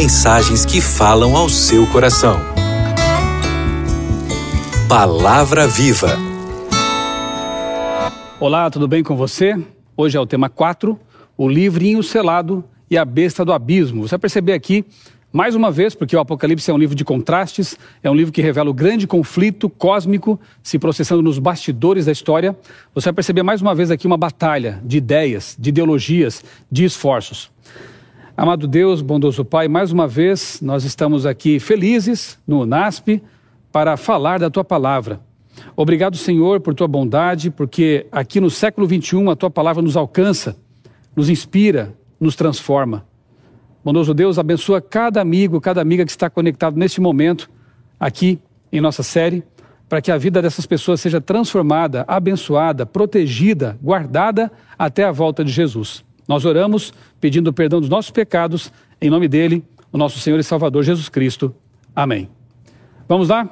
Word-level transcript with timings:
mensagens 0.00 0.64
que 0.64 0.80
falam 0.80 1.36
ao 1.36 1.46
seu 1.50 1.86
coração. 1.88 2.40
Palavra 4.88 5.66
Viva. 5.66 6.16
Olá, 8.40 8.70
tudo 8.70 8.88
bem 8.88 9.02
com 9.02 9.14
você? 9.14 9.62
Hoje 9.94 10.16
é 10.16 10.20
o 10.20 10.24
tema 10.24 10.48
4, 10.48 10.98
o 11.36 11.46
livrinho 11.46 12.02
selado 12.02 12.64
e 12.90 12.96
a 12.96 13.04
besta 13.04 13.44
do 13.44 13.52
abismo. 13.52 14.08
Você 14.08 14.12
vai 14.12 14.20
perceber 14.20 14.54
aqui 14.54 14.86
mais 15.30 15.54
uma 15.54 15.70
vez, 15.70 15.94
porque 15.94 16.16
o 16.16 16.20
Apocalipse 16.20 16.70
é 16.70 16.72
um 16.72 16.78
livro 16.78 16.96
de 16.96 17.04
contrastes, 17.04 17.76
é 18.02 18.10
um 18.10 18.14
livro 18.14 18.32
que 18.32 18.40
revela 18.40 18.70
o 18.70 18.74
grande 18.74 19.06
conflito 19.06 19.68
cósmico 19.68 20.40
se 20.62 20.78
processando 20.78 21.20
nos 21.20 21.38
bastidores 21.38 22.06
da 22.06 22.12
história, 22.12 22.56
você 22.94 23.04
vai 23.08 23.16
perceber 23.16 23.42
mais 23.42 23.60
uma 23.60 23.74
vez 23.74 23.90
aqui 23.90 24.06
uma 24.06 24.16
batalha 24.16 24.80
de 24.82 24.96
ideias, 24.96 25.54
de 25.60 25.68
ideologias, 25.68 26.42
de 26.72 26.84
esforços. 26.84 27.50
Amado 28.36 28.68
Deus, 28.68 29.02
bondoso 29.02 29.44
Pai, 29.44 29.66
mais 29.66 29.90
uma 29.90 30.06
vez 30.06 30.60
nós 30.62 30.84
estamos 30.84 31.26
aqui 31.26 31.58
felizes 31.58 32.38
no 32.46 32.64
NASP 32.64 33.22
para 33.72 33.96
falar 33.96 34.38
da 34.38 34.48
tua 34.48 34.64
palavra. 34.64 35.20
Obrigado, 35.76 36.16
Senhor, 36.16 36.60
por 36.60 36.74
tua 36.74 36.86
bondade, 36.86 37.50
porque 37.50 38.06
aqui 38.10 38.40
no 38.40 38.48
século 38.48 38.86
21 38.86 39.30
a 39.30 39.36
tua 39.36 39.50
palavra 39.50 39.82
nos 39.82 39.96
alcança, 39.96 40.56
nos 41.14 41.28
inspira, 41.28 41.94
nos 42.20 42.36
transforma. 42.36 43.04
Bondoso 43.84 44.14
Deus, 44.14 44.38
abençoa 44.38 44.80
cada 44.80 45.20
amigo, 45.20 45.60
cada 45.60 45.82
amiga 45.82 46.04
que 46.04 46.10
está 46.10 46.30
conectado 46.30 46.76
neste 46.78 47.00
momento, 47.00 47.50
aqui 47.98 48.38
em 48.72 48.80
nossa 48.80 49.02
série, 49.02 49.42
para 49.88 50.00
que 50.00 50.12
a 50.12 50.16
vida 50.16 50.40
dessas 50.40 50.66
pessoas 50.66 51.00
seja 51.00 51.20
transformada, 51.20 52.04
abençoada, 52.06 52.86
protegida, 52.86 53.76
guardada 53.82 54.52
até 54.78 55.04
a 55.04 55.10
volta 55.10 55.44
de 55.44 55.50
Jesus. 55.50 56.04
Nós 56.26 56.44
oramos 56.44 56.92
pedindo 57.20 57.52
perdão 57.52 57.80
dos 57.80 57.88
nossos 57.88 58.10
pecados, 58.10 58.72
em 59.00 59.10
nome 59.10 59.28
dele, 59.28 59.64
o 59.92 59.98
nosso 59.98 60.18
Senhor 60.18 60.38
e 60.38 60.44
Salvador 60.44 60.82
Jesus 60.82 61.08
Cristo. 61.08 61.54
Amém. 61.94 62.28
Vamos 63.08 63.28
lá? 63.28 63.48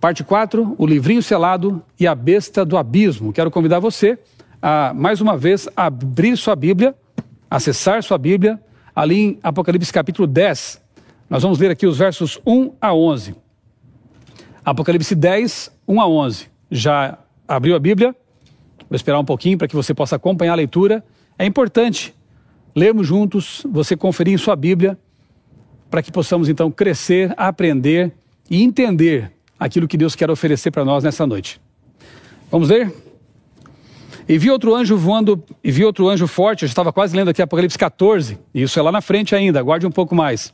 Parte 0.00 0.22
4, 0.22 0.74
o 0.78 0.86
livrinho 0.86 1.22
selado 1.22 1.82
e 1.98 2.06
a 2.06 2.14
besta 2.14 2.64
do 2.64 2.76
abismo. 2.76 3.32
Quero 3.32 3.50
convidar 3.50 3.80
você 3.80 4.18
a, 4.62 4.92
mais 4.94 5.20
uma 5.20 5.36
vez, 5.36 5.68
abrir 5.76 6.36
sua 6.36 6.54
Bíblia, 6.54 6.94
acessar 7.50 8.02
sua 8.02 8.18
Bíblia 8.18 8.60
ali 8.94 9.16
em 9.16 9.38
Apocalipse 9.42 9.92
capítulo 9.92 10.26
10. 10.26 10.82
Nós 11.28 11.42
vamos 11.42 11.58
ler 11.58 11.70
aqui 11.70 11.86
os 11.86 11.98
versos 11.98 12.40
1 12.46 12.72
a 12.80 12.94
11. 12.94 13.34
Apocalipse 14.64 15.14
10, 15.14 15.72
1 15.88 16.00
a 16.00 16.08
11. 16.08 16.48
Já 16.70 17.18
abriu 17.46 17.74
a 17.76 17.78
Bíblia? 17.78 18.14
Vou 18.88 18.96
esperar 18.96 19.18
um 19.18 19.24
pouquinho 19.24 19.58
para 19.58 19.66
que 19.66 19.74
você 19.74 19.92
possa 19.92 20.16
acompanhar 20.16 20.52
a 20.52 20.56
leitura. 20.56 21.04
É 21.38 21.44
importante 21.44 22.14
lermos 22.74 23.06
juntos, 23.06 23.66
você 23.70 23.96
conferir 23.96 24.34
em 24.34 24.38
sua 24.38 24.56
Bíblia, 24.56 24.98
para 25.90 26.02
que 26.02 26.12
possamos 26.12 26.48
então 26.48 26.70
crescer, 26.70 27.32
aprender 27.36 28.12
e 28.50 28.62
entender 28.62 29.32
aquilo 29.58 29.88
que 29.88 29.96
Deus 29.96 30.14
quer 30.14 30.30
oferecer 30.30 30.70
para 30.70 30.84
nós 30.84 31.02
nessa 31.04 31.26
noite. 31.26 31.60
Vamos 32.50 32.68
ler? 32.68 32.92
E 34.28 34.38
vi 34.38 34.50
outro 34.50 34.74
anjo 34.74 34.96
voando, 34.96 35.42
e 35.62 35.70
vi 35.70 35.84
outro 35.84 36.08
anjo 36.08 36.26
forte, 36.26 36.64
eu 36.64 36.66
estava 36.66 36.92
quase 36.92 37.16
lendo 37.16 37.30
aqui 37.30 37.40
Apocalipse 37.40 37.78
14, 37.78 38.38
e 38.52 38.62
isso 38.62 38.78
é 38.78 38.82
lá 38.82 38.90
na 38.90 39.00
frente 39.00 39.34
ainda, 39.36 39.60
aguarde 39.60 39.86
um 39.86 39.90
pouco 39.90 40.14
mais. 40.14 40.52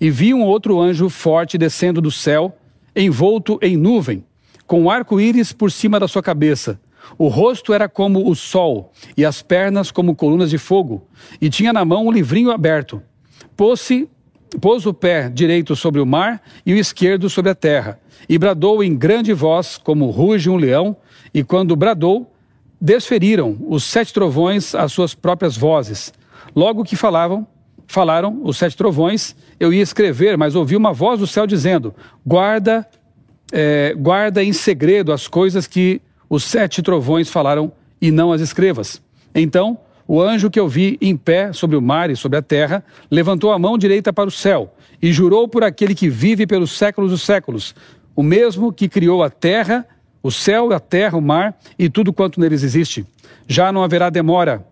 E 0.00 0.10
vi 0.10 0.34
um 0.34 0.42
outro 0.42 0.80
anjo 0.80 1.08
forte 1.08 1.56
descendo 1.56 2.00
do 2.00 2.10
céu, 2.10 2.56
envolto 2.96 3.58
em 3.62 3.76
nuvem, 3.76 4.24
com 4.66 4.82
um 4.82 4.90
arco-íris 4.90 5.52
por 5.52 5.70
cima 5.70 6.00
da 6.00 6.08
sua 6.08 6.22
cabeça. 6.22 6.80
O 7.18 7.28
rosto 7.28 7.72
era 7.72 7.88
como 7.88 8.28
o 8.28 8.34
sol, 8.34 8.92
e 9.16 9.24
as 9.24 9.42
pernas 9.42 9.90
como 9.90 10.14
colunas 10.14 10.50
de 10.50 10.58
fogo, 10.58 11.06
e 11.40 11.48
tinha 11.50 11.72
na 11.72 11.84
mão 11.84 12.06
um 12.06 12.12
livrinho 12.12 12.50
aberto. 12.50 13.02
Pôs-se 13.56 14.08
pôs 14.60 14.84
o 14.86 14.92
pé 14.92 15.28
direito 15.28 15.74
sobre 15.74 16.00
o 16.00 16.06
mar 16.06 16.42
e 16.64 16.74
o 16.74 16.76
esquerdo 16.76 17.30
sobre 17.30 17.50
a 17.50 17.54
terra, 17.54 17.98
e 18.28 18.38
bradou 18.38 18.82
em 18.82 18.94
grande 18.94 19.32
voz, 19.32 19.78
como 19.78 20.10
ruge 20.10 20.50
um 20.50 20.56
leão, 20.56 20.96
e 21.32 21.42
quando 21.42 21.76
bradou, 21.76 22.30
desferiram 22.80 23.56
os 23.68 23.84
sete 23.84 24.12
trovões 24.12 24.74
as 24.74 24.92
suas 24.92 25.14
próprias 25.14 25.56
vozes. 25.56 26.12
Logo 26.54 26.84
que 26.84 26.96
falavam, 26.96 27.46
falaram 27.86 28.40
os 28.42 28.56
sete 28.56 28.76
trovões, 28.76 29.36
eu 29.58 29.72
ia 29.72 29.82
escrever, 29.82 30.36
mas 30.36 30.54
ouvi 30.54 30.76
uma 30.76 30.92
voz 30.92 31.20
do 31.20 31.26
céu 31.26 31.46
dizendo: 31.46 31.94
guarda, 32.26 32.86
é, 33.52 33.94
guarda 33.96 34.42
em 34.42 34.52
segredo 34.52 35.12
as 35.12 35.28
coisas 35.28 35.66
que 35.66 36.00
os 36.32 36.44
sete 36.44 36.80
trovões 36.80 37.28
falaram 37.28 37.70
e 38.00 38.10
não 38.10 38.32
as 38.32 38.40
escrevas. 38.40 39.02
Então 39.34 39.78
o 40.08 40.18
anjo 40.18 40.50
que 40.50 40.58
eu 40.58 40.66
vi 40.66 40.96
em 40.98 41.14
pé 41.14 41.52
sobre 41.52 41.76
o 41.76 41.82
mar 41.82 42.08
e 42.08 42.16
sobre 42.16 42.38
a 42.38 42.42
terra 42.42 42.82
levantou 43.10 43.52
a 43.52 43.58
mão 43.58 43.76
direita 43.76 44.14
para 44.14 44.28
o 44.28 44.32
céu 44.32 44.74
e 45.02 45.12
jurou 45.12 45.46
por 45.46 45.62
aquele 45.62 45.94
que 45.94 46.08
vive 46.08 46.46
pelos 46.46 46.72
séculos 46.72 47.10
dos 47.10 47.20
séculos, 47.20 47.74
o 48.16 48.22
mesmo 48.22 48.72
que 48.72 48.88
criou 48.88 49.22
a 49.22 49.28
terra 49.28 49.86
o 50.22 50.30
céu, 50.30 50.72
a 50.72 50.80
terra, 50.80 51.18
o 51.18 51.22
mar 51.22 51.58
e 51.78 51.90
tudo 51.90 52.12
quanto 52.12 52.40
neles 52.40 52.62
existe. 52.62 53.04
Já 53.46 53.70
não 53.70 53.82
haverá 53.82 54.08
demora, 54.08 54.64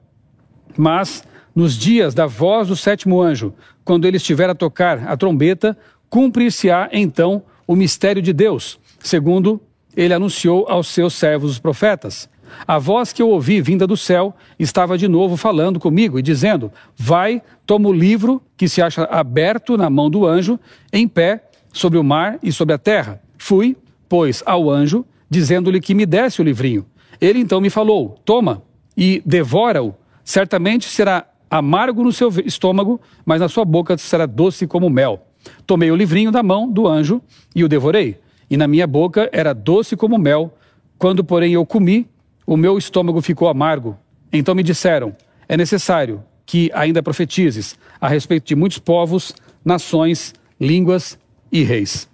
mas 0.79 1.25
nos 1.55 1.77
dias 1.77 2.15
da 2.15 2.27
voz 2.27 2.69
do 2.69 2.77
sétimo 2.77 3.21
anjo, 3.21 3.53
quando 3.85 4.07
ele 4.07 4.17
estiver 4.17 4.49
a 4.49 4.55
tocar 4.55 5.07
a 5.07 5.17
trombeta, 5.17 5.77
cumprir-se-á 6.09 6.89
então 6.93 7.43
o 7.67 7.75
mistério 7.75 8.23
de 8.23 8.33
Deus, 8.33 8.79
segundo 9.01 9.61
ele 9.97 10.15
anunciou 10.15 10.67
aos 10.69 10.89
seus 10.89 11.15
servos 11.15 11.53
os 11.53 11.59
profetas. 11.59 12.29
A 12.67 12.79
voz 12.79 13.13
que 13.13 13.23
eu 13.23 13.29
ouvi 13.29 13.61
vinda 13.61 13.87
do 13.87 13.97
céu 13.97 14.35
estava 14.59 14.99
de 14.99 15.07
novo 15.07 15.37
falando 15.37 15.79
comigo 15.79 16.19
e 16.19 16.23
dizendo: 16.23 16.73
Vai, 16.97 17.43
toma 17.65 17.89
o 17.89 17.93
livro 17.93 18.43
que 18.57 18.69
se 18.69 18.83
acha 18.83 19.05
aberto 19.05 19.77
na 19.77 19.89
mão 19.89 20.11
do 20.11 20.27
anjo, 20.27 20.59
em 20.93 21.07
pé, 21.07 21.45
sobre 21.73 21.99
o 21.99 22.05
mar 22.05 22.39
e 22.43 22.51
sobre 22.53 22.75
a 22.75 22.79
terra. 22.79 23.21
Fui, 23.39 23.77
pois, 24.09 24.43
ao 24.45 24.69
anjo 24.69 25.05
dizendo-lhe 25.29 25.81
que 25.81 25.95
me 25.95 26.05
desse 26.05 26.41
o 26.41 26.45
livrinho. 26.45 26.85
Ele 27.21 27.39
então 27.39 27.61
me 27.61 27.71
falou: 27.71 28.19
Toma 28.25 28.63
e 28.97 29.23
devora-o. 29.25 29.95
Certamente 30.25 30.89
será 30.89 31.27
amargo 31.51 32.03
no 32.05 32.13
seu 32.13 32.31
estômago, 32.45 33.01
mas 33.25 33.41
na 33.41 33.49
sua 33.49 33.65
boca 33.65 33.97
será 33.97 34.27
doce 34.27 34.67
como 34.67 34.91
mel. 34.91 35.27
Tomei 35.67 35.91
o 35.91 35.97
livrinho 35.97 36.31
da 36.31 36.43
mão 36.43 36.71
do 36.71 36.87
anjo 36.87 37.21
e 37.55 37.65
o 37.65 37.69
devorei. 37.69 38.19
E 38.51 38.57
na 38.57 38.67
minha 38.67 38.87
boca 38.87 39.31
era 39.33 39.55
doce 39.55 39.97
como 39.97 40.19
mel. 40.19 40.53
Quando, 40.99 41.23
porém, 41.23 41.53
eu 41.53 41.65
comi, 41.65 42.09
o 42.45 42.57
meu 42.57 42.77
estômago 42.77 43.23
ficou 43.23 43.49
amargo. 43.49 43.97
Então 44.33 44.55
me 44.55 44.65
disseram: 44.65 45.17
É 45.49 45.57
necessário 45.57 46.25
que 46.45 46.69
ainda 46.75 47.01
profetizes 47.01 47.79
a 48.01 48.09
respeito 48.09 48.49
de 48.49 48.57
muitos 48.57 48.79
povos, 48.79 49.33
nações, 49.65 50.35
línguas 50.61 51.17
e 51.53 51.63
reis. 51.63 52.11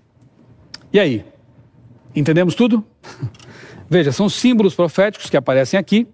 E 0.92 1.00
aí? 1.00 1.24
Entendemos 2.14 2.54
tudo? 2.54 2.84
Veja, 3.88 4.12
são 4.12 4.28
símbolos 4.28 4.74
proféticos 4.74 5.30
que 5.30 5.36
aparecem 5.36 5.78
aqui. 5.78 6.06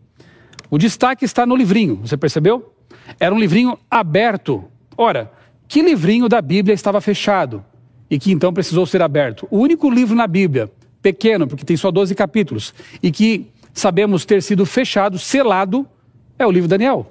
O 0.70 0.78
destaque 0.78 1.24
está 1.24 1.44
no 1.44 1.56
livrinho, 1.56 1.96
você 1.96 2.16
percebeu? 2.16 2.72
Era 3.18 3.34
um 3.34 3.38
livrinho 3.38 3.78
aberto. 3.90 4.64
Ora, 4.96 5.32
que 5.66 5.82
livrinho 5.82 6.28
da 6.28 6.40
Bíblia 6.40 6.74
estava 6.74 7.00
fechado 7.00 7.64
e 8.12 8.18
que 8.18 8.30
então 8.30 8.52
precisou 8.52 8.84
ser 8.84 9.00
aberto? 9.00 9.48
O 9.50 9.56
único 9.56 9.88
livro 9.88 10.14
na 10.14 10.26
Bíblia, 10.26 10.70
pequeno, 11.00 11.48
porque 11.48 11.64
tem 11.64 11.78
só 11.78 11.90
12 11.90 12.14
capítulos, 12.14 12.74
e 13.02 13.10
que 13.10 13.46
sabemos 13.72 14.26
ter 14.26 14.42
sido 14.42 14.66
fechado, 14.66 15.18
selado, 15.18 15.86
é 16.38 16.46
o 16.46 16.50
livro 16.50 16.68
Daniel. 16.68 17.10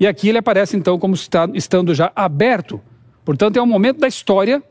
E 0.00 0.06
aqui 0.06 0.30
ele 0.30 0.38
aparece 0.38 0.74
então 0.74 0.98
como 0.98 1.14
estando 1.52 1.94
já 1.94 2.10
aberto. 2.16 2.80
Portanto, 3.26 3.58
é 3.58 3.62
um 3.62 3.66
momento 3.66 3.98
da 4.00 4.08
história 4.08 4.62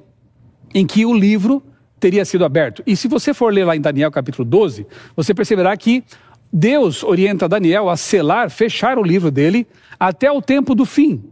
em 0.73 0.83
que 0.83 1.05
o 1.05 1.13
livro 1.13 1.61
teria 1.99 2.25
sido 2.25 2.43
aberto. 2.43 2.81
E 2.87 2.95
se 2.95 3.07
você 3.07 3.31
for 3.31 3.53
ler 3.53 3.63
lá 3.63 3.75
em 3.75 3.81
Daniel 3.81 4.09
capítulo 4.09 4.43
12, 4.43 4.87
você 5.15 5.31
perceberá 5.31 5.77
que 5.77 6.03
Deus 6.51 7.03
orienta 7.03 7.47
Daniel 7.47 7.87
a 7.87 7.95
selar, 7.95 8.49
fechar 8.49 8.97
o 8.97 9.03
livro 9.03 9.29
dele 9.29 9.67
até 9.99 10.31
o 10.31 10.41
tempo 10.41 10.73
do 10.73 10.85
fim. 10.85 11.23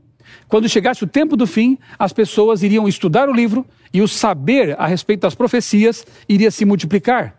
Quando 0.47 0.69
chegasse 0.69 1.03
o 1.03 1.07
tempo 1.07 1.35
do 1.35 1.47
fim, 1.47 1.79
as 1.97 2.13
pessoas 2.13 2.61
iriam 2.61 2.87
estudar 2.87 3.27
o 3.27 3.33
livro 3.33 3.65
e 3.93 4.01
o 4.01 4.07
saber 4.07 4.75
a 4.79 4.87
respeito 4.87 5.21
das 5.21 5.35
profecias 5.35 6.05
iria 6.27 6.51
se 6.51 6.65
multiplicar. 6.65 7.35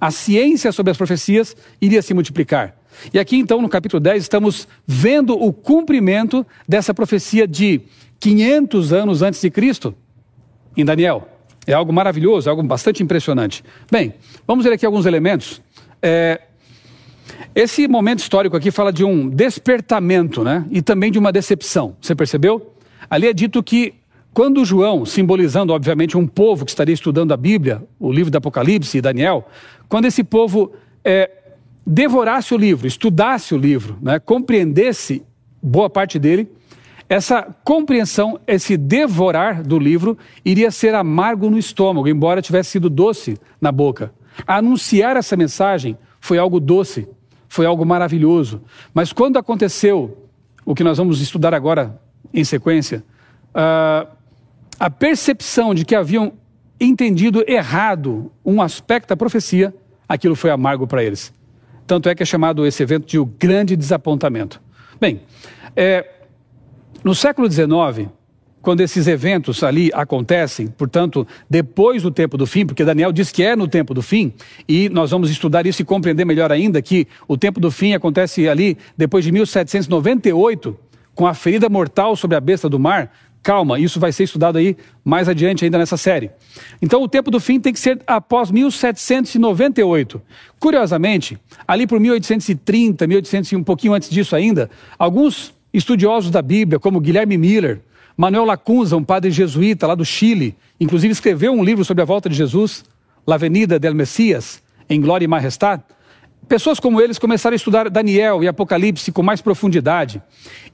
A 0.00 0.10
ciência 0.10 0.70
sobre 0.70 0.90
as 0.90 0.96
profecias 0.96 1.56
iria 1.80 2.02
se 2.02 2.14
multiplicar. 2.14 2.76
E 3.12 3.18
aqui 3.18 3.36
então, 3.36 3.60
no 3.60 3.68
capítulo 3.68 4.00
10, 4.00 4.22
estamos 4.22 4.68
vendo 4.86 5.34
o 5.34 5.52
cumprimento 5.52 6.46
dessa 6.68 6.92
profecia 6.92 7.46
de 7.46 7.80
500 8.20 8.92
anos 8.92 9.22
antes 9.22 9.40
de 9.40 9.50
Cristo, 9.50 9.94
em 10.76 10.84
Daniel. 10.84 11.28
É 11.66 11.72
algo 11.72 11.92
maravilhoso, 11.92 12.48
é 12.48 12.50
algo 12.50 12.62
bastante 12.62 13.02
impressionante. 13.02 13.62
Bem, 13.90 14.14
vamos 14.46 14.64
ver 14.64 14.72
aqui 14.72 14.86
alguns 14.86 15.06
elementos. 15.06 15.60
É, 16.00 16.40
esse 17.54 17.86
momento 17.86 18.20
histórico 18.20 18.56
aqui 18.56 18.70
fala 18.70 18.92
de 18.92 19.04
um 19.04 19.28
despertamento, 19.28 20.42
né? 20.42 20.64
E 20.70 20.80
também 20.80 21.10
de 21.10 21.18
uma 21.18 21.30
decepção. 21.30 21.96
Você 22.00 22.14
percebeu? 22.14 22.74
Ali 23.10 23.26
é 23.26 23.32
dito 23.32 23.62
que 23.62 23.94
quando 24.32 24.64
João, 24.64 25.04
simbolizando 25.04 25.72
obviamente 25.72 26.16
um 26.16 26.26
povo 26.26 26.64
que 26.64 26.70
estaria 26.70 26.94
estudando 26.94 27.32
a 27.32 27.36
Bíblia, 27.36 27.82
o 27.98 28.12
livro 28.12 28.30
do 28.30 28.38
Apocalipse 28.38 28.98
e 28.98 29.00
Daniel, 29.00 29.48
quando 29.88 30.04
esse 30.04 30.22
povo 30.22 30.72
é, 31.04 31.30
devorasse 31.86 32.54
o 32.54 32.58
livro, 32.58 32.86
estudasse 32.86 33.54
o 33.54 33.58
livro, 33.58 33.96
né, 34.00 34.18
compreendesse 34.18 35.22
boa 35.62 35.90
parte 35.90 36.18
dele, 36.18 36.48
essa 37.08 37.42
compreensão, 37.64 38.38
esse 38.46 38.76
devorar 38.76 39.62
do 39.62 39.78
livro, 39.78 40.18
iria 40.44 40.70
ser 40.70 40.94
amargo 40.94 41.48
no 41.48 41.58
estômago, 41.58 42.06
embora 42.06 42.42
tivesse 42.42 42.72
sido 42.72 42.90
doce 42.90 43.38
na 43.58 43.72
boca. 43.72 44.12
Anunciar 44.46 45.16
essa 45.16 45.34
mensagem 45.34 45.96
foi 46.20 46.36
algo 46.36 46.60
doce, 46.60 47.08
foi 47.48 47.64
algo 47.64 47.84
maravilhoso. 47.86 48.60
Mas 48.92 49.10
quando 49.10 49.38
aconteceu 49.38 50.28
o 50.66 50.74
que 50.74 50.84
nós 50.84 50.98
vamos 50.98 51.22
estudar 51.22 51.54
agora 51.54 51.98
em 52.32 52.44
sequência, 52.44 53.02
uh, 53.54 54.17
a 54.78 54.88
percepção 54.88 55.74
de 55.74 55.84
que 55.84 55.94
haviam 55.94 56.32
entendido 56.80 57.44
errado 57.46 58.30
um 58.44 58.62
aspecto 58.62 59.08
da 59.08 59.16
profecia, 59.16 59.74
aquilo 60.08 60.36
foi 60.36 60.50
amargo 60.50 60.86
para 60.86 61.02
eles. 61.02 61.32
Tanto 61.86 62.08
é 62.08 62.14
que 62.14 62.22
é 62.22 62.26
chamado 62.26 62.66
esse 62.66 62.82
evento 62.82 63.06
de 63.06 63.18
o 63.18 63.24
grande 63.24 63.74
desapontamento. 63.74 64.60
Bem, 65.00 65.22
é, 65.74 66.08
no 67.02 67.14
século 67.14 67.50
XIX, 67.50 68.08
quando 68.60 68.80
esses 68.80 69.06
eventos 69.06 69.62
ali 69.62 69.90
acontecem, 69.94 70.66
portanto, 70.66 71.26
depois 71.48 72.02
do 72.02 72.10
tempo 72.10 72.36
do 72.36 72.46
fim, 72.46 72.66
porque 72.66 72.84
Daniel 72.84 73.12
diz 73.12 73.30
que 73.30 73.42
é 73.42 73.56
no 73.56 73.66
tempo 73.66 73.94
do 73.94 74.02
fim, 74.02 74.32
e 74.68 74.88
nós 74.88 75.10
vamos 75.10 75.30
estudar 75.30 75.66
isso 75.66 75.82
e 75.82 75.84
compreender 75.84 76.24
melhor 76.24 76.52
ainda 76.52 76.82
que 76.82 77.08
o 77.26 77.36
tempo 77.36 77.60
do 77.60 77.70
fim 77.70 77.94
acontece 77.94 78.48
ali 78.48 78.76
depois 78.96 79.24
de 79.24 79.32
1798, 79.32 80.76
com 81.14 81.26
a 81.26 81.34
ferida 81.34 81.68
mortal 81.68 82.14
sobre 82.14 82.36
a 82.36 82.40
besta 82.40 82.68
do 82.68 82.78
mar. 82.78 83.10
Calma, 83.42 83.78
isso 83.78 83.98
vai 83.98 84.12
ser 84.12 84.24
estudado 84.24 84.58
aí 84.58 84.76
mais 85.04 85.28
adiante 85.28 85.64
ainda 85.64 85.78
nessa 85.78 85.96
série. 85.96 86.30
Então, 86.82 87.02
o 87.02 87.08
tempo 87.08 87.30
do 87.30 87.40
fim 87.40 87.58
tem 87.58 87.72
que 87.72 87.80
ser 87.80 88.00
após 88.06 88.50
1798. 88.50 90.20
Curiosamente, 90.58 91.38
ali 91.66 91.86
por 91.86 91.98
1830, 91.98 93.06
1800 93.06 93.52
e 93.52 93.56
um 93.56 93.62
pouquinho 93.62 93.94
antes 93.94 94.10
disso 94.10 94.36
ainda, 94.36 94.70
alguns 94.98 95.54
estudiosos 95.72 96.30
da 96.30 96.42
Bíblia, 96.42 96.78
como 96.78 97.00
Guilherme 97.00 97.38
Miller, 97.38 97.80
Manuel 98.16 98.44
Lacunza, 98.44 98.96
um 98.96 99.04
padre 99.04 99.30
jesuíta 99.30 99.86
lá 99.86 99.94
do 99.94 100.04
Chile, 100.04 100.56
inclusive 100.80 101.12
escreveu 101.12 101.52
um 101.52 101.62
livro 101.62 101.84
sobre 101.84 102.02
a 102.02 102.04
volta 102.04 102.28
de 102.28 102.34
Jesus, 102.34 102.84
La 103.26 103.36
Venida 103.36 103.78
del 103.78 103.94
Messias, 103.94 104.60
em 104.90 105.00
Glória 105.00 105.24
e 105.24 105.28
Majestade. 105.28 105.82
Pessoas 106.48 106.80
como 106.80 107.00
eles 107.00 107.18
começaram 107.18 107.54
a 107.54 107.56
estudar 107.56 107.88
Daniel 107.90 108.42
e 108.42 108.48
Apocalipse 108.48 109.12
com 109.12 109.22
mais 109.22 109.40
profundidade. 109.40 110.20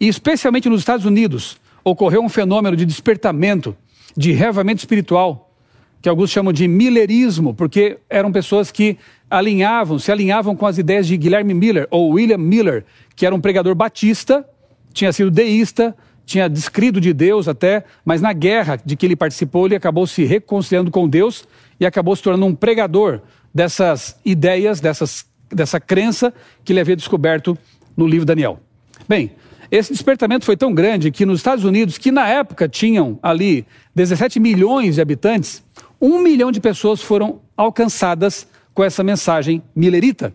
E 0.00 0.08
especialmente 0.08 0.68
nos 0.68 0.80
Estados 0.80 1.04
Unidos, 1.04 1.58
ocorreu 1.84 2.22
um 2.22 2.28
fenômeno 2.28 2.76
de 2.76 2.86
despertamento, 2.86 3.76
de 4.16 4.32
revamento 4.32 4.78
espiritual, 4.78 5.52
que 6.00 6.08
alguns 6.08 6.30
chamam 6.30 6.52
de 6.52 6.66
millerismo, 6.66 7.54
porque 7.54 7.98
eram 8.08 8.32
pessoas 8.32 8.70
que 8.70 8.98
alinhavam, 9.30 9.98
se 9.98 10.10
alinhavam 10.10 10.54
com 10.54 10.66
as 10.66 10.78
ideias 10.78 11.06
de 11.06 11.16
Guilherme 11.16 11.54
Miller 11.54 11.86
ou 11.90 12.10
William 12.10 12.38
Miller, 12.38 12.84
que 13.16 13.24
era 13.24 13.34
um 13.34 13.40
pregador 13.40 13.74
batista, 13.74 14.46
tinha 14.92 15.12
sido 15.12 15.30
deísta, 15.30 15.94
tinha 16.26 16.48
descrito 16.48 17.00
de 17.00 17.12
Deus 17.12 17.48
até, 17.48 17.84
mas 18.04 18.20
na 18.20 18.32
guerra 18.32 18.78
de 18.82 18.96
que 18.96 19.04
ele 19.04 19.16
participou, 19.16 19.66
ele 19.66 19.76
acabou 19.76 20.06
se 20.06 20.24
reconciliando 20.24 20.90
com 20.90 21.08
Deus 21.08 21.46
e 21.78 21.84
acabou 21.84 22.14
se 22.16 22.22
tornando 22.22 22.46
um 22.46 22.54
pregador 22.54 23.20
dessas 23.52 24.18
ideias, 24.24 24.80
dessas, 24.80 25.26
dessa 25.50 25.78
crença 25.78 26.32
que 26.64 26.72
ele 26.72 26.80
havia 26.80 26.96
descoberto 26.96 27.56
no 27.96 28.06
livro 28.06 28.24
Daniel. 28.24 28.60
Bem, 29.08 29.32
esse 29.70 29.92
despertamento 29.92 30.44
foi 30.44 30.56
tão 30.56 30.72
grande 30.72 31.10
que 31.10 31.26
nos 31.26 31.40
Estados 31.40 31.64
Unidos, 31.64 31.98
que 31.98 32.10
na 32.10 32.28
época 32.28 32.68
tinham 32.68 33.18
ali 33.22 33.66
17 33.94 34.38
milhões 34.40 34.96
de 34.96 35.00
habitantes, 35.00 35.62
um 36.00 36.18
milhão 36.20 36.52
de 36.52 36.60
pessoas 36.60 37.00
foram 37.00 37.40
alcançadas 37.56 38.46
com 38.72 38.82
essa 38.82 39.02
mensagem 39.02 39.62
milerita 39.74 40.34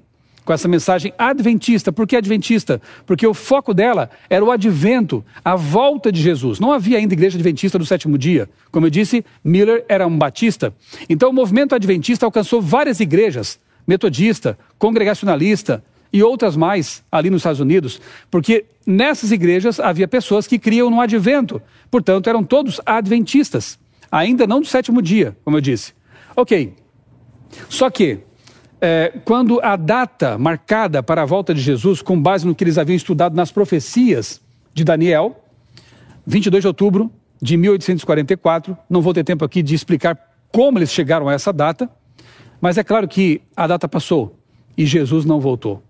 com 0.49 0.53
essa 0.53 0.67
mensagem 0.67 1.13
adventista. 1.15 1.91
Por 1.91 2.07
que 2.07 2.15
adventista? 2.15 2.81
Porque 3.05 3.27
o 3.27 3.35
foco 3.35 3.71
dela 3.71 4.09
era 4.27 4.43
o 4.43 4.49
advento, 4.49 5.23
a 5.45 5.55
volta 5.55 6.11
de 6.11 6.19
Jesus. 6.19 6.59
Não 6.59 6.71
havia 6.71 6.97
ainda 6.97 7.13
igreja 7.13 7.37
adventista 7.37 7.77
do 7.77 7.85
sétimo 7.85 8.17
dia. 8.17 8.49
Como 8.71 8.83
eu 8.83 8.89
disse, 8.89 9.23
Miller 9.43 9.85
era 9.87 10.07
um 10.07 10.17
batista. 10.17 10.73
Então 11.07 11.29
o 11.29 11.33
movimento 11.33 11.75
adventista 11.75 12.25
alcançou 12.25 12.63
várias 12.63 12.99
igrejas, 12.99 13.59
metodista, 13.85 14.57
congregacionalista 14.79 15.83
e 16.11 16.23
outras 16.23 16.55
mais 16.55 17.03
ali 17.11 17.29
nos 17.29 17.41
Estados 17.41 17.59
Unidos, 17.59 18.01
porque 18.31 18.65
nessas 18.85 19.31
igrejas 19.31 19.79
havia 19.79 20.07
pessoas 20.07 20.47
que 20.47 20.57
criam 20.57 20.89
no 20.89 20.99
advento. 20.99 21.61
Portanto, 21.91 22.29
eram 22.29 22.43
todos 22.43 22.81
adventistas. 22.85 23.77
Ainda 24.11 24.47
não 24.47 24.59
do 24.59 24.67
sétimo 24.67 25.01
dia, 25.01 25.37
como 25.43 25.57
eu 25.57 25.61
disse. 25.61 25.93
Ok. 26.35 26.73
Só 27.67 27.89
que 27.89 28.19
é, 28.81 29.13
quando 29.25 29.59
a 29.61 29.75
data 29.75 30.37
marcada 30.37 31.03
para 31.03 31.21
a 31.21 31.25
volta 31.25 31.53
de 31.53 31.61
Jesus, 31.61 32.01
com 32.01 32.19
base 32.19 32.45
no 32.47 32.55
que 32.55 32.63
eles 32.63 32.77
haviam 32.77 32.95
estudado 32.95 33.35
nas 33.35 33.51
profecias 33.51 34.41
de 34.73 34.83
Daniel, 34.83 35.43
22 36.25 36.63
de 36.63 36.67
outubro 36.67 37.11
de 37.41 37.57
1844, 37.57 38.77
não 38.89 39.01
vou 39.01 39.13
ter 39.13 39.23
tempo 39.23 39.43
aqui 39.45 39.61
de 39.61 39.75
explicar 39.75 40.17
como 40.51 40.77
eles 40.77 40.91
chegaram 40.91 41.29
a 41.29 41.33
essa 41.33 41.53
data, 41.53 41.89
mas 42.59 42.77
é 42.77 42.83
claro 42.83 43.07
que 43.07 43.41
a 43.55 43.67
data 43.67 43.87
passou 43.87 44.37
e 44.77 44.85
Jesus 44.85 45.25
não 45.25 45.39
voltou. 45.39 45.83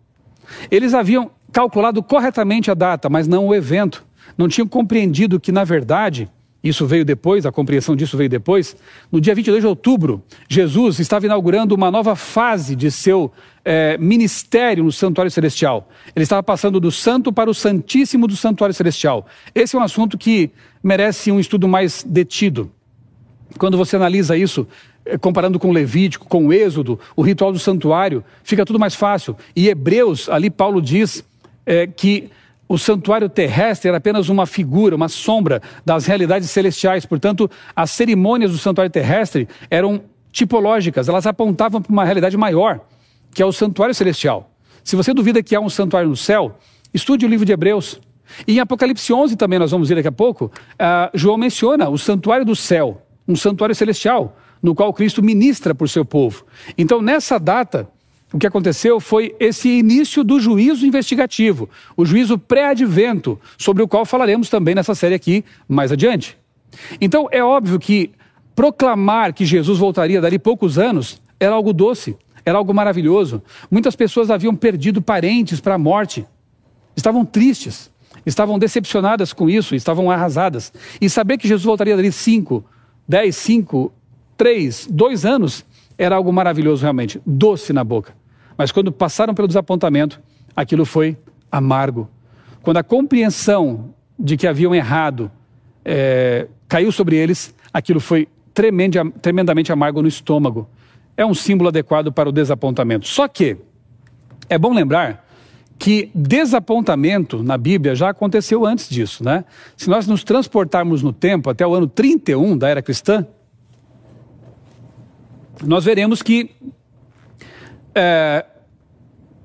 Eles 0.69 0.93
haviam 0.93 1.31
calculado 1.51 2.01
corretamente 2.01 2.69
a 2.69 2.73
data, 2.73 3.09
mas 3.09 3.27
não 3.27 3.47
o 3.47 3.55
evento. 3.55 4.05
Não 4.37 4.47
tinham 4.47 4.67
compreendido 4.67 5.39
que, 5.39 5.51
na 5.51 5.63
verdade, 5.63 6.29
isso 6.63 6.85
veio 6.85 7.05
depois, 7.05 7.45
a 7.45 7.51
compreensão 7.51 7.95
disso 7.95 8.17
veio 8.17 8.29
depois. 8.29 8.75
No 9.11 9.21
dia 9.21 9.33
22 9.33 9.61
de 9.61 9.67
outubro, 9.67 10.21
Jesus 10.47 10.99
estava 10.99 11.25
inaugurando 11.25 11.73
uma 11.73 11.89
nova 11.89 12.15
fase 12.15 12.75
de 12.75 12.91
seu 12.91 13.31
é, 13.63 13.97
ministério 13.97 14.83
no 14.83 14.91
Santuário 14.91 15.31
Celestial. 15.31 15.89
Ele 16.13 16.23
estava 16.23 16.43
passando 16.43 16.79
do 16.79 16.91
santo 16.91 17.31
para 17.31 17.49
o 17.49 17.53
santíssimo 17.53 18.27
do 18.27 18.35
Santuário 18.35 18.73
Celestial. 18.73 19.25
Esse 19.55 19.75
é 19.75 19.79
um 19.79 19.83
assunto 19.83 20.17
que 20.17 20.51
merece 20.83 21.31
um 21.31 21.39
estudo 21.39 21.67
mais 21.67 22.03
detido. 22.03 22.69
Quando 23.57 23.77
você 23.77 23.95
analisa 23.95 24.37
isso, 24.37 24.67
é, 25.05 25.17
comparando 25.17 25.59
com 25.59 25.71
Levítico, 25.71 26.27
com 26.27 26.47
o 26.47 26.53
Êxodo, 26.53 26.99
o 27.15 27.21
ritual 27.21 27.51
do 27.51 27.59
santuário, 27.59 28.23
fica 28.43 28.65
tudo 28.65 28.79
mais 28.79 28.95
fácil. 28.95 29.35
E 29.55 29.67
Hebreus, 29.67 30.29
ali 30.29 30.49
Paulo 30.49 30.81
diz 30.81 31.23
é, 31.65 31.87
que 31.87 32.29
o 32.67 32.77
santuário 32.77 33.27
terrestre 33.27 33.87
era 33.87 33.97
apenas 33.97 34.29
uma 34.29 34.45
figura, 34.45 34.95
uma 34.95 35.09
sombra 35.09 35.59
das 35.83 36.05
realidades 36.05 36.51
celestiais. 36.51 37.05
Portanto, 37.05 37.49
as 37.75 37.89
cerimônias 37.89 38.51
do 38.51 38.59
santuário 38.59 38.91
terrestre 38.91 39.47
eram 39.71 40.03
tipológicas, 40.31 41.09
elas 41.09 41.25
apontavam 41.25 41.81
para 41.81 41.91
uma 41.91 42.05
realidade 42.05 42.37
maior, 42.37 42.79
que 43.33 43.41
é 43.41 43.45
o 43.45 43.51
santuário 43.51 43.95
celestial. 43.95 44.51
Se 44.83 44.95
você 44.95 45.13
duvida 45.13 45.41
que 45.41 45.55
há 45.55 45.59
um 45.59 45.69
santuário 45.69 46.09
no 46.09 46.15
céu, 46.15 46.57
estude 46.93 47.25
o 47.25 47.29
livro 47.29 47.45
de 47.45 47.51
Hebreus. 47.51 47.99
E 48.47 48.57
em 48.57 48.59
Apocalipse 48.59 49.11
11 49.11 49.35
também, 49.35 49.57
nós 49.57 49.71
vamos 49.71 49.89
ver 49.89 49.95
daqui 49.95 50.07
a 50.07 50.11
pouco, 50.11 50.45
uh, 50.45 51.09
João 51.15 51.37
menciona 51.37 51.89
o 51.89 51.97
santuário 51.97 52.45
do 52.45 52.55
céu, 52.55 53.01
um 53.29 53.35
santuário 53.35 53.75
celestial, 53.75 54.35
no 54.61 54.73
qual 54.73 54.91
Cristo 54.91 55.21
ministra 55.21 55.75
por 55.75 55.87
seu 55.87 56.03
povo. 56.03 56.43
Então, 56.75 56.99
nessa 56.99 57.39
data, 57.39 57.87
o 58.33 58.39
que 58.39 58.47
aconteceu 58.47 58.99
foi 58.99 59.35
esse 59.39 59.69
início 59.69 60.23
do 60.23 60.39
juízo 60.39 60.85
investigativo, 60.85 61.69
o 61.95 62.03
juízo 62.03 62.37
pré-advento, 62.37 63.39
sobre 63.57 63.83
o 63.83 63.87
qual 63.87 64.03
falaremos 64.03 64.49
também 64.49 64.73
nessa 64.73 64.95
série 64.95 65.13
aqui 65.13 65.45
mais 65.67 65.91
adiante. 65.91 66.37
Então, 66.99 67.27
é 67.31 67.43
óbvio 67.43 67.79
que 67.79 68.11
proclamar 68.55 69.33
que 69.33 69.45
Jesus 69.45 69.77
voltaria 69.77 70.19
dali 70.19 70.37
poucos 70.37 70.77
anos 70.77 71.21
era 71.39 71.53
algo 71.53 71.71
doce, 71.71 72.17
era 72.43 72.57
algo 72.57 72.73
maravilhoso. 72.73 73.41
Muitas 73.69 73.95
pessoas 73.95 74.31
haviam 74.31 74.55
perdido 74.55 75.01
parentes 75.01 75.59
para 75.59 75.75
a 75.75 75.77
morte, 75.77 76.25
estavam 76.95 77.23
tristes, 77.23 77.91
estavam 78.25 78.59
decepcionadas 78.59 79.33
com 79.33 79.49
isso, 79.49 79.75
estavam 79.75 80.11
arrasadas. 80.11 80.73
E 80.99 81.09
saber 81.09 81.37
que 81.37 81.47
Jesus 81.47 81.63
voltaria 81.63 81.95
dali 81.95 82.11
cinco, 82.11 82.65
dez, 83.09 83.35
cinco, 83.35 83.91
três, 84.37 84.87
dois 84.87 85.25
anos 85.25 85.65
era 85.97 86.15
algo 86.15 86.31
maravilhoso 86.31 86.83
realmente, 86.83 87.19
doce 87.25 87.73
na 87.73 87.83
boca. 87.83 88.13
Mas 88.55 88.71
quando 88.71 88.91
passaram 88.91 89.33
pelo 89.33 89.47
desapontamento, 89.47 90.21
aquilo 90.55 90.85
foi 90.85 91.17
amargo. 91.51 92.07
Quando 92.61 92.77
a 92.77 92.83
compreensão 92.83 93.93
de 94.17 94.37
que 94.37 94.45
haviam 94.45 94.75
errado 94.75 95.31
é, 95.83 96.47
caiu 96.67 96.91
sobre 96.91 97.15
eles, 97.15 97.55
aquilo 97.73 97.99
foi 97.99 98.27
tremendamente 98.53 99.71
amargo 99.71 100.01
no 100.01 100.07
estômago. 100.07 100.69
É 101.17 101.25
um 101.25 101.33
símbolo 101.33 101.69
adequado 101.69 102.11
para 102.11 102.29
o 102.29 102.31
desapontamento. 102.31 103.07
Só 103.07 103.27
que 103.27 103.57
é 104.47 104.57
bom 104.57 104.73
lembrar 104.73 105.25
que 105.79 106.11
desapontamento 106.13 107.41
na 107.41 107.57
Bíblia 107.57 107.95
já 107.95 108.09
aconteceu 108.09 108.65
antes 108.65 108.89
disso, 108.89 109.23
né? 109.23 109.45
Se 109.77 109.89
nós 109.89 110.05
nos 110.05 110.25
transportarmos 110.25 111.01
no 111.01 111.13
tempo 111.13 111.49
até 111.49 111.65
o 111.65 111.73
ano 111.73 111.87
31 111.87 112.57
da 112.57 112.67
era 112.67 112.81
cristã, 112.81 113.25
nós 115.63 115.85
veremos 115.85 116.21
que 116.21 116.51
é, 117.95 118.45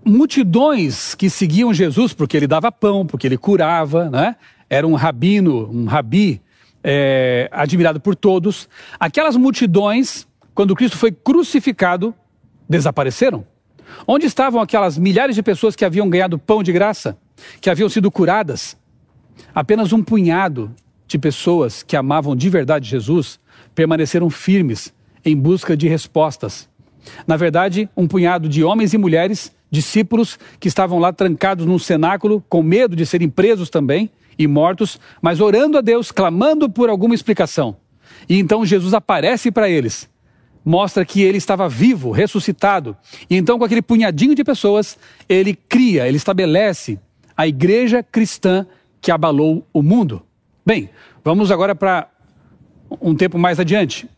multidões 0.04 1.14
que 1.14 1.30
seguiam 1.30 1.72
Jesus 1.72 2.12
porque 2.12 2.36
ele 2.36 2.48
dava 2.48 2.72
pão, 2.72 3.06
porque 3.06 3.28
ele 3.28 3.38
curava, 3.38 4.10
né? 4.10 4.34
era 4.68 4.86
um 4.86 4.94
rabino, 4.94 5.70
um 5.70 5.84
rabi 5.84 6.42
é, 6.82 7.48
admirado 7.52 8.00
por 8.00 8.16
todos. 8.16 8.68
Aquelas 8.98 9.36
multidões, 9.36 10.26
quando 10.52 10.74
Cristo 10.74 10.96
foi 10.96 11.12
crucificado, 11.12 12.12
desapareceram. 12.68 13.46
Onde 14.06 14.26
estavam 14.26 14.60
aquelas 14.60 14.98
milhares 14.98 15.34
de 15.34 15.42
pessoas 15.42 15.74
que 15.76 15.84
haviam 15.84 16.08
ganhado 16.08 16.38
pão 16.38 16.62
de 16.62 16.72
graça, 16.72 17.16
que 17.60 17.70
haviam 17.70 17.88
sido 17.88 18.10
curadas? 18.10 18.76
Apenas 19.54 19.92
um 19.92 20.02
punhado 20.02 20.74
de 21.06 21.18
pessoas 21.18 21.82
que 21.82 21.96
amavam 21.96 22.34
de 22.34 22.48
verdade 22.48 22.88
Jesus 22.88 23.38
permaneceram 23.74 24.30
firmes 24.30 24.92
em 25.24 25.36
busca 25.36 25.76
de 25.76 25.88
respostas. 25.88 26.68
Na 27.26 27.36
verdade, 27.36 27.88
um 27.96 28.06
punhado 28.06 28.48
de 28.48 28.64
homens 28.64 28.94
e 28.94 28.98
mulheres, 28.98 29.52
discípulos, 29.70 30.38
que 30.58 30.68
estavam 30.68 30.98
lá 30.98 31.12
trancados 31.12 31.66
num 31.66 31.78
cenáculo, 31.78 32.42
com 32.48 32.62
medo 32.62 32.96
de 32.96 33.04
serem 33.04 33.28
presos 33.28 33.68
também 33.68 34.10
e 34.38 34.46
mortos, 34.46 34.98
mas 35.20 35.40
orando 35.40 35.78
a 35.78 35.80
Deus, 35.80 36.10
clamando 36.10 36.68
por 36.68 36.88
alguma 36.88 37.14
explicação. 37.14 37.76
E 38.28 38.38
então 38.38 38.64
Jesus 38.64 38.94
aparece 38.94 39.50
para 39.50 39.68
eles, 39.68 40.08
mostra 40.64 41.04
que 41.04 41.22
ele 41.22 41.38
estava 41.38 41.68
vivo, 41.68 42.10
ressuscitado. 42.10 42.96
E 43.28 43.36
então, 43.36 43.58
com 43.58 43.64
aquele 43.64 43.82
punhadinho 43.82 44.34
de 44.34 44.42
pessoas, 44.42 44.98
ele 45.28 45.54
cria, 45.54 46.08
ele 46.08 46.16
estabelece 46.16 46.98
a 47.36 47.46
igreja 47.46 48.02
cristã 48.02 48.66
que 49.00 49.10
abalou 49.10 49.66
o 49.72 49.82
mundo. 49.82 50.22
Bem, 50.64 50.88
vamos 51.22 51.50
agora 51.50 51.74
para 51.74 52.08
um 53.00 53.14
tempo 53.14 53.38
mais 53.38 53.60
adiante. 53.60 54.08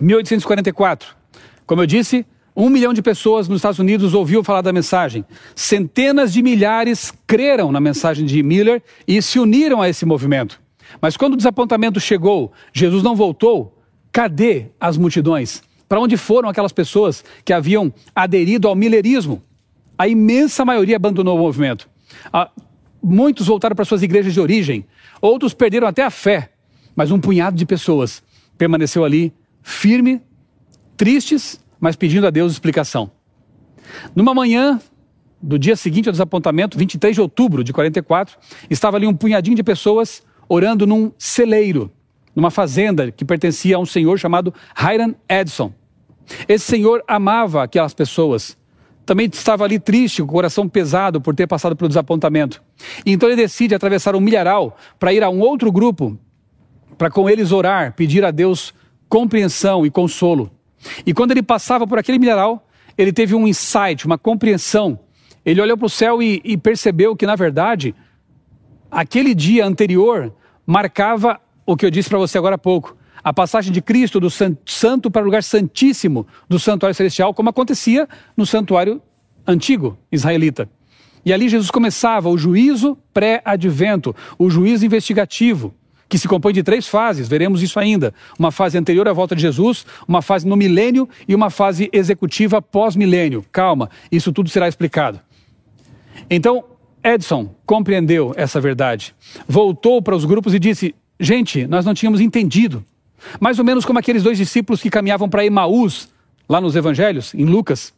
1844. 0.00 1.16
Como 1.66 1.80
eu 1.80 1.86
disse, 1.86 2.26
um 2.54 2.68
milhão 2.68 2.92
de 2.92 3.00
pessoas 3.00 3.48
nos 3.48 3.58
Estados 3.58 3.78
Unidos 3.78 4.12
ouviu 4.12 4.44
falar 4.44 4.60
da 4.60 4.72
mensagem. 4.72 5.24
Centenas 5.54 6.32
de 6.32 6.42
milhares 6.42 7.12
creram 7.26 7.72
na 7.72 7.80
mensagem 7.80 8.26
de 8.26 8.42
Miller 8.42 8.82
e 9.08 9.22
se 9.22 9.38
uniram 9.38 9.80
a 9.80 9.88
esse 9.88 10.04
movimento. 10.04 10.60
Mas 11.00 11.16
quando 11.16 11.34
o 11.34 11.36
desapontamento 11.36 11.98
chegou, 11.98 12.52
Jesus 12.72 13.02
não 13.02 13.16
voltou, 13.16 13.81
cadê 14.12 14.66
as 14.78 14.96
multidões? 14.96 15.62
Para 15.88 16.00
onde 16.00 16.16
foram 16.16 16.48
aquelas 16.48 16.72
pessoas 16.72 17.24
que 17.44 17.52
haviam 17.52 17.92
aderido 18.14 18.68
ao 18.68 18.74
millerismo? 18.74 19.42
A 19.96 20.08
imensa 20.08 20.64
maioria 20.64 20.96
abandonou 20.96 21.36
o 21.36 21.40
movimento. 21.40 21.88
Ah, 22.32 22.50
muitos 23.02 23.46
voltaram 23.46 23.74
para 23.74 23.84
suas 23.84 24.02
igrejas 24.02 24.32
de 24.34 24.40
origem, 24.40 24.86
outros 25.20 25.54
perderam 25.54 25.86
até 25.86 26.02
a 26.02 26.10
fé, 26.10 26.52
mas 26.94 27.10
um 27.10 27.18
punhado 27.18 27.56
de 27.56 27.66
pessoas 27.66 28.22
permaneceu 28.56 29.04
ali 29.04 29.32
firme, 29.62 30.20
tristes, 30.96 31.62
mas 31.80 31.96
pedindo 31.96 32.26
a 32.26 32.30
Deus 32.30 32.52
explicação. 32.52 33.10
Numa 34.14 34.34
manhã 34.34 34.80
do 35.42 35.58
dia 35.58 35.74
seguinte 35.74 36.08
ao 36.08 36.12
desapontamento, 36.12 36.78
23 36.78 37.14
de 37.14 37.20
outubro 37.20 37.64
de 37.64 37.72
44, 37.72 38.38
estava 38.70 38.96
ali 38.96 39.06
um 39.06 39.14
punhadinho 39.14 39.56
de 39.56 39.62
pessoas 39.62 40.22
orando 40.48 40.86
num 40.86 41.10
celeiro, 41.18 41.90
numa 42.34 42.50
fazenda 42.50 43.10
que 43.10 43.24
pertencia 43.24 43.76
a 43.76 43.78
um 43.78 43.86
senhor 43.86 44.18
chamado 44.18 44.52
Hiram 44.78 45.14
Edson. 45.28 45.72
Esse 46.48 46.64
senhor 46.64 47.02
amava 47.06 47.62
aquelas 47.62 47.94
pessoas. 47.94 48.56
Também 49.04 49.28
estava 49.30 49.64
ali 49.64 49.78
triste, 49.78 50.22
com 50.22 50.28
o 50.28 50.32
coração 50.32 50.68
pesado 50.68 51.20
por 51.20 51.34
ter 51.34 51.46
passado 51.46 51.74
pelo 51.74 51.88
desapontamento. 51.88 52.62
E 53.04 53.12
então 53.12 53.28
ele 53.28 53.36
decide 53.36 53.74
atravessar 53.74 54.14
um 54.14 54.20
milharal 54.20 54.76
para 54.98 55.12
ir 55.12 55.22
a 55.22 55.28
um 55.28 55.40
outro 55.40 55.72
grupo, 55.72 56.16
para 56.96 57.10
com 57.10 57.28
eles 57.28 57.52
orar, 57.52 57.94
pedir 57.94 58.24
a 58.24 58.30
Deus 58.30 58.72
compreensão 59.08 59.84
e 59.84 59.90
consolo. 59.90 60.50
E 61.04 61.12
quando 61.12 61.32
ele 61.32 61.42
passava 61.42 61.86
por 61.86 61.98
aquele 61.98 62.18
milharal, 62.18 62.66
ele 62.96 63.12
teve 63.12 63.34
um 63.34 63.46
insight, 63.46 64.06
uma 64.06 64.16
compreensão. 64.16 64.98
Ele 65.44 65.60
olhou 65.60 65.76
para 65.76 65.86
o 65.86 65.90
céu 65.90 66.22
e, 66.22 66.40
e 66.44 66.56
percebeu 66.56 67.16
que, 67.16 67.26
na 67.26 67.34
verdade, 67.34 67.94
aquele 68.90 69.34
dia 69.34 69.66
anterior 69.66 70.32
marcava 70.64 71.40
o 71.64 71.76
que 71.76 71.86
eu 71.86 71.90
disse 71.90 72.08
para 72.08 72.18
você 72.18 72.38
agora 72.38 72.56
há 72.56 72.58
pouco. 72.58 72.96
A 73.22 73.32
passagem 73.32 73.72
de 73.72 73.80
Cristo 73.80 74.18
do 74.18 74.28
santo 74.30 75.10
para 75.10 75.22
o 75.22 75.24
lugar 75.24 75.42
santíssimo 75.42 76.26
do 76.48 76.58
santuário 76.58 76.94
celestial, 76.94 77.32
como 77.32 77.50
acontecia 77.50 78.08
no 78.36 78.44
santuário 78.44 79.00
antigo 79.46 79.96
israelita. 80.10 80.68
E 81.24 81.32
ali 81.32 81.48
Jesus 81.48 81.70
começava 81.70 82.28
o 82.28 82.36
juízo 82.36 82.98
pré-advento, 83.14 84.14
o 84.36 84.50
juízo 84.50 84.84
investigativo, 84.84 85.72
que 86.08 86.18
se 86.18 86.26
compõe 86.26 86.52
de 86.52 86.64
três 86.64 86.88
fases, 86.88 87.28
veremos 87.28 87.62
isso 87.62 87.78
ainda. 87.78 88.12
Uma 88.36 88.50
fase 88.50 88.76
anterior 88.76 89.06
à 89.08 89.12
volta 89.12 89.36
de 89.36 89.42
Jesus, 89.42 89.86
uma 90.06 90.20
fase 90.20 90.46
no 90.46 90.56
milênio 90.56 91.08
e 91.28 91.34
uma 91.34 91.48
fase 91.48 91.88
executiva 91.92 92.60
pós-milênio. 92.60 93.44
Calma, 93.52 93.88
isso 94.10 94.32
tudo 94.32 94.50
será 94.50 94.66
explicado. 94.68 95.20
Então, 96.28 96.64
Edson 97.04 97.54
compreendeu 97.64 98.34
essa 98.36 98.60
verdade, 98.60 99.14
voltou 99.48 100.02
para 100.02 100.14
os 100.14 100.24
grupos 100.24 100.54
e 100.54 100.58
disse: 100.58 100.94
Gente, 101.22 101.68
nós 101.68 101.84
não 101.84 101.94
tínhamos 101.94 102.20
entendido. 102.20 102.84
Mais 103.38 103.56
ou 103.56 103.64
menos 103.64 103.84
como 103.84 103.96
aqueles 103.96 104.24
dois 104.24 104.36
discípulos 104.36 104.82
que 104.82 104.90
caminhavam 104.90 105.28
para 105.28 105.46
Emaús, 105.46 106.08
lá 106.48 106.60
nos 106.60 106.74
evangelhos, 106.74 107.32
em 107.32 107.44
Lucas. 107.44 107.94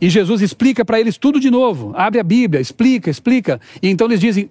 E 0.00 0.08
Jesus 0.08 0.40
explica 0.40 0.84
para 0.84 1.00
eles 1.00 1.18
tudo 1.18 1.40
de 1.40 1.50
novo. 1.50 1.92
Abre 1.96 2.20
a 2.20 2.22
Bíblia, 2.22 2.60
explica, 2.60 3.10
explica. 3.10 3.60
E 3.82 3.88
então 3.88 4.06
eles 4.06 4.20
dizem: 4.20 4.48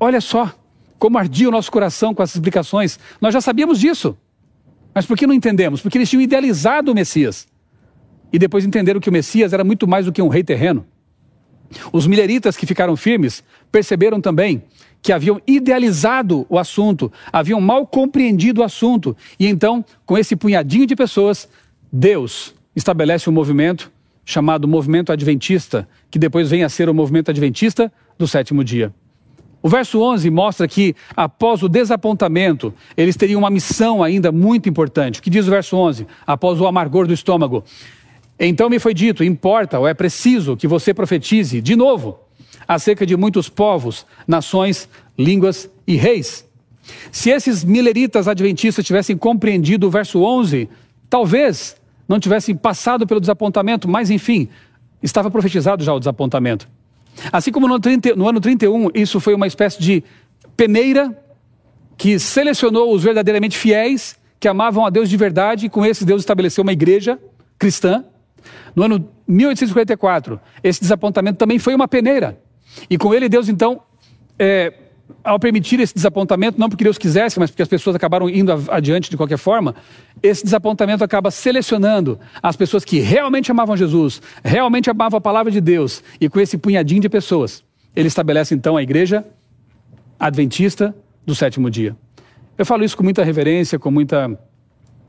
Olha 0.00 0.22
só, 0.22 0.54
como 0.98 1.18
ardia 1.18 1.46
o 1.46 1.52
nosso 1.52 1.70
coração 1.70 2.14
com 2.14 2.22
essas 2.22 2.36
explicações. 2.36 2.98
Nós 3.20 3.34
já 3.34 3.42
sabíamos 3.42 3.78
disso. 3.78 4.16
Mas 4.94 5.04
por 5.04 5.14
que 5.14 5.26
não 5.26 5.34
entendemos? 5.34 5.82
Porque 5.82 5.98
eles 5.98 6.08
tinham 6.08 6.22
idealizado 6.22 6.92
o 6.92 6.94
Messias. 6.94 7.46
E 8.32 8.38
depois 8.38 8.64
entenderam 8.64 9.00
que 9.00 9.10
o 9.10 9.12
Messias 9.12 9.52
era 9.52 9.62
muito 9.62 9.86
mais 9.86 10.06
do 10.06 10.12
que 10.12 10.22
um 10.22 10.28
rei 10.28 10.42
terreno. 10.42 10.86
Os 11.92 12.06
mileritas 12.06 12.56
que 12.56 12.64
ficaram 12.64 12.96
firmes 12.96 13.44
perceberam 13.70 14.18
também 14.18 14.62
que 15.04 15.12
haviam 15.12 15.38
idealizado 15.46 16.46
o 16.48 16.58
assunto, 16.58 17.12
haviam 17.30 17.60
mal 17.60 17.86
compreendido 17.86 18.62
o 18.62 18.64
assunto. 18.64 19.14
E 19.38 19.46
então, 19.46 19.84
com 20.06 20.16
esse 20.16 20.34
punhadinho 20.34 20.86
de 20.86 20.96
pessoas, 20.96 21.46
Deus 21.92 22.54
estabelece 22.74 23.28
um 23.28 23.32
movimento 23.32 23.92
chamado 24.24 24.66
Movimento 24.66 25.12
Adventista, 25.12 25.86
que 26.10 26.18
depois 26.18 26.48
vem 26.48 26.64
a 26.64 26.70
ser 26.70 26.88
o 26.88 26.94
Movimento 26.94 27.30
Adventista 27.30 27.92
do 28.18 28.26
sétimo 28.26 28.64
dia. 28.64 28.94
O 29.62 29.68
verso 29.68 30.00
11 30.00 30.30
mostra 30.30 30.66
que, 30.66 30.96
após 31.14 31.62
o 31.62 31.68
desapontamento, 31.68 32.72
eles 32.96 33.14
teriam 33.14 33.40
uma 33.40 33.50
missão 33.50 34.02
ainda 34.02 34.32
muito 34.32 34.70
importante. 34.70 35.20
O 35.20 35.22
que 35.22 35.28
diz 35.28 35.46
o 35.46 35.50
verso 35.50 35.76
11? 35.76 36.06
Após 36.26 36.58
o 36.62 36.66
amargor 36.66 37.06
do 37.06 37.12
estômago. 37.12 37.62
Então 38.40 38.70
me 38.70 38.78
foi 38.78 38.94
dito: 38.94 39.22
importa 39.22 39.78
ou 39.78 39.86
é 39.86 39.92
preciso 39.92 40.56
que 40.56 40.66
você 40.66 40.94
profetize 40.94 41.60
de 41.60 41.76
novo 41.76 42.23
acerca 42.66 43.06
de 43.06 43.16
muitos 43.16 43.48
povos, 43.48 44.06
nações, 44.26 44.88
línguas 45.18 45.70
e 45.86 45.96
reis. 45.96 46.46
Se 47.10 47.30
esses 47.30 47.64
mileritas 47.64 48.28
adventistas 48.28 48.84
tivessem 48.84 49.16
compreendido 49.16 49.86
o 49.86 49.90
verso 49.90 50.22
11, 50.22 50.68
talvez 51.08 51.76
não 52.08 52.20
tivessem 52.20 52.54
passado 52.54 53.06
pelo 53.06 53.20
desapontamento, 53.20 53.88
mas 53.88 54.10
enfim, 54.10 54.48
estava 55.02 55.30
profetizado 55.30 55.82
já 55.82 55.92
o 55.94 55.98
desapontamento. 55.98 56.68
Assim 57.32 57.52
como 57.52 57.68
no, 57.68 57.78
30, 57.78 58.16
no 58.16 58.28
ano 58.28 58.40
31, 58.40 58.90
isso 58.94 59.20
foi 59.20 59.34
uma 59.34 59.46
espécie 59.46 59.80
de 59.80 60.02
peneira 60.56 61.16
que 61.96 62.18
selecionou 62.18 62.92
os 62.92 63.02
verdadeiramente 63.02 63.56
fiéis, 63.56 64.18
que 64.40 64.48
amavam 64.48 64.84
a 64.84 64.90
Deus 64.90 65.08
de 65.08 65.16
verdade, 65.16 65.66
e 65.66 65.68
com 65.68 65.86
esse 65.86 66.04
Deus 66.04 66.22
estabeleceu 66.22 66.62
uma 66.62 66.72
igreja 66.72 67.18
cristã. 67.58 68.04
No 68.74 68.82
ano 68.82 69.08
1854, 69.26 70.40
esse 70.62 70.80
desapontamento 70.80 71.38
também 71.38 71.58
foi 71.58 71.74
uma 71.74 71.88
peneira. 71.88 72.38
E 72.88 72.98
com 72.98 73.14
ele, 73.14 73.28
Deus, 73.28 73.48
então, 73.48 73.82
é, 74.38 74.72
ao 75.22 75.38
permitir 75.38 75.80
esse 75.80 75.94
desapontamento, 75.94 76.58
não 76.58 76.68
porque 76.68 76.84
Deus 76.84 76.98
quisesse, 76.98 77.38
mas 77.38 77.50
porque 77.50 77.62
as 77.62 77.68
pessoas 77.68 77.96
acabaram 77.96 78.28
indo 78.28 78.52
adiante 78.68 79.10
de 79.10 79.16
qualquer 79.16 79.38
forma, 79.38 79.74
esse 80.22 80.44
desapontamento 80.44 81.04
acaba 81.04 81.30
selecionando 81.30 82.18
as 82.42 82.56
pessoas 82.56 82.84
que 82.84 83.00
realmente 83.00 83.50
amavam 83.50 83.76
Jesus, 83.76 84.20
realmente 84.42 84.90
amavam 84.90 85.18
a 85.18 85.20
palavra 85.20 85.50
de 85.50 85.60
Deus, 85.60 86.02
e 86.20 86.28
com 86.28 86.40
esse 86.40 86.56
punhadinho 86.58 87.00
de 87.00 87.08
pessoas, 87.08 87.62
ele 87.94 88.08
estabelece 88.08 88.54
então 88.54 88.76
a 88.76 88.82
igreja 88.82 89.24
adventista 90.18 90.94
do 91.24 91.34
sétimo 91.34 91.70
dia. 91.70 91.96
Eu 92.56 92.64
falo 92.64 92.84
isso 92.84 92.96
com 92.96 93.02
muita 93.02 93.24
reverência, 93.24 93.78
com 93.78 93.90
muita 93.90 94.38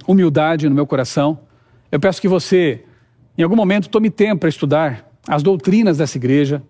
humildade 0.08 0.68
no 0.68 0.76
meu 0.76 0.86
coração. 0.86 1.40
Eu 1.92 2.00
peço 2.00 2.20
que 2.20 2.28
você 2.28 2.84
em 3.38 3.44
algum 3.44 3.56
momento, 3.56 3.90
tome 3.90 4.10
tempo 4.10 4.42
para 4.42 4.50
estudar 4.50 5.12
as 5.28 5.44
doutrinas 5.44 5.98
dessa 5.98 6.18
igreja, 6.18 6.64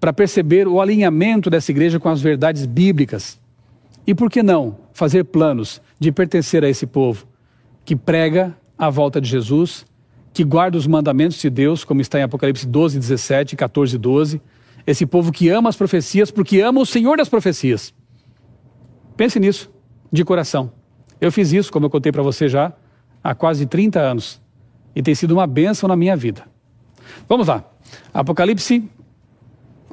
para 0.00 0.12
perceber 0.12 0.68
o 0.68 0.80
alinhamento 0.80 1.48
dessa 1.48 1.70
igreja 1.70 1.98
com 1.98 2.08
as 2.08 2.20
verdades 2.20 2.66
bíblicas. 2.66 3.40
E 4.06 4.14
por 4.14 4.30
que 4.30 4.42
não 4.42 4.76
fazer 4.92 5.24
planos 5.24 5.80
de 5.98 6.12
pertencer 6.12 6.64
a 6.64 6.68
esse 6.68 6.86
povo 6.86 7.26
que 7.84 7.96
prega 7.96 8.56
a 8.78 8.90
volta 8.90 9.20
de 9.20 9.28
Jesus, 9.28 9.86
que 10.32 10.44
guarda 10.44 10.76
os 10.76 10.86
mandamentos 10.86 11.38
de 11.38 11.48
Deus, 11.48 11.84
como 11.84 12.00
está 12.00 12.18
em 12.18 12.22
Apocalipse 12.22 12.66
12, 12.66 12.98
17, 12.98 13.56
14 13.56 13.94
e 13.94 13.98
12. 13.98 14.42
Esse 14.86 15.06
povo 15.06 15.32
que 15.32 15.48
ama 15.48 15.68
as 15.68 15.76
profecias 15.76 16.30
porque 16.30 16.60
ama 16.60 16.80
o 16.80 16.86
Senhor 16.86 17.16
das 17.16 17.28
profecias. 17.28 17.94
Pense 19.16 19.38
nisso, 19.38 19.70
de 20.12 20.24
coração. 20.24 20.72
Eu 21.20 21.30
fiz 21.30 21.52
isso, 21.52 21.72
como 21.72 21.86
eu 21.86 21.90
contei 21.90 22.10
para 22.10 22.22
você 22.22 22.48
já, 22.48 22.72
há 23.22 23.34
quase 23.34 23.64
30 23.64 24.00
anos 24.00 24.42
e 24.94 25.02
tem 25.02 25.14
sido 25.14 25.32
uma 25.32 25.46
bênção 25.46 25.88
na 25.88 25.96
minha 25.96 26.16
vida. 26.16 26.44
Vamos 27.28 27.48
lá. 27.48 27.64
Apocalipse 28.12 28.88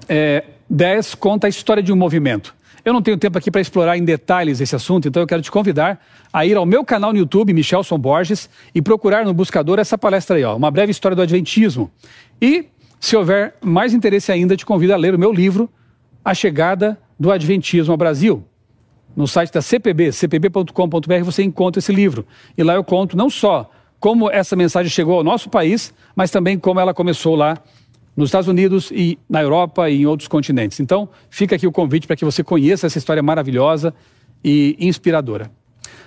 é, 0.07 0.43
10 0.69 1.15
conta 1.15 1.47
a 1.47 1.49
história 1.49 1.81
de 1.83 1.91
um 1.91 1.95
movimento. 1.95 2.55
Eu 2.83 2.93
não 2.93 3.01
tenho 3.01 3.17
tempo 3.17 3.37
aqui 3.37 3.51
para 3.51 3.61
explorar 3.61 3.97
em 3.97 4.03
detalhes 4.03 4.59
esse 4.59 4.75
assunto, 4.75 5.07
então 5.07 5.21
eu 5.21 5.27
quero 5.27 5.41
te 5.41 5.51
convidar 5.51 6.03
a 6.33 6.45
ir 6.45 6.57
ao 6.57 6.65
meu 6.65 6.83
canal 6.83 7.13
no 7.13 7.19
YouTube, 7.19 7.53
Michelson 7.53 7.97
Borges, 7.97 8.49
e 8.73 8.81
procurar 8.81 9.23
no 9.23 9.33
buscador 9.33 9.77
essa 9.77 9.97
palestra 9.97 10.37
aí, 10.37 10.43
ó, 10.43 10.55
uma 10.55 10.71
breve 10.71 10.91
história 10.91 11.15
do 11.15 11.21
Adventismo. 11.21 11.91
E, 12.41 12.65
se 12.99 13.15
houver 13.15 13.53
mais 13.61 13.93
interesse 13.93 14.31
ainda, 14.31 14.57
te 14.57 14.65
convido 14.65 14.93
a 14.93 14.97
ler 14.97 15.13
o 15.13 15.19
meu 15.19 15.31
livro, 15.31 15.69
A 16.25 16.33
Chegada 16.33 16.97
do 17.19 17.31
Adventismo 17.31 17.91
ao 17.91 17.97
Brasil. 17.97 18.43
No 19.15 19.27
site 19.27 19.51
da 19.51 19.61
CPB, 19.61 20.11
cpb.com.br, 20.11 21.23
você 21.23 21.43
encontra 21.43 21.79
esse 21.79 21.93
livro. 21.93 22.25
E 22.57 22.63
lá 22.63 22.73
eu 22.73 22.83
conto 22.83 23.15
não 23.15 23.29
só 23.29 23.69
como 23.99 24.31
essa 24.31 24.55
mensagem 24.55 24.89
chegou 24.89 25.17
ao 25.17 25.23
nosso 25.23 25.49
país, 25.49 25.93
mas 26.15 26.31
também 26.31 26.57
como 26.57 26.79
ela 26.79 26.93
começou 26.93 27.35
lá 27.35 27.61
nos 28.15 28.27
Estados 28.27 28.47
Unidos 28.47 28.91
e 28.91 29.17
na 29.29 29.41
Europa 29.41 29.89
e 29.89 30.01
em 30.01 30.05
outros 30.05 30.27
continentes. 30.27 30.79
Então, 30.79 31.09
fica 31.29 31.55
aqui 31.55 31.65
o 31.65 31.71
convite 31.71 32.07
para 32.07 32.15
que 32.15 32.25
você 32.25 32.43
conheça 32.43 32.87
essa 32.87 32.97
história 32.97 33.23
maravilhosa 33.23 33.93
e 34.43 34.75
inspiradora. 34.79 35.51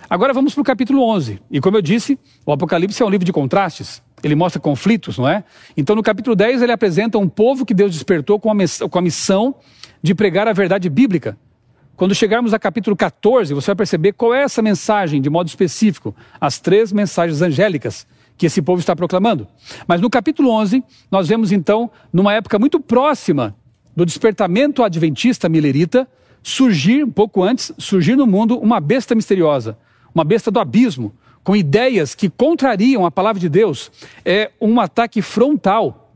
Agora 0.08 0.32
vamos 0.32 0.54
para 0.54 0.60
o 0.60 0.64
capítulo 0.64 1.02
11. 1.02 1.40
E 1.50 1.60
como 1.60 1.76
eu 1.76 1.82
disse, 1.82 2.18
o 2.44 2.52
Apocalipse 2.52 3.02
é 3.02 3.06
um 3.06 3.08
livro 3.08 3.24
de 3.24 3.32
contrastes. 3.32 4.02
Ele 4.22 4.34
mostra 4.34 4.60
conflitos, 4.60 5.18
não 5.18 5.28
é? 5.28 5.44
Então, 5.76 5.96
no 5.96 6.02
capítulo 6.02 6.36
10, 6.36 6.62
ele 6.62 6.72
apresenta 6.72 7.18
um 7.18 7.28
povo 7.28 7.64
que 7.64 7.74
Deus 7.74 7.92
despertou 7.92 8.38
com 8.38 8.50
a, 8.50 9.02
missão 9.02 9.54
de 10.02 10.14
pregar 10.14 10.46
a 10.46 10.52
verdade 10.52 10.88
bíblica. 10.88 11.36
Quando 11.96 12.14
chegarmos 12.14 12.52
a 12.52 12.58
capítulo 12.58 12.96
14, 12.96 13.54
você 13.54 13.66
vai 13.66 13.76
perceber 13.76 14.12
qual 14.12 14.34
é 14.34 14.42
essa 14.42 14.60
mensagem, 14.60 15.20
de 15.20 15.30
modo 15.30 15.46
específico, 15.46 16.14
as 16.40 16.58
três 16.58 16.92
mensagens 16.92 17.40
angélicas 17.40 18.06
que 18.36 18.46
esse 18.46 18.60
povo 18.60 18.80
está 18.80 18.94
proclamando. 18.94 19.46
Mas 19.86 20.00
no 20.00 20.10
capítulo 20.10 20.50
11, 20.50 20.82
nós 21.10 21.28
vemos 21.28 21.52
então, 21.52 21.90
numa 22.12 22.32
época 22.32 22.58
muito 22.58 22.80
próxima 22.80 23.54
do 23.94 24.04
despertamento 24.04 24.82
adventista 24.82 25.48
milerita, 25.48 26.08
surgir, 26.42 27.04
um 27.04 27.10
pouco 27.10 27.42
antes, 27.42 27.72
surgir 27.78 28.16
no 28.16 28.26
mundo 28.26 28.58
uma 28.58 28.80
besta 28.80 29.14
misteriosa, 29.14 29.78
uma 30.14 30.24
besta 30.24 30.50
do 30.50 30.60
abismo, 30.60 31.14
com 31.42 31.54
ideias 31.54 32.14
que 32.14 32.28
contrariam 32.28 33.04
a 33.06 33.10
palavra 33.10 33.40
de 33.40 33.48
Deus, 33.48 33.92
é 34.24 34.50
um 34.60 34.80
ataque 34.80 35.22
frontal. 35.22 36.10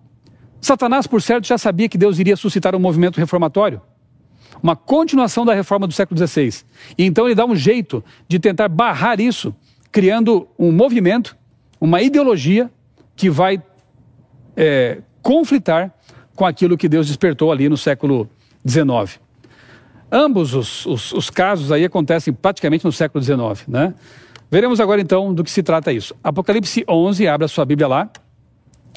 Satanás, 0.60 1.06
por 1.06 1.22
certo, 1.22 1.46
já 1.46 1.56
sabia 1.56 1.88
que 1.88 1.98
Deus 1.98 2.18
iria 2.18 2.36
suscitar 2.36 2.74
um 2.74 2.78
movimento 2.78 3.18
reformatório, 3.18 3.80
uma 4.62 4.74
continuação 4.74 5.44
da 5.44 5.54
reforma 5.54 5.86
do 5.86 5.92
século 5.92 6.18
XVI. 6.26 6.64
E 6.96 7.04
então 7.04 7.26
ele 7.26 7.34
dá 7.34 7.44
um 7.44 7.54
jeito 7.54 8.02
de 8.26 8.38
tentar 8.38 8.68
barrar 8.68 9.20
isso, 9.20 9.54
criando 9.92 10.48
um 10.58 10.72
movimento, 10.72 11.36
uma 11.80 12.00
ideologia 12.02 12.70
que 13.14 13.30
vai 13.30 13.62
é, 14.56 14.98
conflitar 15.22 15.92
com 16.34 16.46
aquilo 16.46 16.76
que 16.76 16.88
Deus 16.88 17.06
despertou 17.06 17.50
ali 17.50 17.68
no 17.68 17.76
século 17.76 18.28
XIX. 18.66 19.20
Ambos 20.10 20.54
os, 20.54 20.86
os, 20.86 21.12
os 21.12 21.30
casos 21.30 21.70
aí 21.70 21.84
acontecem 21.84 22.32
praticamente 22.32 22.84
no 22.84 22.92
século 22.92 23.22
XIX, 23.22 23.66
né? 23.68 23.94
Veremos 24.50 24.80
agora 24.80 25.00
então 25.00 25.34
do 25.34 25.44
que 25.44 25.50
se 25.50 25.62
trata 25.62 25.92
isso. 25.92 26.14
Apocalipse 26.24 26.82
11, 26.88 27.28
abra 27.28 27.46
sua 27.48 27.66
Bíblia 27.66 27.86
lá. 27.86 28.10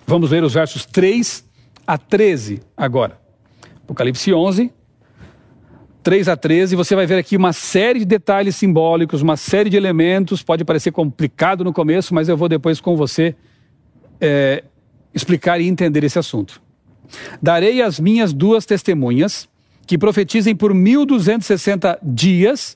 Vamos 0.08 0.32
ler 0.32 0.44
os 0.44 0.54
versos 0.54 0.86
3 0.86 1.44
a 1.86 1.98
13 1.98 2.62
agora. 2.78 3.20
Apocalipse 3.84 4.34
11, 4.34 4.72
3 6.04 6.28
a 6.30 6.36
13, 6.36 6.76
você 6.76 6.96
vai 6.96 7.06
ver 7.06 7.18
aqui 7.18 7.38
uma 7.38 7.54
série 7.54 8.00
de 8.00 8.06
detalhes 8.06 8.56
simbólicos, 8.56 9.22
uma 9.22 9.38
série 9.38 9.70
de 9.70 9.78
elementos. 9.78 10.42
Pode 10.42 10.66
parecer 10.66 10.92
complicado 10.92 11.64
no 11.64 11.72
começo, 11.72 12.14
mas 12.14 12.28
eu 12.28 12.36
vou 12.36 12.50
depois 12.50 12.82
com 12.82 12.96
você 12.96 13.36
é, 14.20 14.64
explicar 15.14 15.62
e 15.62 15.68
entender 15.68 16.04
esse 16.04 16.18
assunto. 16.18 16.62
Darei 17.42 17.82
as 17.82 18.00
minhas 18.00 18.34
duas 18.34 18.66
testemunhas 18.66 19.48
que 19.86 19.98
profetizem 19.98 20.56
por 20.56 20.74
1260 20.74 22.00
dias. 22.02 22.76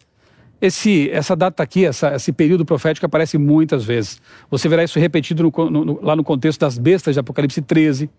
Esse, 0.62 1.10
essa 1.12 1.36
data 1.36 1.62
aqui, 1.64 1.86
essa, 1.86 2.16
esse 2.16 2.32
período 2.32 2.66
profético 2.66 3.06
aparece 3.06 3.38
muitas 3.38 3.84
vezes. 3.84 4.22
Você 4.50 4.70
verá 4.70 4.84
isso 4.84 5.00
repetido 5.00 5.44
no, 5.44 5.70
no, 5.70 6.02
lá 6.02 6.16
no 6.16 6.24
contexto 6.24 6.60
das 6.60 6.78
bestas 6.78 7.16
de 7.16 7.20
Apocalipse 7.20 7.62
13. 7.62 8.10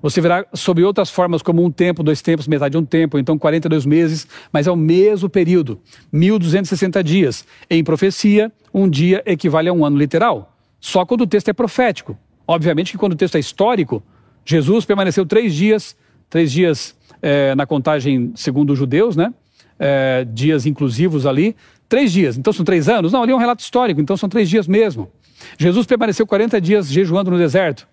Você 0.00 0.20
verá 0.20 0.46
sob 0.54 0.82
outras 0.84 1.10
formas, 1.10 1.42
como 1.42 1.64
um 1.64 1.70
tempo, 1.70 2.02
dois 2.02 2.22
tempos, 2.22 2.46
metade 2.46 2.72
de 2.72 2.78
um 2.78 2.84
tempo, 2.84 3.18
então 3.18 3.36
42 3.36 3.84
meses, 3.84 4.28
mas 4.52 4.66
é 4.66 4.70
o 4.70 4.76
mesmo 4.76 5.28
período, 5.28 5.80
1260 6.12 7.02
dias. 7.02 7.44
Em 7.68 7.82
profecia, 7.82 8.52
um 8.72 8.88
dia 8.88 9.22
equivale 9.26 9.68
a 9.68 9.72
um 9.72 9.84
ano 9.84 9.98
literal. 9.98 10.56
Só 10.80 11.04
quando 11.04 11.22
o 11.22 11.26
texto 11.26 11.48
é 11.48 11.52
profético. 11.52 12.16
Obviamente 12.46 12.92
que 12.92 12.98
quando 12.98 13.12
o 13.12 13.16
texto 13.16 13.34
é 13.34 13.40
histórico, 13.40 14.02
Jesus 14.44 14.84
permaneceu 14.84 15.26
três 15.26 15.54
dias, 15.54 15.96
três 16.30 16.52
dias 16.52 16.96
é, 17.20 17.54
na 17.54 17.66
contagem 17.66 18.32
segundo 18.34 18.72
os 18.72 18.78
judeus, 18.78 19.16
né? 19.16 19.34
É, 19.78 20.24
dias 20.24 20.64
inclusivos 20.64 21.26
ali, 21.26 21.54
três 21.88 22.12
dias. 22.12 22.38
Então 22.38 22.52
são 22.52 22.64
três 22.64 22.88
anos? 22.88 23.12
Não, 23.12 23.22
ali 23.22 23.32
é 23.32 23.34
um 23.34 23.38
relato 23.38 23.62
histórico, 23.62 24.00
então 24.00 24.16
são 24.16 24.28
três 24.28 24.48
dias 24.48 24.66
mesmo. 24.66 25.10
Jesus 25.58 25.86
permaneceu 25.86 26.26
40 26.26 26.60
dias 26.60 26.90
jejuando 26.90 27.30
no 27.30 27.38
deserto. 27.38 27.86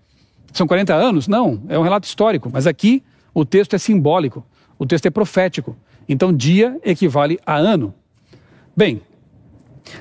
São 0.53 0.67
40 0.67 0.93
anos? 0.93 1.27
Não, 1.27 1.61
é 1.67 1.77
um 1.77 1.83
relato 1.83 2.07
histórico. 2.07 2.49
Mas 2.51 2.65
aqui 2.67 3.03
o 3.33 3.43
texto 3.43 3.73
é 3.73 3.77
simbólico, 3.77 4.45
o 4.79 4.85
texto 4.85 5.05
é 5.05 5.09
profético. 5.09 5.75
Então 6.07 6.31
dia 6.31 6.79
equivale 6.83 7.39
a 7.45 7.57
ano. 7.57 7.93
Bem, 8.75 9.01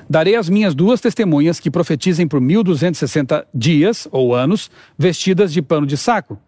darei 0.09 0.35
as 0.35 0.49
minhas 0.49 0.75
duas 0.75 1.01
testemunhas 1.01 1.59
que 1.59 1.71
profetizem 1.71 2.27
por 2.27 2.39
1260 2.39 3.47
dias 3.53 4.07
ou 4.11 4.35
anos, 4.35 4.69
vestidas 4.97 5.51
de 5.51 5.61
pano 5.61 5.87
de 5.87 5.97
saco, 5.97 6.39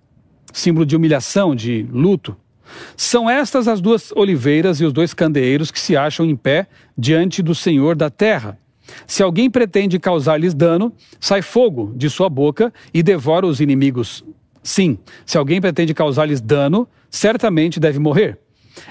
símbolo 0.54 0.86
de 0.86 0.96
humilhação, 0.96 1.56
de 1.56 1.88
luto. 1.92 2.36
São 2.96 3.30
estas 3.30 3.68
as 3.68 3.80
duas 3.80 4.12
oliveiras 4.12 4.82
e 4.82 4.86
os 4.86 4.94
dois 4.94 5.14
candeeiros 5.14 5.72
que 5.72 5.80
se 5.80 5.96
acham 5.96 6.26
em 6.26 6.36
pé 6.36 6.68
diante 6.98 7.42
do 7.42 7.56
Senhor 7.56 7.96
da 7.96 8.10
terra. 8.10 8.58
Se 9.06 9.24
alguém 9.24 9.50
pretende 9.50 10.00
causar-lhes 10.00 10.54
dano, 10.54 10.94
sai 11.20 11.42
fogo 11.42 11.94
de 11.96 12.10
sua 12.10 12.30
boca 12.30 12.74
e 12.94 13.04
devora 13.04 13.46
os 13.46 13.60
inimigos. 13.60 14.24
Sim, 14.64 14.98
se 15.26 15.38
alguém 15.38 15.62
pretende 15.62 15.94
causar-lhes 15.94 16.42
dano, 16.42 16.88
certamente 17.10 17.80
deve 17.80 18.00
morrer. 18.00 18.40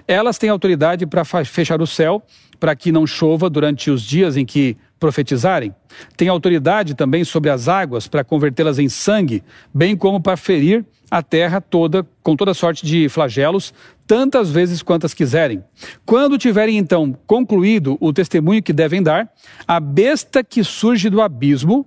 Elas 0.06 0.38
têm 0.38 0.50
autoridade 0.50 1.06
para 1.06 1.24
fechar 1.24 1.80
o 1.80 1.87
céu, 1.87 2.22
para 2.59 2.75
que 2.75 2.92
não 2.92 3.07
chova 3.07 3.49
durante 3.49 3.90
os 3.90 4.03
dias 4.03 4.37
em 4.37 4.45
que 4.45 4.77
profetizarem. 4.99 5.75
Têm 6.16 6.29
autoridade 6.29 6.95
também 6.95 7.25
sobre 7.25 7.51
as 7.51 7.69
águas 7.69 8.09
para 8.09 8.25
convertê-las 8.25 8.79
em 8.79 8.88
sangue, 8.88 9.42
bem 9.73 9.97
como 9.97 10.21
para 10.21 10.37
ferir 10.37 10.85
a 11.11 11.23
terra 11.23 11.61
toda 11.61 12.07
com 12.23 12.35
toda 12.35 12.55
sorte 12.55 12.85
de 12.85 13.09
flagelos, 13.09 13.73
tantas 14.07 14.51
vezes 14.51 14.83
quantas 14.83 15.14
quiserem. 15.14 15.62
Quando 16.05 16.38
tiverem 16.38 16.79
então 16.79 17.16
concluído 17.27 17.97
o 18.01 18.12
testemunho 18.12 18.62
que 18.62 18.73
devem 18.73 19.03
dar, 19.03 19.31
a 19.66 19.79
besta 19.79 20.42
que 20.42 20.64
surge 20.64 21.09
do 21.09 21.21
abismo, 21.21 21.87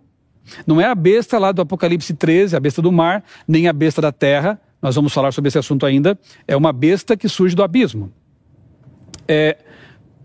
não 0.66 0.80
é 0.80 0.86
a 0.86 0.96
besta 0.96 1.38
lá 1.38 1.52
do 1.52 1.62
Apocalipse 1.62 2.14
13, 2.14 2.56
a 2.56 2.60
besta 2.60 2.82
do 2.82 2.92
mar, 2.92 3.24
nem 3.48 3.68
a 3.68 3.74
besta 3.74 4.02
da 4.02 4.12
terra, 4.12 4.60
nós 4.82 4.96
vamos 4.96 5.14
falar 5.14 5.32
sobre 5.32 5.50
esse 5.50 5.60
assunto 5.60 5.86
ainda, 5.86 6.18
é 6.48 6.56
uma 6.56 6.72
besta 6.72 7.18
que 7.18 7.28
surge 7.28 7.56
do 7.56 7.64
abismo. 7.64 8.12
É, 9.28 9.58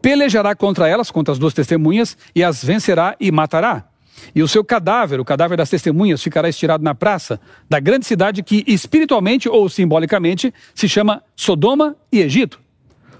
pelejará 0.04 0.54
contra 0.54 0.86
elas, 0.86 1.10
contra 1.10 1.32
as 1.32 1.38
duas 1.38 1.54
testemunhas, 1.54 2.14
e 2.34 2.44
as 2.44 2.62
vencerá 2.62 3.16
e 3.18 3.32
matará. 3.32 3.86
E 4.34 4.42
o 4.42 4.46
seu 4.46 4.62
cadáver, 4.62 5.18
o 5.18 5.24
cadáver 5.24 5.56
das 5.56 5.70
testemunhas, 5.70 6.22
ficará 6.22 6.46
estirado 6.46 6.84
na 6.84 6.94
praça 6.94 7.40
da 7.70 7.80
grande 7.80 8.04
cidade 8.04 8.42
que 8.42 8.62
espiritualmente 8.66 9.48
ou 9.48 9.66
simbolicamente 9.66 10.52
se 10.74 10.90
chama 10.90 11.22
Sodoma 11.34 11.96
e 12.12 12.20
Egito. 12.20 12.60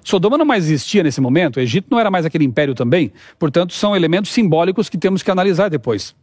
Sodoma 0.02 0.36
não 0.36 0.44
mais 0.44 0.66
existia 0.66 1.02
nesse 1.02 1.22
momento, 1.22 1.58
Egito 1.58 1.86
não 1.90 1.98
era 1.98 2.10
mais 2.10 2.26
aquele 2.26 2.44
império 2.44 2.74
também, 2.74 3.10
portanto, 3.38 3.72
são 3.72 3.96
elementos 3.96 4.30
simbólicos 4.30 4.90
que 4.90 4.98
temos 4.98 5.22
que 5.22 5.30
analisar 5.30 5.70
depois. 5.70 6.14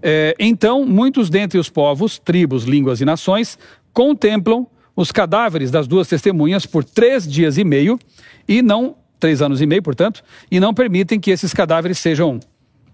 É, 0.00 0.34
então, 0.38 0.86
muitos 0.86 1.28
dentre 1.28 1.58
os 1.58 1.68
povos, 1.68 2.18
tribos, 2.18 2.64
línguas 2.64 3.02
e 3.02 3.04
nações 3.04 3.58
contemplam 3.92 4.66
os 4.96 5.12
cadáveres 5.12 5.70
das 5.70 5.86
duas 5.86 6.08
testemunhas 6.08 6.64
por 6.64 6.84
três 6.84 7.30
dias 7.30 7.58
e 7.58 7.64
meio, 7.64 7.98
e 8.48 8.62
não, 8.62 8.96
três 9.18 9.42
anos 9.42 9.60
e 9.60 9.66
meio, 9.66 9.82
portanto, 9.82 10.22
e 10.50 10.60
não 10.60 10.72
permitem 10.72 11.18
que 11.18 11.30
esses 11.30 11.52
cadáveres 11.52 11.98
sejam 11.98 12.40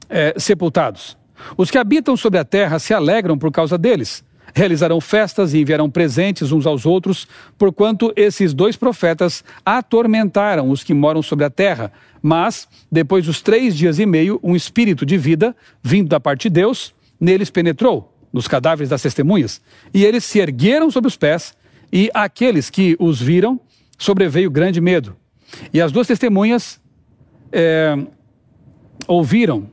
é, 0.08 0.34
sepultados. 0.37 1.16
Os 1.56 1.70
que 1.70 1.78
habitam 1.78 2.16
sobre 2.16 2.38
a 2.38 2.44
terra 2.44 2.78
se 2.78 2.94
alegram 2.94 3.37
por 3.38 3.50
causa 3.50 3.76
deles. 3.76 4.24
Realizarão 4.54 5.00
festas 5.00 5.52
e 5.52 5.60
enviarão 5.60 5.90
presentes 5.90 6.52
uns 6.52 6.64
aos 6.64 6.87
outros, 6.87 7.26
porquanto 7.58 8.12
esses 8.14 8.54
dois 8.54 8.76
profetas 8.76 9.42
atormentaram 9.64 10.70
os 10.70 10.84
que 10.84 10.94
moram 10.94 11.22
sobre 11.22 11.44
a 11.44 11.50
terra. 11.50 11.92
Mas, 12.22 12.68
depois 12.90 13.26
dos 13.26 13.42
três 13.42 13.76
dias 13.76 13.98
e 13.98 14.06
meio, 14.06 14.38
um 14.42 14.54
espírito 14.54 15.04
de 15.04 15.18
vida, 15.18 15.56
vindo 15.82 16.08
da 16.08 16.20
parte 16.20 16.48
de 16.48 16.54
Deus, 16.54 16.94
neles 17.18 17.50
penetrou, 17.50 18.16
nos 18.32 18.46
cadáveres 18.46 18.90
das 18.90 19.02
testemunhas, 19.02 19.60
e 19.92 20.04
eles 20.04 20.24
se 20.24 20.38
ergueram 20.38 20.90
sobre 20.90 21.08
os 21.08 21.16
pés, 21.16 21.54
e 21.92 22.10
aqueles 22.14 22.70
que 22.70 22.96
os 22.98 23.20
viram 23.20 23.60
sobreveio 23.98 24.50
grande 24.50 24.80
medo. 24.80 25.16
E 25.72 25.80
as 25.80 25.92
duas 25.92 26.06
testemunhas 26.06 26.80
é, 27.52 27.96
ouviram 29.06 29.68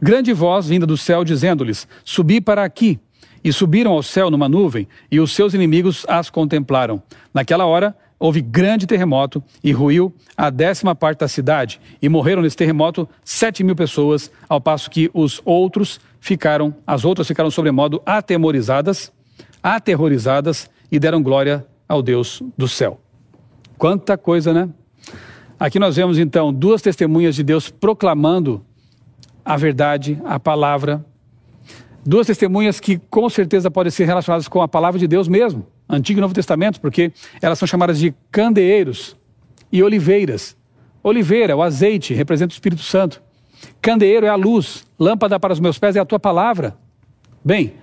grande 0.00 0.32
voz 0.32 0.66
vinda 0.66 0.86
do 0.86 0.96
céu 0.96 1.24
dizendo-lhes: 1.24 1.86
Subi 2.04 2.40
para 2.40 2.64
aqui. 2.64 2.98
E 3.44 3.52
subiram 3.52 3.90
ao 3.90 4.04
céu 4.04 4.30
numa 4.30 4.48
nuvem, 4.48 4.86
e 5.10 5.18
os 5.18 5.32
seus 5.32 5.52
inimigos 5.52 6.06
as 6.08 6.30
contemplaram. 6.30 7.02
Naquela 7.34 7.66
hora, 7.66 7.96
houve 8.16 8.40
grande 8.40 8.86
terremoto 8.86 9.42
e 9.64 9.72
ruiu 9.72 10.14
a 10.36 10.48
décima 10.48 10.94
parte 10.94 11.18
da 11.18 11.28
cidade. 11.28 11.80
E 12.00 12.08
morreram 12.08 12.40
nesse 12.40 12.56
terremoto 12.56 13.08
sete 13.24 13.64
mil 13.64 13.74
pessoas, 13.74 14.30
ao 14.48 14.60
passo 14.60 14.88
que 14.88 15.10
os 15.12 15.42
outros 15.44 16.00
ficaram, 16.20 16.72
as 16.86 17.04
outras 17.04 17.26
ficaram 17.26 17.50
sobremodo 17.50 18.00
atemorizadas, 18.06 19.12
aterrorizadas 19.60 20.70
e 20.90 21.00
deram 21.00 21.20
glória 21.20 21.66
ao 21.88 22.00
Deus 22.00 22.44
do 22.56 22.68
céu. 22.68 23.00
Quanta 23.76 24.16
coisa, 24.16 24.52
né? 24.52 24.68
Aqui 25.62 25.78
nós 25.78 25.94
vemos 25.94 26.18
então 26.18 26.52
duas 26.52 26.82
testemunhas 26.82 27.36
de 27.36 27.44
Deus 27.44 27.70
proclamando 27.70 28.66
a 29.44 29.56
verdade, 29.56 30.20
a 30.24 30.40
palavra. 30.40 31.06
Duas 32.04 32.26
testemunhas 32.26 32.80
que 32.80 32.98
com 33.08 33.30
certeza 33.30 33.70
podem 33.70 33.92
ser 33.92 34.04
relacionadas 34.04 34.48
com 34.48 34.60
a 34.60 34.66
palavra 34.66 34.98
de 34.98 35.06
Deus 35.06 35.28
mesmo, 35.28 35.64
Antigo 35.88 36.18
e 36.18 36.20
Novo 36.20 36.34
Testamento, 36.34 36.80
porque 36.80 37.12
elas 37.40 37.60
são 37.60 37.68
chamadas 37.68 37.96
de 38.00 38.12
candeeiros 38.28 39.16
e 39.70 39.84
oliveiras. 39.84 40.56
Oliveira, 41.00 41.56
o 41.56 41.62
azeite, 41.62 42.12
representa 42.12 42.50
o 42.50 42.56
Espírito 42.56 42.82
Santo. 42.82 43.22
Candeeiro 43.80 44.26
é 44.26 44.30
a 44.30 44.34
luz, 44.34 44.84
lâmpada 44.98 45.38
para 45.38 45.52
os 45.52 45.60
meus 45.60 45.78
pés 45.78 45.94
é 45.94 46.00
a 46.00 46.04
tua 46.04 46.18
palavra. 46.18 46.76
Bem, 47.44 47.74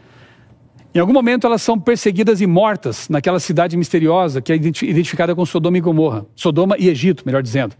em 0.93 0.99
algum 0.99 1.13
momento 1.13 1.45
elas 1.45 1.61
são 1.61 1.79
perseguidas 1.79 2.41
e 2.41 2.47
mortas 2.47 3.07
naquela 3.09 3.39
cidade 3.39 3.77
misteriosa 3.77 4.41
que 4.41 4.51
é 4.51 4.55
identificada 4.55 5.35
com 5.35 5.45
Sodoma 5.45 5.77
e 5.77 5.81
Gomorra, 5.81 6.25
Sodoma 6.35 6.75
e 6.79 6.89
Egito, 6.89 7.23
melhor 7.25 7.43
dizendo. 7.43 7.75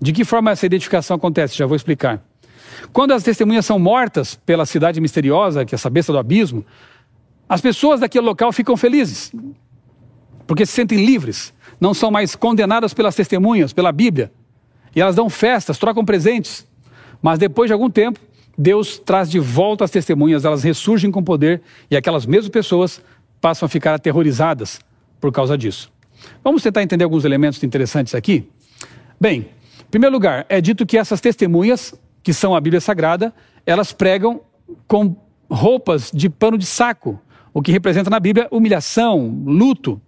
De 0.00 0.12
que 0.12 0.24
forma 0.24 0.50
essa 0.50 0.66
identificação 0.66 1.16
acontece? 1.16 1.56
Já 1.56 1.66
vou 1.66 1.76
explicar. 1.76 2.22
Quando 2.92 3.12
as 3.12 3.22
testemunhas 3.22 3.66
são 3.66 3.78
mortas 3.78 4.34
pela 4.34 4.66
cidade 4.66 5.00
misteriosa, 5.00 5.64
que 5.64 5.74
é 5.74 5.76
essa 5.76 5.90
besta 5.90 6.12
do 6.12 6.18
abismo, 6.18 6.64
as 7.48 7.60
pessoas 7.60 8.00
daquele 8.00 8.24
local 8.24 8.52
ficam 8.52 8.76
felizes, 8.76 9.32
porque 10.46 10.66
se 10.66 10.72
sentem 10.72 11.04
livres, 11.04 11.52
não 11.80 11.92
são 11.92 12.10
mais 12.10 12.34
condenadas 12.34 12.94
pelas 12.94 13.14
testemunhas, 13.14 13.72
pela 13.72 13.92
Bíblia, 13.92 14.32
e 14.94 15.00
elas 15.00 15.16
dão 15.16 15.28
festas, 15.28 15.78
trocam 15.78 16.04
presentes. 16.04 16.66
Mas 17.20 17.38
depois 17.38 17.68
de 17.68 17.72
algum 17.72 17.90
tempo, 17.90 18.20
Deus 18.56 18.98
traz 18.98 19.30
de 19.30 19.38
volta 19.38 19.84
as 19.84 19.90
testemunhas, 19.90 20.44
elas 20.44 20.62
ressurgem 20.62 21.10
com 21.10 21.22
poder 21.22 21.62
e 21.90 21.96
aquelas 21.96 22.24
mesmas 22.26 22.48
pessoas 22.48 23.02
passam 23.40 23.66
a 23.66 23.68
ficar 23.68 23.94
aterrorizadas 23.94 24.80
por 25.20 25.32
causa 25.32 25.58
disso. 25.58 25.92
Vamos 26.42 26.62
tentar 26.62 26.82
entender 26.82 27.04
alguns 27.04 27.24
elementos 27.24 27.62
interessantes 27.62 28.14
aqui? 28.14 28.48
Bem, 29.20 29.48
em 29.80 29.90
primeiro 29.90 30.14
lugar, 30.14 30.46
é 30.48 30.60
dito 30.60 30.86
que 30.86 30.96
essas 30.96 31.20
testemunhas, 31.20 31.94
que 32.22 32.32
são 32.32 32.54
a 32.54 32.60
Bíblia 32.60 32.80
Sagrada, 32.80 33.34
elas 33.66 33.92
pregam 33.92 34.40
com 34.86 35.16
roupas 35.50 36.10
de 36.12 36.28
pano 36.28 36.58
de 36.58 36.66
saco, 36.66 37.20
o 37.52 37.62
que 37.62 37.72
representa 37.72 38.10
na 38.10 38.18
Bíblia 38.18 38.48
humilhação, 38.50 39.42
luto. 39.46 40.00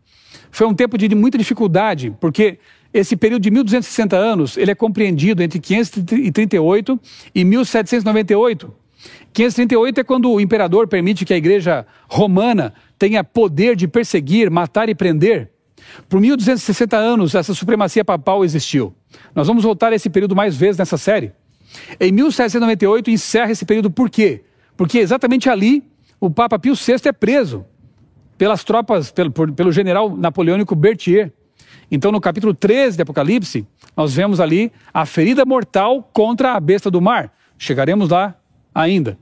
Foi 0.51 0.67
um 0.67 0.75
tempo 0.75 0.97
de 0.97 1.15
muita 1.15 1.39
dificuldade, 1.39 2.15
porque 2.21 2.59
esse 2.99 3.17
período 3.17 3.43
de 3.43 3.51
1260 3.51 4.17
anos, 4.17 4.57
ele 4.57 4.71
é 4.71 4.75
compreendido 4.75 5.43
entre 5.43 5.61
538 5.61 7.01
e 7.35 7.45
1798. 7.45 8.73
538 9.33 10.01
é 10.01 10.05
quando 10.05 10.31
o 10.31 10.41
imperador 10.41 10.89
permite 10.89 11.25
que 11.25 11.35
a 11.35 11.37
igreja 11.37 11.87
romana 12.09 12.73
tenha 12.99 13.23
poder 13.23 13.77
de 13.77 13.87
perseguir, 13.87 14.51
matar 14.51 14.89
e 14.89 14.95
prender. 14.95 15.51
Por 16.09 16.21
1260 16.21 16.97
anos, 16.97 17.35
essa 17.35 17.53
supremacia 17.53 18.05
papal 18.05 18.45
existiu. 18.45 18.95
Nós 19.35 19.47
vamos 19.47 19.63
voltar 19.63 19.93
a 19.93 19.97
esse 19.97 20.09
período 20.09 20.35
mais 20.35 20.57
vezes 20.57 20.79
nessa 20.79 20.97
série. 20.97 21.33
Em 22.01 22.11
1798 22.11 23.11
encerra 23.11 23.53
esse 23.53 23.65
período 23.65 23.91
por 23.91 24.09
quê? 24.09 24.43
Porque 24.77 24.99
exatamente 24.99 25.51
ali 25.51 25.85
o 26.19 26.31
Papa 26.31 26.59
Pio 26.59 26.75
VI 26.75 26.95
é 27.09 27.13
preso 27.13 27.65
pelas 28.39 28.65
tropas, 28.65 29.11
pelo, 29.11 29.31
por, 29.31 29.53
pelo 29.53 29.71
general 29.71 30.17
napoleônico 30.17 30.75
Berthier. 30.75 31.33
Então, 31.91 32.11
no 32.11 32.21
capítulo 32.21 32.53
13 32.53 32.97
de 32.97 33.03
Apocalipse, 33.03 33.67
nós 33.97 34.15
vemos 34.15 34.41
ali 34.41 34.73
a 34.93 35.07
ferida 35.07 35.45
mortal 35.45 36.09
contra 36.13 36.55
a 36.55 36.61
besta 36.61 36.91
do 36.91 37.01
mar. 37.01 37.33
Chegaremos 37.59 38.11
lá 38.11 38.35
ainda. 38.75 39.19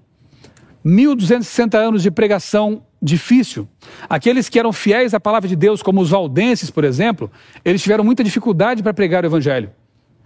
1260 0.83 1.79
anos 1.79 2.03
de 2.03 2.11
pregação 2.11 2.83
difícil. 3.01 3.69
Aqueles 4.09 4.49
que 4.49 4.59
eram 4.59 4.73
fiéis 4.73 5.15
à 5.15 5.21
palavra 5.21 5.49
de 5.49 5.55
Deus, 5.55 5.83
como 5.83 6.01
os 6.01 6.11
valdenses, 6.11 6.71
por 6.71 6.85
exemplo, 6.85 7.31
eles 7.65 7.83
tiveram 7.83 8.03
muita 8.03 8.25
dificuldade 8.25 8.83
para 8.83 8.95
pregar 8.95 9.25
o 9.25 9.27
evangelho. 9.27 9.71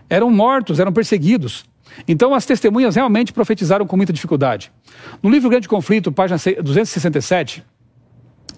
Eram 0.09 0.31
mortos, 0.31 0.79
eram 0.79 0.93
perseguidos. 0.93 1.65
Então 2.07 2.35
as 2.35 2.47
testemunhas 2.47 2.95
realmente 2.95 3.33
profetizaram 3.33 3.87
com 3.87 3.97
muita 3.97 4.13
dificuldade. 4.13 4.71
No 5.23 5.31
livro 5.31 5.51
Grande 5.51 5.69
Conflito, 5.69 6.13
página 6.13 6.39
267, 6.39 7.65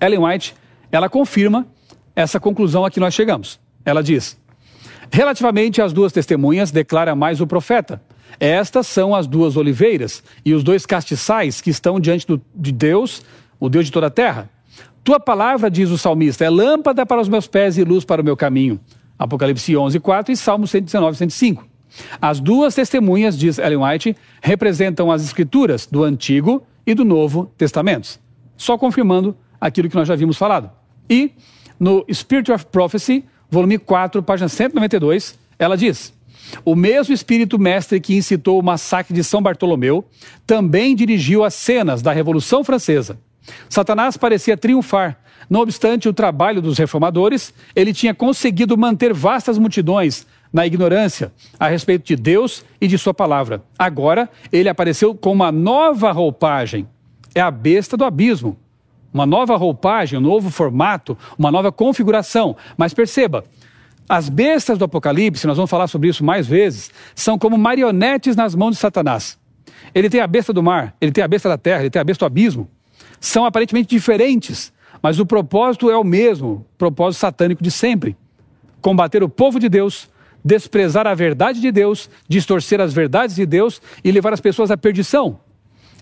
Ellen 0.00 0.20
White, 0.20 0.54
ela 0.92 1.08
confirma 1.08 1.66
essa 2.14 2.40
conclusão 2.40 2.84
a 2.84 2.90
que 2.90 3.00
nós 3.00 3.14
chegamos. 3.14 3.60
Ela 3.84 4.02
diz: 4.02 4.38
Relativamente 5.10 5.82
às 5.82 5.92
duas 5.92 6.12
testemunhas, 6.12 6.70
declara 6.70 7.14
mais 7.14 7.40
o 7.40 7.46
profeta. 7.46 8.00
Estas 8.38 8.86
são 8.86 9.14
as 9.14 9.26
duas 9.26 9.56
oliveiras 9.56 10.22
e 10.44 10.54
os 10.54 10.62
dois 10.62 10.86
castiçais 10.86 11.60
que 11.60 11.70
estão 11.70 11.98
diante 11.98 12.26
do, 12.26 12.40
de 12.54 12.72
Deus, 12.72 13.22
o 13.58 13.68
Deus 13.68 13.86
de 13.86 13.92
toda 13.92 14.06
a 14.06 14.10
terra. 14.10 14.48
Tua 15.02 15.18
palavra, 15.18 15.70
diz 15.70 15.90
o 15.90 15.98
salmista, 15.98 16.44
é 16.44 16.50
lâmpada 16.50 17.04
para 17.04 17.20
os 17.20 17.28
meus 17.28 17.46
pés 17.46 17.76
e 17.76 17.84
luz 17.84 18.04
para 18.04 18.22
o 18.22 18.24
meu 18.24 18.36
caminho. 18.36 18.78
Apocalipse 19.18 19.76
11, 19.76 19.98
4 19.98 20.32
e 20.32 20.36
Salmo 20.36 20.66
119, 20.66 21.16
105. 21.16 21.66
As 22.20 22.38
duas 22.38 22.74
testemunhas, 22.74 23.36
diz 23.36 23.58
Ellen 23.58 23.84
White, 23.84 24.16
representam 24.40 25.10
as 25.10 25.24
escrituras 25.24 25.86
do 25.86 26.04
Antigo 26.04 26.62
e 26.86 26.94
do 26.94 27.04
Novo 27.04 27.52
Testamentos, 27.58 28.20
só 28.56 28.78
confirmando 28.78 29.36
aquilo 29.60 29.88
que 29.88 29.96
nós 29.96 30.06
já 30.06 30.14
vimos 30.14 30.36
falado. 30.36 30.70
E 31.08 31.32
no 31.80 32.04
Spirit 32.12 32.52
of 32.52 32.66
Prophecy, 32.66 33.24
volume 33.50 33.78
4, 33.78 34.22
página 34.22 34.48
192, 34.48 35.38
ela 35.58 35.78
diz: 35.78 36.12
O 36.62 36.76
mesmo 36.76 37.14
espírito 37.14 37.58
mestre 37.58 37.98
que 37.98 38.14
incitou 38.14 38.60
o 38.60 38.62
massacre 38.62 39.14
de 39.14 39.24
São 39.24 39.40
Bartolomeu 39.40 40.04
também 40.46 40.94
dirigiu 40.94 41.42
as 41.42 41.54
cenas 41.54 42.02
da 42.02 42.12
Revolução 42.12 42.62
Francesa. 42.62 43.18
Satanás 43.68 44.18
parecia 44.18 44.58
triunfar. 44.58 45.18
Não 45.48 45.60
obstante 45.60 46.08
o 46.08 46.12
trabalho 46.12 46.62
dos 46.62 46.78
reformadores, 46.78 47.52
ele 47.74 47.92
tinha 47.92 48.14
conseguido 48.14 48.76
manter 48.76 49.12
vastas 49.12 49.58
multidões 49.58 50.26
na 50.52 50.66
ignorância 50.66 51.32
a 51.58 51.66
respeito 51.66 52.04
de 52.06 52.14
Deus 52.14 52.64
e 52.80 52.86
de 52.86 52.98
Sua 52.98 53.14
palavra. 53.14 53.64
Agora, 53.78 54.28
ele 54.52 54.68
apareceu 54.68 55.14
com 55.14 55.32
uma 55.32 55.50
nova 55.50 56.12
roupagem. 56.12 56.86
É 57.34 57.40
a 57.40 57.50
besta 57.50 57.96
do 57.96 58.04
abismo 58.04 58.56
uma 59.12 59.26
nova 59.26 59.56
roupagem, 59.56 60.18
um 60.18 60.22
novo 60.22 60.50
formato, 60.50 61.16
uma 61.38 61.50
nova 61.50 61.72
configuração. 61.72 62.56
Mas 62.76 62.94
perceba, 62.94 63.44
as 64.08 64.28
bestas 64.28 64.78
do 64.78 64.84
Apocalipse, 64.84 65.46
nós 65.46 65.56
vamos 65.56 65.70
falar 65.70 65.86
sobre 65.86 66.08
isso 66.08 66.24
mais 66.24 66.46
vezes, 66.46 66.90
são 67.14 67.38
como 67.38 67.56
marionetes 67.56 68.34
nas 68.34 68.54
mãos 68.54 68.72
de 68.72 68.76
Satanás. 68.76 69.38
Ele 69.94 70.10
tem 70.10 70.20
a 70.20 70.26
besta 70.26 70.52
do 70.52 70.62
mar, 70.62 70.94
ele 71.00 71.12
tem 71.12 71.22
a 71.22 71.28
besta 71.28 71.48
da 71.48 71.58
terra, 71.58 71.82
ele 71.82 71.90
tem 71.90 72.00
a 72.00 72.04
besta 72.04 72.24
do 72.24 72.26
abismo. 72.26 72.68
São 73.20 73.44
aparentemente 73.44 73.88
diferentes, 73.88 74.72
mas 75.02 75.18
o 75.18 75.26
propósito 75.26 75.90
é 75.90 75.96
o 75.96 76.04
mesmo, 76.04 76.66
propósito 76.76 77.20
satânico 77.20 77.62
de 77.62 77.70
sempre: 77.70 78.16
combater 78.80 79.22
o 79.22 79.28
povo 79.28 79.58
de 79.58 79.68
Deus, 79.68 80.08
desprezar 80.44 81.06
a 81.06 81.14
verdade 81.14 81.60
de 81.60 81.70
Deus, 81.70 82.10
distorcer 82.28 82.80
as 82.80 82.92
verdades 82.92 83.36
de 83.36 83.46
Deus 83.46 83.80
e 84.02 84.10
levar 84.10 84.32
as 84.32 84.40
pessoas 84.40 84.70
à 84.70 84.76
perdição. 84.76 85.38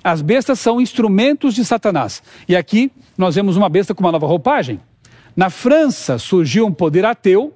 As 0.03 0.23
bestas 0.23 0.61
são 0.61 0.81
instrumentos 0.81 1.55
de 1.55 1.65
Satanás. 1.65 2.23
E 2.49 2.55
aqui 2.55 2.91
nós 3.17 3.35
vemos 3.35 3.57
uma 3.57 3.69
besta 3.69 3.95
com 3.95 4.03
uma 4.03 4.13
nova 4.13 4.27
roupagem. 4.27 4.81
Na 5.37 5.51
França 5.51 6.19
surgiu 6.19 6.67
um 6.67 6.73
poder 6.73 7.05
ateu 7.05 7.55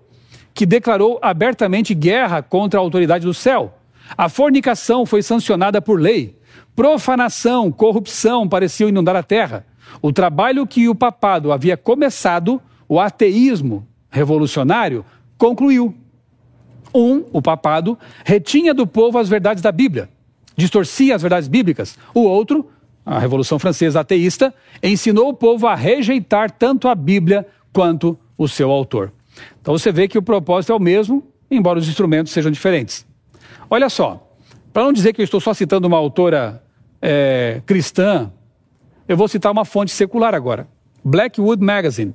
que 0.55 0.67
declarou 0.67 1.19
abertamente 1.23 1.95
guerra 1.95 2.43
contra 2.43 2.79
a 2.79 2.83
autoridade 2.83 3.25
do 3.25 3.33
céu. 3.33 3.79
A 4.17 4.29
fornicação 4.29 5.07
foi 5.07 5.23
sancionada 5.23 5.81
por 5.81 6.01
lei. 6.01 6.39
Profanação, 6.75 7.71
corrupção 7.71 8.49
pareciam 8.49 8.89
inundar 8.89 9.17
a 9.17 9.23
terra. 9.23 9.67
O 10.01 10.13
trabalho 10.13 10.67
que 10.67 10.89
o 10.89 10.95
papado 10.95 11.53
havia 11.53 11.77
começado, 11.77 12.61
o 12.89 13.01
ateísmo 13.01 13.87
revolucionário, 14.11 15.05
concluiu. 15.39 15.95
Um, 16.95 17.25
o 17.33 17.41
papado, 17.41 17.99
retinha 18.23 18.75
do 18.75 18.87
povo 18.87 19.19
as 19.19 19.29
verdades 19.29 19.63
da 19.63 19.73
Bíblia 19.73 20.11
distorcia 20.57 21.15
as 21.15 21.23
verdades 21.23 21.49
bíblicas. 21.49 21.99
O 22.15 22.21
outro, 22.21 22.71
a 23.05 23.19
Revolução 23.19 23.59
Francesa 23.59 24.01
ateísta, 24.01 24.55
ensinou 24.83 25.29
o 25.29 25.35
povo 25.35 25.67
a 25.67 25.75
rejeitar 25.75 26.51
tanto 26.51 26.89
a 26.89 26.95
Bíblia 26.95 27.47
quanto 27.73 28.19
o 28.37 28.49
seu 28.49 28.71
autor. 28.71 29.13
Então 29.61 29.77
você 29.77 29.91
vê 29.91 30.09
que 30.09 30.19
o 30.19 30.23
propósito 30.23 30.73
é 30.73 30.75
o 30.75 30.81
mesmo, 30.81 31.27
embora 31.51 31.79
os 31.79 31.89
instrumentos 31.89 32.33
sejam 32.33 32.51
diferentes. 32.51 33.07
Olha 33.69 33.89
só, 33.89 34.31
para 34.73 34.85
não 34.85 34.93
dizer 34.93 35.13
que 35.13 35.21
eu 35.21 35.25
estou 35.25 35.41
só 35.41 35.55
citando 35.55 35.87
uma 35.87 35.97
autora 35.97 36.63
é, 37.01 37.61
cristã, 37.67 38.31
eu 39.09 39.17
vou 39.17 39.29
citar 39.29 39.51
uma 39.51 39.65
fonte 39.65 39.91
secular 39.93 40.35
agora. 40.35 40.69
Blackwood 41.05 41.63
Magazine, 41.63 42.15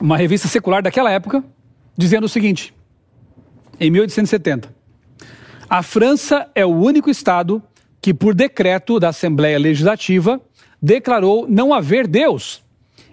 uma 0.00 0.16
revista 0.16 0.48
secular 0.48 0.82
daquela 0.82 1.10
época, 1.10 1.44
dizendo 1.96 2.24
o 2.24 2.28
seguinte: 2.28 2.74
em 3.78 3.90
1870, 3.90 4.74
a 5.68 5.82
França 5.82 6.48
é 6.54 6.64
o 6.64 6.70
único 6.70 7.10
Estado 7.10 7.62
que, 8.00 8.14
por 8.14 8.34
decreto 8.34 9.00
da 9.00 9.08
Assembleia 9.08 9.58
Legislativa, 9.58 10.40
declarou 10.80 11.46
não 11.48 11.74
haver 11.74 12.06
Deus 12.06 12.62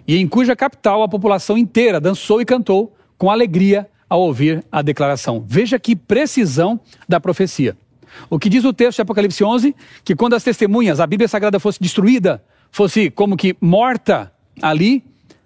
e 0.06 0.16
em 0.18 0.28
cuja 0.28 0.54
capital 0.54 1.02
a 1.02 1.08
população 1.08 1.56
inteira 1.56 2.00
dançou 2.00 2.40
e 2.40 2.44
cantou 2.44 2.94
com 3.16 3.30
alegria 3.30 3.88
ao 4.08 4.20
ouvir 4.20 4.64
a 4.70 4.82
declaração. 4.82 5.42
Veja 5.46 5.78
que 5.78 5.96
precisão 5.96 6.78
da 7.08 7.18
profecia. 7.18 7.76
O 8.30 8.38
que 8.38 8.48
diz 8.48 8.64
o 8.64 8.72
texto 8.72 8.96
de 8.96 9.02
Apocalipse 9.02 9.42
11? 9.42 9.74
Que 10.04 10.14
quando 10.14 10.34
as 10.34 10.44
testemunhas, 10.44 11.00
a 11.00 11.06
Bíblia 11.06 11.26
Sagrada 11.26 11.58
fosse 11.58 11.80
destruída, 11.80 12.44
fosse 12.70 13.10
como 13.10 13.36
que 13.36 13.56
morta 13.60 14.32
ali, 14.62 15.02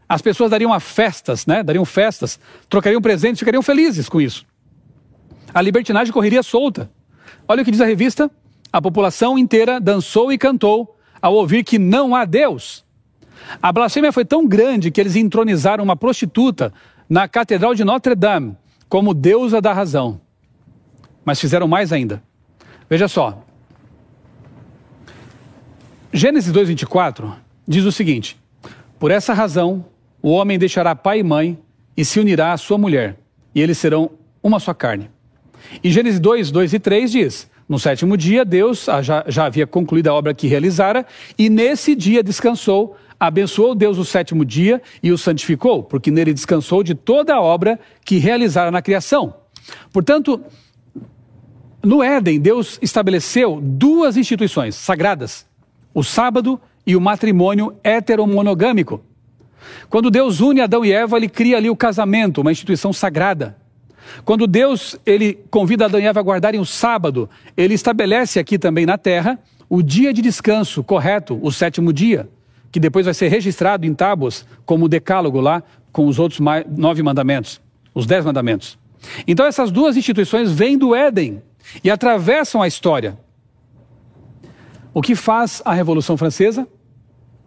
As 0.09 0.23
pessoas 0.23 0.51
dariam 0.51 0.79
festas, 0.81 1.45
né? 1.45 1.63
Dariam 1.63 1.85
festas, 1.85 2.41
trocariam 2.69 3.01
presentes, 3.01 3.39
ficariam 3.39 3.63
felizes 3.63 4.09
com 4.09 4.21
isso. 4.21 4.47
A 5.53 5.61
libertinagem 5.61 6.13
correria 6.13 6.43
solta. 6.43 6.91
Olha 7.49 7.63
o 7.63 7.65
que 7.65 7.71
diz 7.71 7.81
a 7.81 7.87
revista: 7.87 8.31
a 8.71 8.83
população 8.83 9.39
inteira 9.39 9.81
dançou 9.81 10.31
e 10.31 10.37
cantou 10.37 10.97
ao 11.21 11.35
ouvir 11.35 11.65
que 11.65 11.79
não 11.79 12.15
há 12.15 12.27
Deus. 12.27 12.85
A 13.63 13.73
blasfêmia 13.73 14.13
foi 14.13 14.25
tão 14.25 14.47
grande 14.47 14.91
que 14.91 15.01
eles 15.01 15.17
entronizaram 15.17 15.83
uma 15.83 15.97
prostituta 15.97 16.73
na 17.09 17.27
Catedral 17.27 17.75
de 17.75 17.85
Notre 17.85 18.15
Dame 18.15 18.57
como 18.89 19.15
deusa 19.15 19.61
da 19.61 19.73
razão. 19.73 20.21
Mas 21.25 21.41
fizeram 21.41 21.67
mais 21.67 21.93
ainda. 21.93 22.23
Veja 22.89 23.09
só. 23.09 23.43
Gênesis 26.13 26.53
2:24 26.53 27.33
diz 27.67 27.85
o 27.85 27.93
seguinte: 27.93 28.39
Por 28.99 29.11
essa 29.11 29.33
razão, 29.33 29.87
o 30.21 30.31
homem 30.31 30.59
deixará 30.59 30.95
pai 30.95 31.21
e 31.21 31.23
mãe 31.23 31.59
e 31.97 32.05
se 32.05 32.21
unirá 32.21 32.53
à 32.53 32.57
sua 32.57 32.77
mulher, 32.77 33.19
e 33.55 33.61
eles 33.61 33.79
serão 33.79 34.11
uma 34.43 34.61
só 34.61 34.75
carne. 34.75 35.11
E 35.83 35.91
Gênesis 35.91 36.21
2, 36.21 36.51
2 36.51 36.75
e 36.75 36.79
3 36.79 37.11
diz: 37.11 37.51
No 37.69 37.79
sétimo 37.79 38.17
dia, 38.17 38.45
Deus 38.45 38.87
já, 39.03 39.25
já 39.27 39.47
havia 39.47 39.67
concluído 39.67 40.09
a 40.09 40.15
obra 40.15 40.35
que 40.35 40.47
realizara, 40.47 41.07
e 41.39 41.49
nesse 41.49 41.95
dia 41.95 42.23
descansou, 42.23 42.97
abençoou 43.19 43.75
Deus 43.75 43.99
o 43.99 44.05
sétimo 44.05 44.45
dia 44.45 44.81
e 45.03 45.11
o 45.11 45.19
santificou, 45.19 45.83
porque 45.83 46.11
nele 46.11 46.33
descansou 46.33 46.83
de 46.83 46.95
toda 46.95 47.35
a 47.35 47.41
obra 47.41 47.79
que 48.05 48.19
realizara 48.19 48.71
na 48.71 48.83
criação. 48.83 49.35
Portanto, 49.93 50.41
no 51.83 52.03
Éden, 52.03 52.41
Deus 52.41 52.79
estabeleceu 52.83 53.61
duas 53.63 54.17
instituições 54.17 54.75
sagradas: 54.75 55.47
o 55.95 56.03
sábado 56.03 56.61
e 56.87 56.97
o 56.97 57.01
matrimônio 57.01 57.77
heteromonogâmico. 57.85 59.03
Quando 59.91 60.11
Deus 60.11 60.41
une 60.41 60.61
Adão 60.61 60.85
e 60.85 60.93
Eva, 60.93 61.17
ele 61.17 61.29
cria 61.29 61.57
ali 61.57 61.69
o 61.69 61.77
casamento, 61.77 62.41
uma 62.41 62.53
instituição 62.53 62.93
sagrada. 62.93 63.57
Quando 64.25 64.47
Deus 64.47 64.99
ele 65.05 65.39
convida 65.51 65.87
Adão 65.87 66.01
e 66.01 66.07
Eva 66.07 66.21
a 66.21 66.23
guardarem 66.23 66.61
o 66.61 66.65
sábado, 66.65 67.29
ele 67.57 67.75
estabelece 67.75 68.39
aqui 68.39 68.59
também 68.59 68.87
na 68.87 68.99
terra 68.99 69.39
o 69.69 69.83
dia 69.83 70.13
de 70.13 70.23
descanso 70.23 70.83
correto, 70.83 71.39
o 71.43 71.53
sétimo 71.53 71.93
dia, 71.93 72.29
que 72.73 72.81
depois 72.81 73.05
vai 73.05 73.15
ser 73.15 73.29
registrado 73.29 73.87
em 73.87 73.95
tábuas 73.95 74.47
como 74.65 74.87
o 74.87 74.89
decálogo 74.89 75.41
lá, 75.41 75.63
com 75.93 76.07
os 76.07 76.19
outros 76.19 76.41
nove 76.77 77.03
mandamentos, 77.03 77.61
os 77.95 78.07
dez 78.07 78.25
mandamentos. 78.25 78.79
Então 79.27 79.47
essas 79.47 79.71
duas 79.71 79.97
instituições 79.97 80.51
vêm 80.51 80.77
do 80.79 80.95
Éden 80.95 81.43
e 81.83 81.91
atravessam 81.91 82.63
a 82.63 82.69
história. 82.69 83.19
O 84.93 85.03
que 85.03 85.15
faz 85.15 85.63
a 85.65 85.73
Revolução 85.75 86.17
Francesa? 86.17 86.67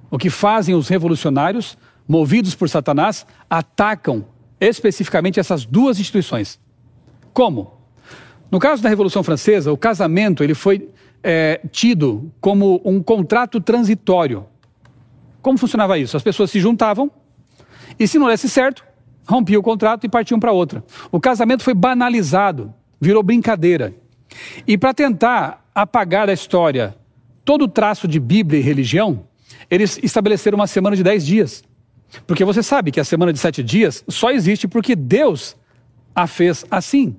O 0.09 0.17
que 0.17 0.29
fazem 0.29 0.75
os 0.75 0.87
revolucionários, 0.87 1.77
movidos 2.07 2.53
por 2.53 2.69
Satanás, 2.69 3.25
atacam 3.49 4.25
especificamente 4.67 5.39
essas 5.39 5.65
duas 5.65 5.99
instituições. 5.99 6.59
Como? 7.33 7.73
No 8.51 8.59
caso 8.59 8.83
da 8.83 8.89
Revolução 8.89 9.23
Francesa, 9.23 9.71
o 9.71 9.77
casamento 9.77 10.43
ele 10.43 10.53
foi 10.53 10.89
é, 11.23 11.61
tido 11.71 12.31
como 12.39 12.81
um 12.85 13.01
contrato 13.01 13.59
transitório. 13.59 14.45
Como 15.41 15.57
funcionava 15.57 15.97
isso? 15.97 16.15
As 16.15 16.23
pessoas 16.23 16.51
se 16.51 16.59
juntavam 16.59 17.09
e, 17.97 18.07
se 18.07 18.19
não 18.19 18.27
desse 18.27 18.49
certo, 18.49 18.85
rompiam 19.27 19.59
o 19.59 19.63
contrato 19.63 20.05
e 20.05 20.09
partiam 20.09 20.39
para 20.39 20.51
outra. 20.51 20.83
O 21.11 21.19
casamento 21.19 21.63
foi 21.63 21.73
banalizado, 21.73 22.73
virou 22.99 23.23
brincadeira. 23.23 23.93
E 24.67 24.77
para 24.77 24.93
tentar 24.93 25.65
apagar 25.73 26.27
da 26.27 26.33
história 26.33 26.95
todo 27.43 27.63
o 27.63 27.67
traço 27.67 28.07
de 28.07 28.19
Bíblia 28.19 28.59
e 28.59 28.63
religião, 28.63 29.25
eles 29.69 29.99
estabeleceram 30.03 30.57
uma 30.57 30.67
semana 30.67 30.95
de 30.95 31.03
dez 31.03 31.25
dias. 31.25 31.63
Porque 32.27 32.43
você 32.43 32.61
sabe 32.61 32.91
que 32.91 32.99
a 32.99 33.03
semana 33.03 33.31
de 33.31 33.39
sete 33.39 33.63
dias 33.63 34.03
só 34.07 34.31
existe 34.31 34.67
porque 34.67 34.95
Deus 34.95 35.55
a 36.13 36.27
fez 36.27 36.65
assim. 36.69 37.15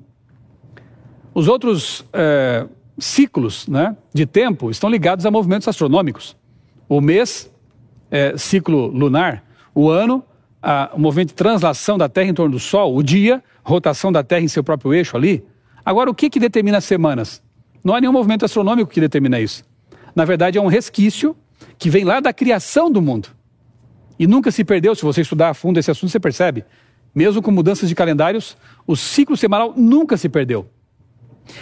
Os 1.35 1.49
outros 1.49 2.05
é, 2.13 2.67
ciclos 2.99 3.67
né, 3.67 3.97
de 4.13 4.27
tempo 4.27 4.71
estão 4.71 4.91
ligados 4.91 5.25
a 5.25 5.31
movimentos 5.31 5.67
astronômicos. 5.67 6.37
O 6.89 7.01
mês, 7.01 7.51
é, 8.11 8.37
ciclo 8.37 8.87
lunar, 8.87 9.43
o 9.75 9.89
ano, 9.89 10.23
a, 10.63 10.91
o 10.93 11.01
movimento 11.01 11.29
de 11.29 11.35
translação 11.35 11.97
da 11.97 12.09
Terra 12.09 12.29
em 12.29 12.35
torno 12.35 12.53
do 12.53 12.61
Sol, 12.61 12.95
o 12.95 13.03
dia, 13.03 13.43
rotação 13.65 14.13
da 14.13 14.23
Terra 14.23 14.43
em 14.43 14.49
seu 14.49 14.63
próprio 14.63 14.93
eixo 14.93 15.17
ali. 15.17 15.45
Agora, 15.85 16.11
o 16.11 16.15
que, 16.15 16.29
que 16.29 16.39
determina 16.39 16.79
as 16.79 16.85
semanas? 16.85 17.43
Não 17.83 17.95
há 17.95 18.01
nenhum 18.01 18.13
movimento 18.13 18.45
astronômico 18.45 18.91
que 18.91 19.01
determina 19.01 19.41
isso. 19.41 19.65
Na 20.15 20.25
verdade, 20.25 20.59
é 20.59 20.61
um 20.61 20.69
resquício 20.69 21.35
que 21.79 21.91
vem 21.91 22.05
lá 22.05 22.21
da 22.21 22.33
criação 22.33 22.91
do 22.91 23.01
mundo. 23.01 23.29
E 24.19 24.27
nunca 24.27 24.51
se 24.51 24.65
perdeu, 24.65 24.95
se 24.95 25.03
você 25.03 25.23
estudar 25.23 25.51
a 25.51 25.55
fundo 25.55 25.79
esse 25.79 25.91
assunto, 25.91 26.11
você 26.11 26.21
percebe. 26.21 26.65
Mesmo 27.15 27.43
com 27.43 27.51
mudanças 27.51 27.89
de 27.89 27.95
calendários, 27.95 28.57
o 28.87 28.97
ciclo 28.97 29.37
semanal 29.37 29.75
nunca 29.77 30.17
se 30.17 30.29
perdeu. 30.29 30.69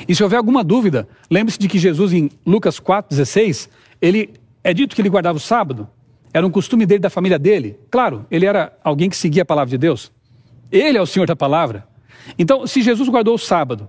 E 0.06 0.14
se 0.14 0.22
houver 0.22 0.36
alguma 0.36 0.62
dúvida, 0.62 1.08
lembre-se 1.30 1.58
de 1.58 1.68
que 1.68 1.78
Jesus, 1.78 2.12
em 2.12 2.30
Lucas 2.46 2.78
4,16, 2.78 3.68
ele 4.00 4.30
é 4.62 4.72
dito 4.72 4.94
que 4.94 5.02
ele 5.02 5.08
guardava 5.08 5.38
o 5.38 5.40
sábado. 5.40 5.88
Era 6.32 6.46
um 6.46 6.50
costume 6.50 6.86
dele, 6.86 7.00
da 7.00 7.10
família 7.10 7.38
dele. 7.38 7.78
Claro, 7.90 8.26
ele 8.30 8.46
era 8.46 8.72
alguém 8.84 9.10
que 9.10 9.16
seguia 9.16 9.42
a 9.42 9.46
palavra 9.46 9.70
de 9.70 9.78
Deus. 9.78 10.12
Ele 10.70 10.96
é 10.96 11.02
o 11.02 11.06
Senhor 11.06 11.26
da 11.26 11.34
palavra. 11.34 11.86
Então, 12.38 12.66
se 12.66 12.82
Jesus 12.82 13.08
guardou 13.08 13.34
o 13.34 13.38
sábado, 13.38 13.88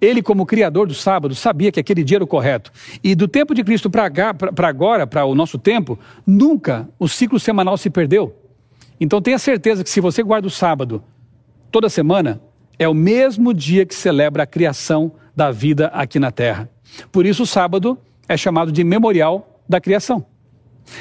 ele, 0.00 0.22
como 0.22 0.46
criador 0.46 0.86
do 0.86 0.94
sábado, 0.94 1.34
sabia 1.34 1.70
que 1.70 1.78
aquele 1.78 2.02
dia 2.02 2.16
era 2.16 2.24
o 2.24 2.26
correto. 2.26 2.72
E 3.02 3.14
do 3.14 3.28
tempo 3.28 3.54
de 3.54 3.62
Cristo 3.62 3.90
para 3.90 4.10
agora, 4.68 5.06
para 5.06 5.24
o 5.24 5.34
nosso 5.34 5.58
tempo, 5.58 5.98
nunca 6.26 6.88
o 6.98 7.06
ciclo 7.08 7.38
semanal 7.38 7.76
se 7.76 7.90
perdeu. 7.90 8.34
Então 9.00 9.20
tenha 9.20 9.38
certeza 9.38 9.84
que 9.84 9.90
se 9.90 10.00
você 10.00 10.22
guarda 10.22 10.46
o 10.46 10.50
sábado 10.50 11.02
toda 11.70 11.88
semana, 11.88 12.40
é 12.78 12.88
o 12.88 12.94
mesmo 12.94 13.52
dia 13.52 13.84
que 13.84 13.94
celebra 13.94 14.42
a 14.42 14.46
criação 14.46 15.12
da 15.36 15.50
vida 15.50 15.88
aqui 15.88 16.18
na 16.18 16.30
terra. 16.30 16.68
Por 17.12 17.26
isso 17.26 17.42
o 17.42 17.46
sábado 17.46 17.98
é 18.28 18.36
chamado 18.36 18.72
de 18.72 18.82
memorial 18.82 19.60
da 19.68 19.80
criação. 19.80 20.24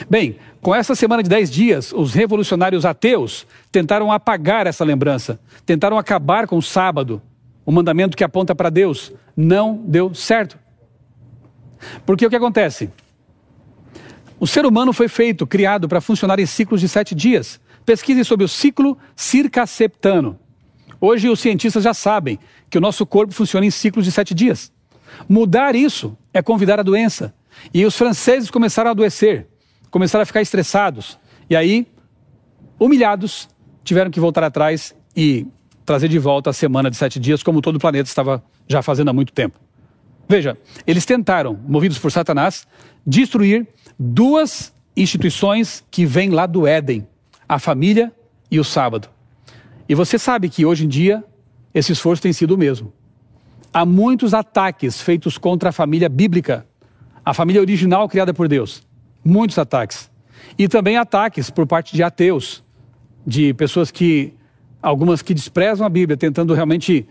Bem, 0.10 0.38
com 0.62 0.76
essa 0.76 0.94
semana 0.94 1.24
de 1.24 1.30
dez 1.30 1.50
dias, 1.50 1.94
os 1.94 2.14
revolucionários 2.14 2.86
ateus 2.86 3.48
tentaram 3.72 4.12
apagar 4.12 4.68
essa 4.68 4.84
lembrança, 4.84 5.40
tentaram 5.66 5.98
acabar 5.98 6.48
com 6.48 6.58
o 6.58 6.62
sábado, 6.62 7.22
o 7.70 7.72
mandamento 7.72 8.18
que 8.18 8.24
aponta 8.24 8.56
para 8.56 8.72
Deus, 8.72 9.14
não 9.38 9.78
deu 9.86 10.12
certo. 10.16 10.58
Porque 12.04 12.26
o 12.26 12.30
que 12.32 12.36
acontece? 12.36 12.90
O 14.40 14.48
ser 14.48 14.66
humano 14.66 14.92
foi 14.92 15.08
feito, 15.08 15.46
criado 15.46 15.88
para 15.88 16.02
funcionar 16.02 16.40
em 16.40 16.48
ciclos 16.48 16.82
de 16.82 16.90
sete 16.90 17.14
dias. 17.14 17.62
Pesquise 17.86 18.26
sobre 18.26 18.44
o 18.44 18.48
ciclo 18.48 18.98
circaseptano. 19.16 20.40
Hoje 21.00 21.30
os 21.30 21.40
cientistas 21.40 21.84
já 21.84 21.94
sabem 21.94 22.40
que 22.72 22.78
o 22.80 22.82
nosso 22.82 23.06
corpo 23.06 23.36
funciona 23.36 23.68
em 23.68 23.70
ciclos 23.70 24.04
de 24.04 24.12
sete 24.12 24.34
dias. 24.34 24.72
Mudar 25.30 25.76
isso 25.76 26.18
é 26.34 26.42
convidar 26.42 26.80
a 26.80 26.84
doença. 26.84 27.36
E 27.72 27.86
os 27.86 27.96
franceses 27.96 28.50
começaram 28.50 28.88
a 28.88 28.92
adoecer, 28.94 29.48
começaram 29.92 30.24
a 30.24 30.26
ficar 30.26 30.42
estressados. 30.42 31.20
E 31.48 31.56
aí, 31.56 31.86
humilhados, 32.80 33.48
tiveram 33.84 34.10
que 34.10 34.20
voltar 34.20 34.44
atrás 34.44 34.96
e 35.16 35.46
trazer 35.90 36.08
de 36.08 36.20
volta 36.20 36.52
a 36.52 36.54
semana 36.54 36.88
de 36.92 36.96
sete 36.96 37.20
dias, 37.20 37.42
como 37.42 37.64
todo 37.64 37.78
o 37.78 37.80
planeta 37.80 38.08
estava 38.08 38.44
já 38.68 38.80
fazendo 38.84 39.10
há 39.10 39.14
muito 39.14 39.34
tempo. 39.34 39.60
Veja, 40.28 40.56
eles 40.86 41.04
tentaram, 41.04 41.60
movidos 41.68 41.98
por 41.98 42.12
Satanás, 42.12 42.68
destruir 43.04 43.68
duas 43.98 44.72
instituições 44.96 45.84
que 45.90 46.06
vêm 46.06 46.30
lá 46.30 46.46
do 46.46 46.68
Éden: 46.68 47.08
a 47.48 47.58
família 47.58 48.12
e 48.52 48.60
o 48.60 48.64
sábado. 48.64 49.10
E 49.90 49.96
você 49.96 50.20
sabe 50.20 50.48
que 50.48 50.64
hoje 50.64 50.86
em 50.86 50.88
dia 50.88 51.24
esse 51.74 51.92
esforço 51.92 52.22
tem 52.22 52.34
sido 52.34 52.54
o 52.54 52.58
mesmo. 52.58 52.94
Há 53.74 53.84
muitos 53.84 54.36
ataques 54.36 55.02
feitos 55.02 55.40
contra 55.40 55.70
a 55.70 55.72
família 55.72 56.08
bíblica, 56.08 56.68
a 57.26 57.34
família 57.34 57.62
original 57.62 58.08
criada 58.08 58.32
por 58.32 58.48
Deus. 58.48 58.84
Muitos 59.26 59.58
ataques. 59.58 60.08
E 60.56 60.68
também 60.68 60.98
ataques 60.98 61.50
por 61.50 61.66
parte 61.66 61.96
de 61.96 62.04
ateus, 62.04 62.64
de 63.26 63.56
pessoas 63.56 63.90
que 63.90 64.38
algumas 64.82 65.22
que 65.22 65.34
desprezam 65.34 65.86
a 65.86 65.90
Bíblia, 65.90 66.18
tentando 66.18 66.54
realmente 66.54 67.08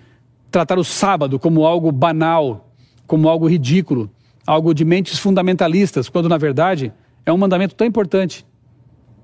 tratar 0.51 0.79
o 0.79 0.85
sábado 0.85 1.39
como 1.39 1.67
algo 1.67 1.93
banal, 1.93 2.73
como 3.07 3.29
algo 3.29 3.47
ridículo, 3.47 4.11
algo 4.47 4.73
de 4.73 4.85
mentes 4.85 5.19
fundamentalistas, 5.19 6.09
quando 6.09 6.29
na 6.29 6.39
verdade 6.39 6.93
é 7.25 7.33
um 7.33 7.37
mandamento 7.37 7.75
tão 7.75 7.87
importante. 7.87 8.47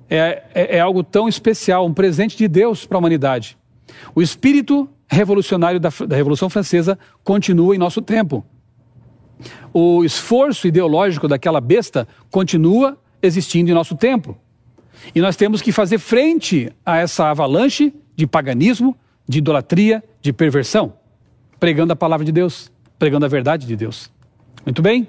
É, 0.08 0.42
é, 0.54 0.76
é 0.76 0.80
algo 0.80 1.02
tão 1.02 1.28
especial, 1.28 1.86
um 1.86 1.94
presente 1.94 2.36
de 2.36 2.46
Deus 2.46 2.84
para 2.84 2.98
a 2.98 3.00
humanidade. 3.00 3.56
O 4.14 4.20
espírito 4.20 4.88
revolucionário 5.08 5.80
da, 5.80 5.88
da 6.06 6.16
Revolução 6.16 6.50
Francesa 6.50 6.98
continua 7.22 7.74
em 7.74 7.78
nosso 7.78 8.02
tempo. 8.02 8.44
O 9.72 10.04
esforço 10.04 10.68
ideológico 10.68 11.26
daquela 11.26 11.60
besta 11.60 12.06
continua 12.30 12.98
existindo 13.22 13.70
em 13.70 13.74
nosso 13.74 13.96
tempo. 13.96 14.36
E 15.14 15.20
nós 15.20 15.36
temos 15.36 15.60
que 15.60 15.72
fazer 15.72 15.98
frente 15.98 16.70
a 16.84 16.98
essa 16.98 17.30
avalanche 17.30 17.92
de 18.16 18.26
paganismo, 18.26 18.96
de 19.28 19.38
idolatria, 19.38 20.02
de 20.20 20.32
perversão, 20.32 20.94
pregando 21.58 21.92
a 21.92 21.96
palavra 21.96 22.24
de 22.24 22.32
Deus, 22.32 22.70
pregando 22.98 23.26
a 23.26 23.28
verdade 23.28 23.66
de 23.66 23.76
Deus. 23.76 24.10
Muito 24.64 24.82
bem? 24.82 25.08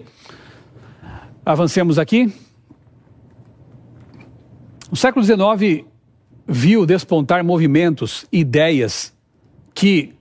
Avancemos 1.46 2.00
aqui. 2.00 2.34
No 4.90 4.98
século 4.98 5.24
XIX, 5.24 5.86
viu 6.48 6.86
despontar 6.86 7.44
movimentos, 7.44 8.26
ideias 8.32 9.14
que, 9.74 10.14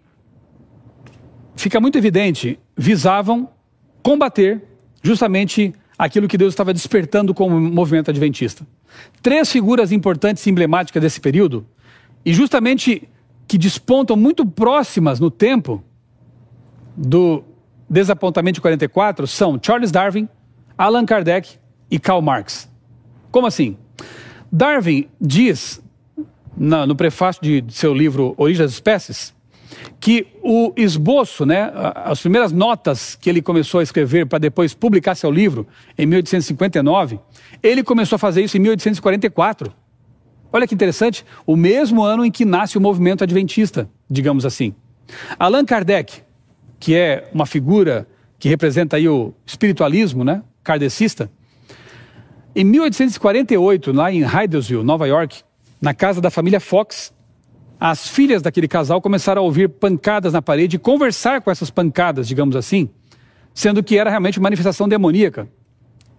fica 1.57 1.81
muito 1.81 1.97
evidente, 1.97 2.59
visavam 2.77 3.49
combater 4.03 4.63
justamente 5.03 5.73
aquilo 5.99 6.29
que 6.29 6.37
Deus 6.37 6.53
estava 6.53 6.73
despertando 6.73 7.33
como 7.33 7.59
movimento 7.61 8.11
adventista. 8.11 8.67
Três 9.23 9.51
figuras 9.51 9.93
importantes 9.93 10.47
e 10.47 10.51
emblemáticas 10.51 11.01
desse 11.03 11.21
período, 11.21 11.67
e 12.25 12.33
justamente 12.33 13.09
que 13.47 13.59
despontam 13.59 14.17
muito 14.17 14.47
próximas 14.47 15.21
no 15.21 15.31
tempo 15.31 15.83
do 16.97 17.45
desapontamento 17.89 18.55
de 18.55 18.61
44, 18.61 19.27
são 19.27 19.59
Charles 19.61 19.91
Darwin, 19.91 20.29
Allan 20.77 21.05
Kardec 21.05 21.59
e 21.91 21.99
Karl 21.99 22.23
Marx. 22.23 22.69
Como 23.31 23.47
assim? 23.47 23.77
Darwin 24.51 25.09
diz, 25.21 25.83
na, 26.57 26.87
no 26.87 26.97
prefácio 26.97 27.43
de, 27.43 27.61
de 27.61 27.75
seu 27.75 27.93
livro 27.93 28.35
Origem 28.37 28.65
das 28.65 28.73
Espécies, 28.73 29.35
que 30.01 30.27
o 30.43 30.73
esboço, 30.77 31.45
né, 31.45 31.71
as 31.95 32.21
primeiras 32.21 32.53
notas 32.53 33.15
que 33.15 33.29
ele 33.29 33.43
começou 33.43 33.81
a 33.81 33.83
escrever 33.83 34.27
para 34.27 34.39
depois 34.39 34.75
publicar 34.75 35.15
seu 35.15 35.31
livro 35.31 35.67
em 35.97 36.07
1859, 36.07 37.19
ele 37.63 37.83
começou 37.83 38.17
a 38.17 38.19
fazer 38.19 38.43
isso 38.43 38.57
em 38.57 38.61
1844. 38.61 39.73
Olha 40.55 40.69
que 40.69 40.75
interessante, 40.75 41.27
o 41.45 41.57
mesmo 41.57 42.05
ano 42.05 42.25
em 42.25 42.31
que 42.31 42.45
nasce 42.45 42.79
o 42.79 42.81
movimento 42.81 43.25
adventista, 43.25 43.91
digamos 44.09 44.47
assim. 44.47 44.73
Allan 45.37 45.65
Kardec, 45.65 46.23
que 46.79 46.95
é 46.95 47.29
uma 47.35 47.45
figura 47.45 48.07
que 48.39 48.49
representa 48.49 48.97
aí 48.97 49.09
o 49.09 49.35
espiritualismo, 49.45 50.23
né, 50.23 50.45
kardecista, 50.63 51.29
em 52.55 52.63
1848, 52.63 53.91
lá 53.91 54.13
em 54.13 54.23
Hydesville, 54.23 54.85
Nova 54.85 55.09
York, 55.09 55.43
na 55.83 55.93
casa 55.93 56.21
da 56.21 56.31
família 56.31 56.61
Fox, 56.61 57.13
as 57.81 58.07
filhas 58.07 58.41
daquele 58.41 58.69
casal 58.69 59.03
começaram 59.03 59.43
a 59.43 59.45
ouvir 59.45 59.69
pancadas 59.69 60.33
na 60.33 60.41
parede 60.41 60.77
e 60.77 60.79
conversar 60.79 61.41
com 61.41 61.51
essas 61.51 61.69
pancadas, 61.69 62.29
digamos 62.29 62.55
assim, 62.55 62.89
sendo 63.53 63.83
que 63.83 63.99
era 63.99 64.09
realmente 64.09 64.39
uma 64.39 64.45
manifestação 64.45 64.89
demoníaca. 64.89 65.49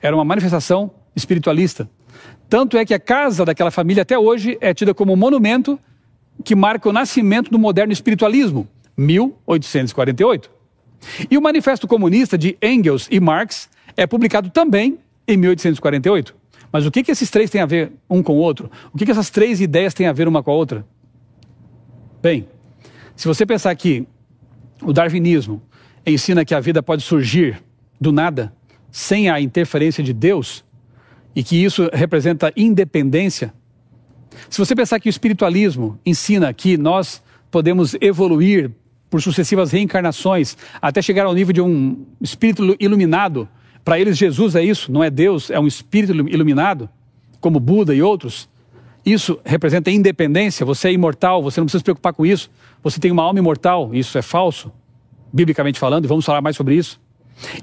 Era 0.02 0.14
uma 0.14 0.26
manifestação 0.26 0.92
espiritualista. 1.16 1.90
Tanto 2.56 2.78
é 2.78 2.86
que 2.86 2.94
a 2.94 3.00
casa 3.02 3.44
daquela 3.44 3.70
família 3.70 4.04
até 4.04 4.18
hoje 4.18 4.58
é 4.62 4.74
tida 4.74 4.94
como 4.94 5.12
um 5.12 5.18
monumento 5.18 5.78
que 6.42 6.56
marca 6.56 6.88
o 6.88 6.94
nascimento 6.94 7.52
do 7.52 7.60
moderno 7.60 7.92
espiritualismo, 7.92 8.66
1848. 8.96 10.50
E 11.30 11.38
o 11.38 11.42
Manifesto 11.42 11.86
Comunista 11.86 12.38
de 12.38 12.58
Engels 12.62 13.10
e 13.12 13.20
Marx 13.20 13.70
é 13.98 14.08
publicado 14.08 14.50
também 14.50 14.98
em 15.28 15.36
1848. 15.36 16.34
Mas 16.72 16.86
o 16.86 16.92
que, 16.92 17.04
que 17.04 17.12
esses 17.12 17.30
três 17.30 17.50
têm 17.50 17.60
a 17.60 17.66
ver 17.66 17.92
um 18.10 18.24
com 18.24 18.32
o 18.32 18.38
outro? 18.38 18.72
O 18.94 18.98
que, 18.98 19.04
que 19.04 19.12
essas 19.12 19.30
três 19.30 19.60
ideias 19.60 19.94
têm 19.94 20.08
a 20.08 20.14
ver 20.14 20.26
uma 20.26 20.42
com 20.42 20.52
a 20.52 20.56
outra? 20.56 20.86
Bem, 22.22 22.48
se 23.18 23.28
você 23.28 23.46
pensar 23.46 23.76
que 23.76 24.08
o 24.82 24.94
darwinismo 24.94 25.62
ensina 26.08 26.46
que 26.46 26.56
a 26.56 26.62
vida 26.62 26.82
pode 26.82 27.02
surgir 27.02 27.62
do 28.00 28.14
nada, 28.14 28.54
sem 28.90 29.30
a 29.30 29.42
interferência 29.42 30.02
de 30.02 30.14
Deus, 30.14 30.65
e 31.36 31.44
que 31.44 31.64
isso 31.64 31.90
representa 31.92 32.54
independência, 32.56 33.54
se 34.50 34.58
você 34.58 34.76
pensar 34.76 35.00
que 35.00 35.10
o 35.10 35.12
espiritualismo 35.12 36.00
ensina 36.06 36.54
que 36.54 36.78
nós 36.78 37.22
podemos 37.50 37.96
evoluir 38.02 38.72
por 39.10 39.22
sucessivas 39.22 39.72
reencarnações 39.72 40.58
até 40.82 41.02
chegar 41.02 41.26
ao 41.26 41.34
nível 41.34 41.54
de 41.54 41.62
um 41.62 42.06
espírito 42.20 42.76
iluminado 42.80 43.48
para 43.84 44.00
eles, 44.00 44.18
Jesus 44.18 44.56
é 44.56 44.64
isso, 44.64 44.92
não 44.92 45.04
é 45.04 45.10
Deus, 45.10 45.50
é 45.50 45.60
um 45.60 45.68
espírito 45.68 46.14
iluminado, 46.28 46.90
como 47.40 47.60
Buda 47.60 47.94
e 47.94 48.02
outros. 48.02 48.50
Isso 49.06 49.40
representa 49.46 49.92
independência, 49.92 50.66
você 50.66 50.88
é 50.88 50.92
imortal, 50.92 51.44
você 51.44 51.60
não 51.60 51.66
precisa 51.66 51.80
se 51.80 51.84
preocupar 51.84 52.12
com 52.12 52.26
isso. 52.26 52.50
Você 52.82 53.00
tem 53.00 53.12
uma 53.12 53.22
alma 53.22 53.38
imortal, 53.38 53.94
isso 53.94 54.18
é 54.18 54.22
falso, 54.22 54.72
biblicamente 55.32 55.80
falando, 55.80 56.06
e 56.06 56.08
vamos 56.08 56.26
falar 56.26 56.42
mais 56.42 56.56
sobre 56.56 56.76
isso. 56.76 57.00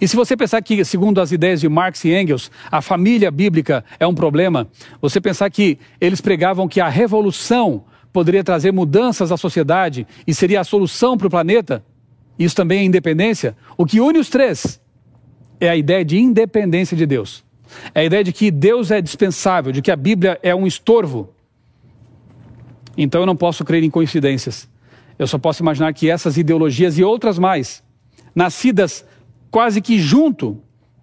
E 0.01 0.07
se 0.07 0.17
você 0.17 0.37
pensar 0.37 0.63
que, 0.63 0.85
segundo 0.85 1.21
as 1.21 1.33
ideias 1.33 1.61
de 1.61 1.69
Marx 1.69 2.05
e 2.05 2.15
Engels, 2.15 2.51
a 2.71 2.83
família 2.83 3.31
bíblica 3.31 3.85
é 3.99 4.07
um 4.07 4.15
problema, 4.15 4.69
você 5.01 5.21
pensar 5.21 5.51
que 5.51 5.79
eles 6.01 6.21
pregavam 6.21 6.69
que 6.69 6.81
a 6.81 6.89
revolução 6.89 7.85
poderia 8.13 8.45
trazer 8.45 8.73
mudanças 8.73 9.33
à 9.33 9.37
sociedade 9.37 10.07
e 10.27 10.35
seria 10.35 10.61
a 10.61 10.65
solução 10.65 11.17
para 11.17 11.27
o 11.27 11.31
planeta, 11.31 11.83
isso 12.39 12.55
também 12.55 12.81
é 12.81 12.85
independência, 12.85 13.57
o 13.77 13.87
que 13.87 14.01
une 14.01 14.19
os 14.19 14.29
três 14.29 14.81
é 15.61 15.69
a 15.69 15.77
ideia 15.77 16.05
de 16.05 16.19
independência 16.19 16.97
de 16.97 17.07
Deus. 17.07 17.45
É 17.95 18.01
a 18.01 18.05
ideia 18.05 18.25
de 18.25 18.33
que 18.33 18.51
Deus 18.51 18.91
é 18.91 19.01
dispensável, 19.01 19.73
de 19.73 19.81
que 19.81 19.91
a 19.91 19.97
Bíblia 19.97 20.39
é 20.43 20.55
um 20.55 20.67
estorvo. 20.67 21.33
Então 22.97 23.23
eu 23.23 23.27
não 23.27 23.37
posso 23.37 23.65
crer 23.65 23.83
em 23.83 23.91
coincidências. 23.91 24.69
Eu 25.19 25.27
só 25.27 25.39
posso 25.39 25.63
imaginar 25.63 25.93
que 25.95 26.11
essas 26.11 26.37
ideologias 26.37 26.99
e 26.99 27.05
outras 27.05 27.39
mais, 27.39 27.83
nascidas 28.35 29.05
quase 29.53 29.83
que 29.83 30.01
junto 30.01 30.61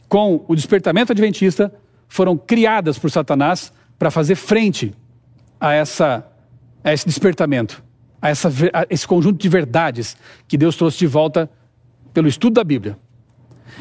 com 0.10 0.44
o 0.48 0.56
despertamento 0.56 1.12
adventista, 1.12 1.72
foram 2.08 2.36
criadas 2.36 2.98
por 2.98 3.12
Satanás 3.12 3.72
para 3.98 4.10
fazer 4.10 4.34
frente 4.34 4.94
a, 5.62 5.74
essa, 5.74 6.26
a 6.84 6.92
esse 6.92 7.06
despertamento, 7.06 7.84
a, 8.20 8.30
essa, 8.30 8.50
a 8.74 8.88
esse 8.90 9.08
conjunto 9.08 9.40
de 9.40 9.48
verdades 9.48 10.18
que 10.48 10.58
Deus 10.58 10.76
trouxe 10.76 10.98
de 10.98 11.06
volta 11.06 11.48
pelo 12.12 12.28
estudo 12.28 12.56
da 12.56 12.64
Bíblia. 12.64 12.98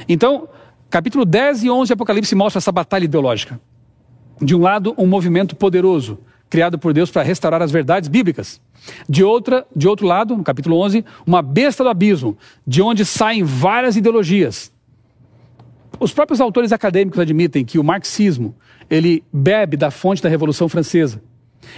Então, 0.06 0.48
Capítulo 0.90 1.24
10 1.24 1.64
e 1.64 1.70
11 1.70 1.88
de 1.88 1.92
Apocalipse 1.92 2.34
mostra 2.34 2.58
essa 2.58 2.72
batalha 2.72 3.04
ideológica. 3.04 3.60
De 4.40 4.54
um 4.54 4.60
lado, 4.60 4.94
um 4.96 5.06
movimento 5.06 5.56
poderoso, 5.56 6.18
criado 6.48 6.78
por 6.78 6.92
Deus 6.92 7.10
para 7.10 7.22
restaurar 7.22 7.62
as 7.62 7.70
verdades 7.70 8.08
bíblicas. 8.08 8.60
De, 9.08 9.22
outra, 9.22 9.66
de 9.74 9.86
outro 9.88 10.06
lado, 10.06 10.36
no 10.36 10.44
capítulo 10.44 10.80
11, 10.80 11.04
uma 11.26 11.42
besta 11.42 11.82
do 11.82 11.90
abismo, 11.90 12.36
de 12.66 12.80
onde 12.82 13.04
saem 13.04 13.42
várias 13.42 13.96
ideologias. 13.96 14.72
Os 16.00 16.12
próprios 16.12 16.40
autores 16.40 16.72
acadêmicos 16.72 17.18
admitem 17.18 17.64
que 17.64 17.78
o 17.78 17.84
marxismo, 17.84 18.54
ele 18.88 19.24
bebe 19.32 19.76
da 19.76 19.90
fonte 19.90 20.22
da 20.22 20.28
Revolução 20.28 20.68
Francesa. 20.68 21.20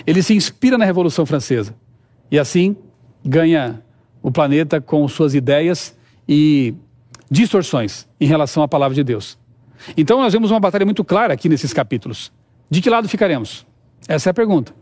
Ele 0.06 0.22
se 0.22 0.34
inspira 0.34 0.76
na 0.76 0.84
Revolução 0.84 1.24
Francesa. 1.24 1.74
E 2.30 2.38
assim 2.38 2.76
ganha 3.24 3.82
o 4.22 4.30
planeta 4.30 4.80
com 4.80 5.06
suas 5.08 5.34
ideias 5.34 5.96
e 6.28 6.74
distorções 7.30 8.06
em 8.20 8.26
relação 8.26 8.62
à 8.62 8.68
palavra 8.68 8.94
de 8.94 9.02
Deus. 9.02 9.38
Então 9.96 10.18
nós 10.20 10.32
vemos 10.32 10.50
uma 10.50 10.60
batalha 10.60 10.84
muito 10.84 11.02
clara 11.02 11.32
aqui 11.32 11.48
nesses 11.48 11.72
capítulos. 11.72 12.30
De 12.68 12.80
que 12.80 12.90
lado 12.90 13.08
ficaremos? 13.08 13.66
Essa 14.06 14.28
é 14.28 14.32
a 14.32 14.34
pergunta. 14.34 14.74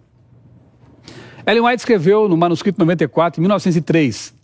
Ellen 1.49 1.65
White 1.65 1.81
escreveu 1.81 2.29
no 2.29 2.37
manuscrito 2.37 2.79
94, 2.79 3.41
em 3.41 3.43
1903, 3.43 4.35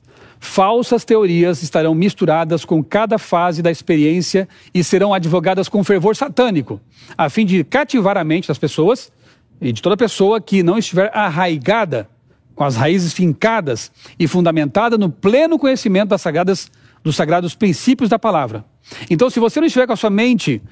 falsas 0.41 1.05
teorias 1.05 1.63
estarão 1.63 1.95
misturadas 1.95 2.65
com 2.65 2.83
cada 2.83 3.19
fase 3.19 3.61
da 3.61 3.71
experiência 3.71 4.49
e 4.73 4.83
serão 4.83 5.13
advogadas 5.13 5.69
com 5.69 5.85
fervor 5.85 6.17
satânico, 6.17 6.81
a 7.15 7.29
fim 7.29 7.45
de 7.45 7.63
cativar 7.63 8.17
a 8.17 8.25
mente 8.25 8.49
das 8.49 8.57
pessoas 8.57 9.13
e 9.61 9.71
de 9.71 9.83
toda 9.83 9.99
pessoa 9.99 10.41
que 10.41 10.63
não 10.63 10.79
estiver 10.79 11.15
arraigada, 11.15 12.09
com 12.55 12.65
as 12.65 12.75
raízes 12.75 13.13
fincadas 13.13 13.93
e 14.19 14.27
fundamentada 14.27 14.97
no 14.97 15.11
pleno 15.11 15.59
conhecimento 15.59 16.09
das 16.09 16.23
sagradas 16.23 16.71
dos 17.03 17.15
sagrados 17.15 17.55
princípios 17.55 18.09
da 18.09 18.19
palavra. 18.19 18.65
Então, 19.11 19.29
se 19.29 19.39
você 19.39 19.61
não 19.61 19.67
estiver 19.67 19.87
com 19.87 19.93
a 19.93 19.97
sua 19.97 20.09
mente 20.09 20.63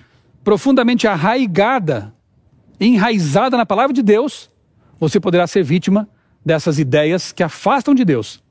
profundamente 0.43 1.07
arraigada, 1.07 2.15
enraizada 2.81 3.55
na 3.55 3.67
palavra 3.67 3.93
de 3.93 4.03
Deus, 4.03 4.51
você 4.99 5.21
poderá 5.21 5.47
ser 5.47 5.63
vítima 5.63 6.09
dessas 6.45 6.79
ideias 6.79 7.33
que 7.33 7.43
afastam 7.43 7.95
de 7.95 8.05
Deus, 8.05 8.43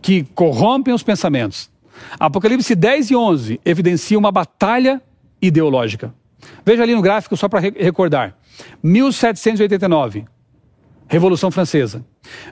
que 0.00 0.24
corrompem 0.34 0.94
os 0.94 1.02
pensamentos. 1.02 1.70
Apocalipse 2.18 2.74
10 2.74 3.10
e 3.10 3.16
11 3.16 3.60
evidencia 3.64 4.18
uma 4.18 4.30
batalha 4.30 5.02
ideológica. 5.40 6.14
Veja 6.64 6.82
ali 6.82 6.94
no 6.94 7.02
gráfico 7.02 7.36
só 7.36 7.48
para 7.48 7.60
recordar. 7.60 8.36
1789, 8.82 10.24
Revolução 11.08 11.50
Francesa. 11.50 12.04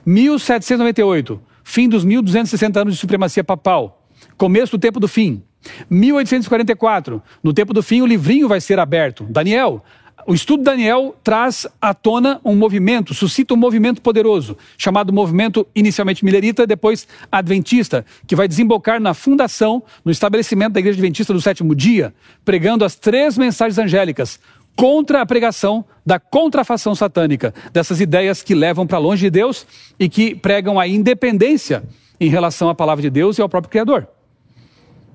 1798, 0.05 1.39
fim 1.63 1.87
dos 1.87 2.03
1260 2.03 2.81
anos 2.81 2.93
de 2.95 2.99
supremacia 2.99 3.43
papal 3.43 3.97
começo 4.37 4.77
do 4.77 4.79
tempo 4.79 4.99
do 4.99 5.07
fim. 5.07 5.43
1844, 5.89 7.21
no 7.43 7.53
tempo 7.53 7.73
do 7.73 7.83
fim, 7.83 8.01
o 8.01 8.05
livrinho 8.05 8.47
vai 8.47 8.61
ser 8.61 8.79
aberto. 8.79 9.25
Daniel, 9.29 9.83
o 10.27 10.33
estudo 10.33 10.61
Daniel 10.61 11.15
traz 11.23 11.65
à 11.81 11.93
tona 11.93 12.41
um 12.43 12.53
movimento, 12.53 13.13
suscita 13.13 13.53
um 13.53 13.57
movimento 13.57 14.01
poderoso, 14.01 14.57
chamado 14.77 15.13
movimento 15.13 15.65
inicialmente 15.73 16.25
milerita, 16.25 16.67
depois 16.67 17.07
adventista, 17.31 18.05
que 18.27 18.35
vai 18.35 18.45
desembocar 18.45 18.99
na 18.99 19.13
fundação, 19.13 19.81
no 20.03 20.11
estabelecimento 20.11 20.73
da 20.73 20.81
Igreja 20.81 20.97
Adventista 20.97 21.31
do 21.31 21.39
sétimo 21.39 21.73
dia, 21.73 22.13
pregando 22.43 22.83
as 22.83 22.95
três 22.95 23.37
mensagens 23.37 23.77
angélicas 23.79 24.37
contra 24.75 25.21
a 25.21 25.25
pregação 25.25 25.85
da 26.05 26.19
contrafação 26.19 26.93
satânica, 26.93 27.53
dessas 27.71 28.01
ideias 28.01 28.43
que 28.43 28.53
levam 28.53 28.85
para 28.85 28.97
longe 28.97 29.21
de 29.21 29.29
Deus 29.29 29.65
e 29.97 30.09
que 30.09 30.35
pregam 30.35 30.77
a 30.77 30.85
independência 30.85 31.83
em 32.19 32.29
relação 32.29 32.67
à 32.67 32.75
palavra 32.75 33.01
de 33.01 33.09
Deus 33.09 33.37
e 33.37 33.41
ao 33.41 33.47
próprio 33.47 33.71
Criador. 33.71 34.05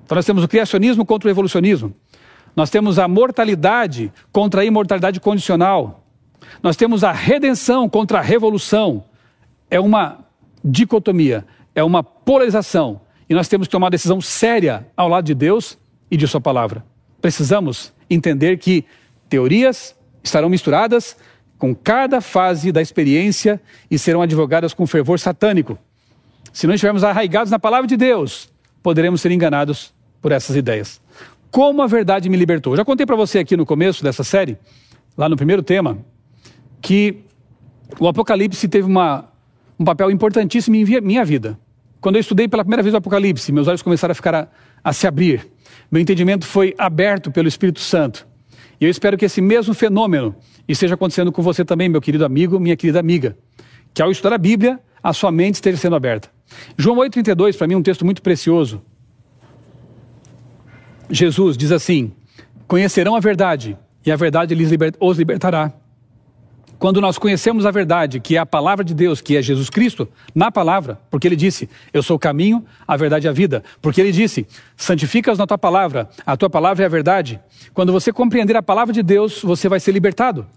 Então 0.05 0.15
nós 0.15 0.25
temos 0.25 0.43
o 0.43 0.47
criacionismo 0.47 1.05
contra 1.05 1.27
o 1.27 1.31
evolucionismo. 1.31 1.93
Nós 2.55 2.69
temos 2.69 2.99
a 2.99 3.07
mortalidade 3.07 4.11
contra 4.31 4.61
a 4.61 4.65
imortalidade 4.65 5.19
condicional. 5.19 6.03
Nós 6.61 6.75
temos 6.75 7.03
a 7.03 7.11
redenção 7.11 7.89
contra 7.89 8.19
a 8.19 8.21
revolução. 8.21 9.03
É 9.69 9.79
uma 9.79 10.19
dicotomia, 10.63 11.45
é 11.73 11.83
uma 11.83 12.03
polarização. 12.03 13.01
E 13.29 13.33
nós 13.33 13.47
temos 13.47 13.67
que 13.67 13.71
tomar 13.71 13.85
uma 13.85 13.91
decisão 13.91 14.21
séria 14.21 14.87
ao 14.95 15.09
lado 15.09 15.25
de 15.25 15.33
Deus 15.33 15.77
e 16.11 16.17
de 16.17 16.27
Sua 16.27 16.39
palavra. 16.39 16.85
Precisamos 17.21 17.93
entender 18.09 18.57
que 18.57 18.85
teorias 19.27 19.95
estarão 20.23 20.49
misturadas 20.49 21.17
com 21.57 21.73
cada 21.73 22.21
fase 22.21 22.71
da 22.71 22.81
experiência 22.81 23.59
e 23.89 23.97
serão 23.97 24.21
advogadas 24.21 24.73
com 24.73 24.85
fervor 24.85 25.19
satânico. 25.19 25.77
Se 26.51 26.67
não 26.67 26.75
estivermos 26.75 27.03
arraigados 27.03 27.49
na 27.49 27.57
palavra 27.57 27.87
de 27.87 27.97
Deus, 27.97 28.51
poderemos 28.83 29.21
ser 29.21 29.31
enganados 29.31 29.93
por 30.21 30.31
essas 30.31 30.55
ideias. 30.55 31.01
Como 31.53 31.83
a 31.83 31.85
verdade 31.85 32.29
me 32.29 32.35
libertou. 32.35 32.75
Já 32.75 32.83
contei 32.83 33.05
para 33.05 33.15
você 33.15 33.37
aqui 33.37 33.55
no 33.55 33.63
começo 33.63 34.03
dessa 34.03 34.23
série, 34.23 34.57
lá 35.15 35.29
no 35.29 35.37
primeiro 35.37 35.61
tema, 35.61 35.99
que 36.81 37.25
o 37.99 38.07
Apocalipse 38.07 38.67
teve 38.67 38.87
uma, 38.87 39.29
um 39.79 39.85
papel 39.85 40.09
importantíssimo 40.09 40.75
em 40.75 40.83
minha 41.01 41.23
vida. 41.23 41.59
Quando 42.01 42.15
eu 42.15 42.21
estudei 42.21 42.47
pela 42.47 42.63
primeira 42.63 42.81
vez 42.81 42.91
o 42.95 42.97
Apocalipse, 42.97 43.51
meus 43.51 43.67
olhos 43.67 43.83
começaram 43.83 44.13
a 44.13 44.15
ficar 44.15 44.33
a, 44.33 44.47
a 44.83 44.91
se 44.91 45.05
abrir. 45.05 45.47
Meu 45.91 46.01
entendimento 46.01 46.43
foi 46.43 46.73
aberto 46.75 47.29
pelo 47.29 47.47
Espírito 47.47 47.81
Santo. 47.81 48.25
E 48.81 48.85
eu 48.85 48.89
espero 48.89 49.15
que 49.15 49.25
esse 49.25 49.39
mesmo 49.39 49.75
fenômeno 49.75 50.35
esteja 50.67 50.95
acontecendo 50.95 51.31
com 51.31 51.43
você 51.43 51.63
também, 51.63 51.87
meu 51.87 52.01
querido 52.01 52.25
amigo, 52.25 52.59
minha 52.59 52.75
querida 52.75 52.99
amiga. 52.99 53.37
Que 53.93 54.01
ao 54.01 54.09
estudar 54.09 54.33
a 54.33 54.39
Bíblia, 54.39 54.79
a 55.03 55.13
sua 55.13 55.31
mente 55.31 55.53
esteja 55.53 55.77
sendo 55.77 55.95
aberta. 55.95 56.31
João 56.75 56.97
8,32, 56.97 57.55
para 57.55 57.67
mim, 57.67 57.75
é 57.75 57.77
um 57.77 57.83
texto 57.83 58.03
muito 58.03 58.23
precioso. 58.23 58.81
Jesus 61.13 61.55
diz 61.55 61.71
assim: 61.71 62.11
Conhecerão 62.67 63.15
a 63.15 63.19
verdade, 63.19 63.77
e 64.03 64.11
a 64.11 64.15
verdade 64.15 64.55
os 64.99 65.17
libertará. 65.17 65.71
Quando 66.79 66.99
nós 66.99 67.17
conhecemos 67.17 67.65
a 67.65 67.71
verdade, 67.71 68.19
que 68.19 68.35
é 68.35 68.39
a 68.39 68.45
palavra 68.45 68.83
de 68.83 68.93
Deus, 68.93 69.21
que 69.21 69.37
é 69.37 69.41
Jesus 69.41 69.69
Cristo, 69.69 70.09
na 70.33 70.51
palavra, 70.51 70.99
porque 71.11 71.27
ele 71.27 71.35
disse: 71.35 71.69
Eu 71.93 72.01
sou 72.01 72.15
o 72.17 72.19
caminho, 72.19 72.65
a 72.87 72.97
verdade 72.97 73.27
e 73.27 73.29
a 73.29 73.31
vida. 73.31 73.63
Porque 73.79 74.01
ele 74.01 74.11
disse: 74.11 74.47
Santificas 74.75 75.37
na 75.37 75.45
tua 75.45 75.57
palavra, 75.57 76.09
a 76.25 76.35
tua 76.35 76.49
palavra 76.49 76.83
é 76.83 76.87
a 76.87 76.89
verdade. 76.89 77.39
Quando 77.73 77.93
você 77.93 78.11
compreender 78.11 78.57
a 78.57 78.63
palavra 78.63 78.91
de 78.91 79.03
Deus, 79.03 79.41
você 79.43 79.69
vai 79.69 79.79
ser 79.79 79.91
libertado. 79.91 80.47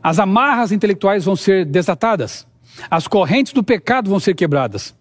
As 0.00 0.20
amarras 0.20 0.70
intelectuais 0.70 1.24
vão 1.24 1.34
ser 1.34 1.64
desatadas. 1.66 2.46
As 2.88 3.08
correntes 3.08 3.52
do 3.52 3.64
pecado 3.64 4.08
vão 4.08 4.20
ser 4.20 4.34
quebradas. 4.34 4.94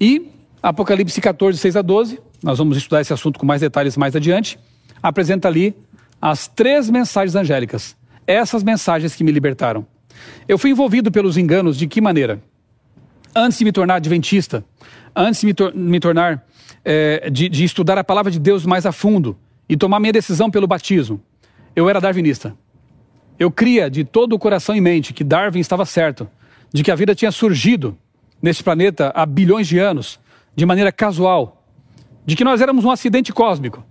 E 0.00 0.32
Apocalipse 0.62 1.20
14, 1.20 1.58
6 1.58 1.76
a 1.76 1.82
12, 1.82 2.20
nós 2.42 2.58
vamos 2.58 2.76
estudar 2.76 3.00
esse 3.00 3.12
assunto 3.12 3.38
com 3.38 3.46
mais 3.46 3.60
detalhes 3.60 3.96
mais 3.96 4.16
adiante, 4.16 4.58
apresenta 5.02 5.48
ali 5.48 5.74
as 6.20 6.46
três 6.48 6.88
mensagens 6.90 7.34
angélicas 7.34 7.96
essas 8.26 8.62
mensagens 8.62 9.14
que 9.14 9.24
me 9.24 9.32
libertaram. 9.32 9.86
Eu 10.46 10.58
fui 10.58 10.70
envolvido 10.70 11.10
pelos 11.10 11.36
enganos 11.36 11.76
de 11.76 11.86
que 11.86 12.00
maneira? 12.00 12.40
Antes 13.34 13.58
de 13.58 13.64
me 13.64 13.72
tornar 13.72 13.96
adventista, 13.96 14.64
antes 15.14 15.40
de 15.40 15.46
me, 15.46 15.54
tor 15.54 15.74
me 15.74 15.98
tornar, 15.98 16.46
é, 16.84 17.30
de, 17.30 17.48
de 17.48 17.64
estudar 17.64 17.98
a 17.98 18.04
palavra 18.04 18.30
de 18.30 18.38
Deus 18.38 18.66
mais 18.66 18.84
a 18.84 18.92
fundo 18.92 19.36
e 19.68 19.76
tomar 19.76 20.00
minha 20.00 20.12
decisão 20.12 20.50
pelo 20.50 20.66
batismo, 20.66 21.20
eu 21.74 21.88
era 21.88 22.00
darwinista. 22.00 22.54
Eu 23.38 23.50
cria 23.50 23.90
de 23.90 24.04
todo 24.04 24.34
o 24.34 24.38
coração 24.38 24.76
e 24.76 24.80
mente 24.80 25.12
que 25.12 25.24
Darwin 25.24 25.60
estava 25.60 25.84
certo, 25.86 26.28
de 26.72 26.82
que 26.82 26.90
a 26.90 26.94
vida 26.94 27.14
tinha 27.14 27.32
surgido 27.32 27.96
nesse 28.40 28.62
planeta 28.62 29.10
há 29.14 29.24
bilhões 29.24 29.66
de 29.66 29.78
anos, 29.78 30.20
de 30.54 30.66
maneira 30.66 30.92
casual, 30.92 31.61
de 32.24 32.36
que 32.36 32.44
nós 32.44 32.60
éramos 32.60 32.84
um 32.84 32.90
acidente 32.90 33.32
cósmico. 33.32 33.84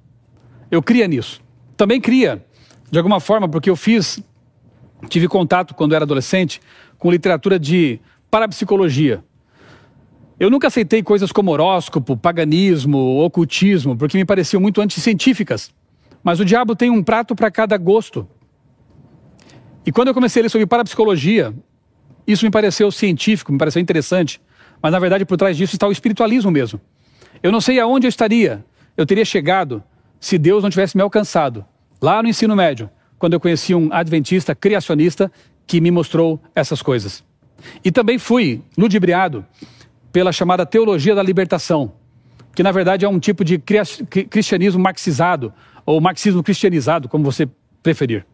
Eu 0.70 0.82
cria 0.82 1.08
nisso. 1.08 1.42
Também 1.76 2.00
cria 2.00 2.46
de 2.90 2.98
alguma 2.98 3.20
forma, 3.20 3.48
porque 3.48 3.70
eu 3.70 3.76
fiz, 3.76 4.22
tive 5.08 5.28
contato 5.28 5.74
quando 5.74 5.96
era 5.96 6.04
adolescente 6.04 6.62
com 6.98 7.10
literatura 7.10 7.58
de 7.58 8.00
parapsicologia. 8.30 9.24
Eu 10.40 10.50
nunca 10.50 10.68
aceitei 10.68 11.02
coisas 11.02 11.32
como 11.32 11.52
horóscopo, 11.52 12.18
paganismo, 12.18 13.24
ocultismo, 13.24 13.96
porque 13.96 14.18
me 14.18 14.26
pareciam 14.26 14.60
muito 14.60 14.82
anticientíficas. 14.82 15.72
Mas 16.24 16.40
o 16.40 16.46
diabo 16.46 16.76
tem 16.76 16.90
um 16.90 17.02
prato 17.02 17.36
para 17.36 17.50
cada 17.50 17.78
gosto. 17.78 18.28
E 19.86 19.92
quando 19.92 20.10
eu 20.10 20.14
comecei 20.14 20.42
a 20.42 20.44
ler 20.44 20.50
sobre 20.50 20.68
parapsicologia, 20.68 21.54
isso 22.28 22.46
me 22.46 22.52
pareceu 22.52 22.92
científico, 22.92 23.52
me 23.52 23.58
pareceu 23.58 23.82
interessante. 23.82 24.42
Mas 24.82 24.92
na 24.92 25.00
verdade, 25.00 25.26
por 25.26 25.38
trás 25.38 25.56
disso 25.56 25.76
está 25.76 25.88
o 25.88 25.92
espiritualismo 25.92 26.52
mesmo. 26.52 26.80
Eu 27.44 27.52
não 27.52 27.62
sei 27.62 27.80
aonde 27.80 28.06
eu 28.06 28.10
estaria, 28.10 28.64
eu 28.96 29.06
teria 29.06 29.26
chegado 29.26 29.84
se 30.20 30.38
Deus 30.38 30.62
não 30.62 30.70
tivesse 30.70 30.96
me 30.96 31.02
alcançado 31.02 31.66
lá 32.02 32.22
no 32.22 32.30
ensino 32.30 32.56
médio, 32.56 32.90
quando 33.18 33.34
eu 33.34 33.40
conheci 33.40 33.74
um 33.74 33.92
adventista 33.92 34.54
criacionista 34.54 35.32
que 35.66 35.82
me 35.82 35.92
mostrou 35.92 36.40
essas 36.56 36.82
coisas. 36.82 37.24
E 37.84 37.92
também 37.92 38.18
fui 38.18 38.62
ludibriado 38.78 39.46
pela 40.12 40.32
chamada 40.32 40.66
teologia 40.66 41.16
da 41.16 41.24
libertação, 41.24 41.94
que 42.54 42.64
na 42.64 42.72
verdade 42.72 43.06
é 43.06 43.10
um 43.10 43.20
tipo 43.20 43.44
de 43.44 43.58
cristianismo 43.58 44.82
marxizado, 44.82 45.54
ou 45.86 46.00
marxismo 46.02 46.44
cristianizado, 46.44 47.08
como 47.08 47.24
você 47.24 47.48
preferir. 47.82 48.26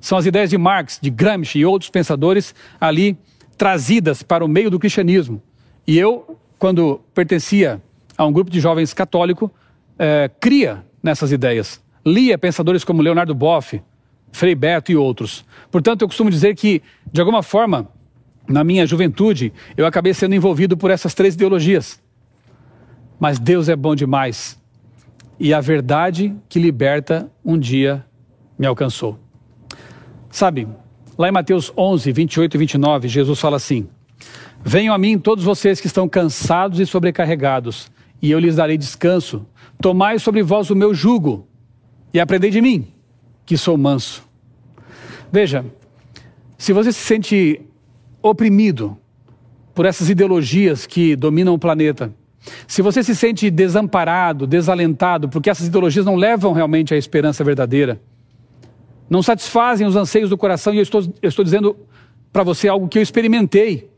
São 0.00 0.16
as 0.16 0.26
ideias 0.26 0.50
de 0.50 0.58
Marx, 0.58 0.98
de 1.00 1.10
Gramsci 1.10 1.58
e 1.58 1.66
outros 1.66 1.90
pensadores 1.90 2.54
ali 2.80 3.18
trazidas 3.56 4.22
para 4.22 4.44
o 4.44 4.48
meio 4.48 4.70
do 4.70 4.78
cristianismo. 4.78 5.42
E 5.86 5.98
eu, 5.98 6.38
quando 6.58 7.00
pertencia 7.14 7.80
a 8.20 8.26
um 8.26 8.32
grupo 8.32 8.50
de 8.50 8.60
jovens 8.60 8.92
católico, 8.92 9.50
eh, 9.98 10.30
cria 10.40 10.84
nessas 11.02 11.32
ideias 11.32 11.80
lia 12.04 12.38
pensadores 12.38 12.84
como 12.84 13.02
Leonardo 13.02 13.34
Boff, 13.34 13.80
Frei 14.32 14.54
Beto 14.54 14.92
e 14.92 14.96
outros. 14.96 15.44
Portanto, 15.70 16.02
eu 16.02 16.08
costumo 16.08 16.30
dizer 16.30 16.54
que, 16.54 16.82
de 17.12 17.20
alguma 17.20 17.42
forma, 17.42 17.88
na 18.48 18.64
minha 18.64 18.86
juventude, 18.86 19.52
eu 19.76 19.86
acabei 19.86 20.14
sendo 20.14 20.34
envolvido 20.34 20.76
por 20.76 20.90
essas 20.90 21.14
três 21.14 21.34
ideologias. 21.34 22.00
Mas 23.18 23.38
Deus 23.38 23.68
é 23.68 23.76
bom 23.76 23.94
demais. 23.94 24.58
E 25.38 25.52
a 25.52 25.60
verdade 25.60 26.34
que 26.48 26.58
liberta 26.58 27.30
um 27.44 27.58
dia 27.58 28.04
me 28.58 28.66
alcançou. 28.66 29.18
Sabe, 30.30 30.68
lá 31.18 31.28
em 31.28 31.32
Mateus 31.32 31.72
11, 31.76 32.12
28 32.12 32.54
e 32.54 32.58
29, 32.58 33.08
Jesus 33.08 33.40
fala 33.40 33.56
assim: 33.56 33.88
Venham 34.62 34.94
a 34.94 34.98
mim 34.98 35.18
todos 35.18 35.44
vocês 35.44 35.80
que 35.80 35.86
estão 35.86 36.08
cansados 36.08 36.78
e 36.78 36.86
sobrecarregados, 36.86 37.90
e 38.20 38.30
eu 38.30 38.38
lhes 38.38 38.56
darei 38.56 38.76
descanso. 38.76 39.46
Tomai 39.80 40.18
sobre 40.18 40.42
vós 40.42 40.70
o 40.70 40.76
meu 40.76 40.94
jugo 40.94 41.46
e 42.12 42.20
aprendei 42.20 42.50
de 42.50 42.60
mim, 42.60 42.86
que 43.46 43.56
sou 43.56 43.76
manso. 43.76 44.22
Veja, 45.32 45.64
se 46.58 46.72
você 46.72 46.92
se 46.92 47.00
sente 47.00 47.60
oprimido 48.22 48.96
por 49.74 49.86
essas 49.86 50.10
ideologias 50.10 50.86
que 50.86 51.16
dominam 51.16 51.54
o 51.54 51.58
planeta, 51.58 52.12
se 52.66 52.82
você 52.82 53.02
se 53.02 53.14
sente 53.14 53.50
desamparado, 53.50 54.46
desalentado, 54.46 55.28
porque 55.28 55.50
essas 55.50 55.66
ideologias 55.66 56.04
não 56.04 56.16
levam 56.16 56.52
realmente 56.52 56.92
à 56.94 56.96
esperança 56.96 57.44
verdadeira, 57.44 58.00
não 59.08 59.22
satisfazem 59.22 59.86
os 59.86 59.96
anseios 59.96 60.30
do 60.30 60.38
coração, 60.38 60.72
e 60.72 60.78
eu 60.78 60.82
estou, 60.82 61.02
eu 61.20 61.28
estou 61.28 61.44
dizendo 61.44 61.76
para 62.32 62.42
você 62.42 62.68
algo 62.68 62.88
que 62.88 62.98
eu 62.98 63.02
experimentei. 63.02 63.90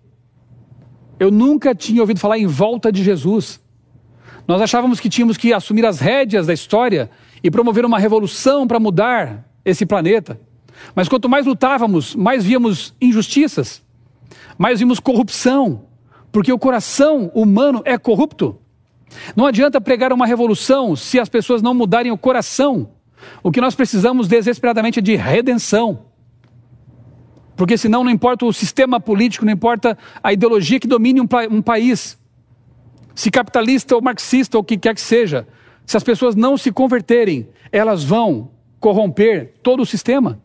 Eu 1.20 1.30
nunca 1.30 1.74
tinha 1.74 2.00
ouvido 2.00 2.18
falar 2.18 2.38
em 2.38 2.46
volta 2.46 2.90
de 2.90 3.04
Jesus. 3.04 3.61
Nós 4.47 4.61
achávamos 4.61 5.01
que 5.01 5.09
tínhamos 5.09 5.36
que 5.36 5.53
assumir 5.53 5.86
as 5.86 6.01
rédeas 6.01 6.47
da 6.47 6.53
história 6.53 7.11
e 7.43 7.51
promover 7.51 7.84
uma 7.84 7.99
revolução 7.99 8.66
para 8.66 8.80
mudar 8.80 9.45
esse 9.64 9.86
planeta. 9.86 10.40
Mas 10.95 11.09
quanto 11.09 11.28
mais 11.28 11.47
lutávamos, 11.47 12.14
mais 12.14 12.45
víamos 12.45 12.95
injustiças, 13.01 13.82
mais 14.59 14.80
vimos 14.80 14.99
corrupção, 14.99 15.84
porque 16.30 16.53
o 16.53 16.59
coração 16.59 17.30
humano 17.34 17.82
é 17.84 17.97
corrupto. 17.99 18.59
Não 19.36 19.47
adianta 19.47 19.80
pregar 19.80 20.12
uma 20.12 20.26
revolução 20.26 20.97
se 20.97 21.20
as 21.20 21.28
pessoas 21.28 21.61
não 21.62 21.74
mudarem 21.74 22.11
o 22.11 22.18
coração. 22.18 22.90
O 23.43 23.53
que 23.53 23.61
nós 23.61 23.74
precisamos 23.74 24.26
desesperadamente 24.26 24.99
é 24.99 25.03
de 25.03 25.14
redenção. 25.14 26.07
Porque 27.55 27.76
senão 27.76 28.03
não 28.03 28.11
importa 28.11 28.47
o 28.47 28.53
sistema 28.53 28.99
político, 28.99 29.45
não 29.45 29.53
importa 29.53 29.97
a 30.22 30.32
ideologia 30.32 30.80
que 30.80 30.88
domine 30.88 31.20
um, 31.20 31.28
um 31.51 31.62
país, 31.62 32.18
se 33.14 33.30
capitalista 33.30 33.94
ou 33.94 34.02
marxista 34.02 34.56
ou 34.56 34.62
o 34.62 34.64
que 34.64 34.76
quer 34.76 34.94
que 34.94 35.00
seja, 35.00 35.46
se 35.84 35.96
as 35.96 36.04
pessoas 36.04 36.34
não 36.34 36.56
se 36.56 36.72
converterem, 36.72 37.48
elas 37.70 38.04
vão 38.04 38.50
corromper 38.78 39.54
todo 39.62 39.82
o 39.82 39.86
sistema. 39.86 40.40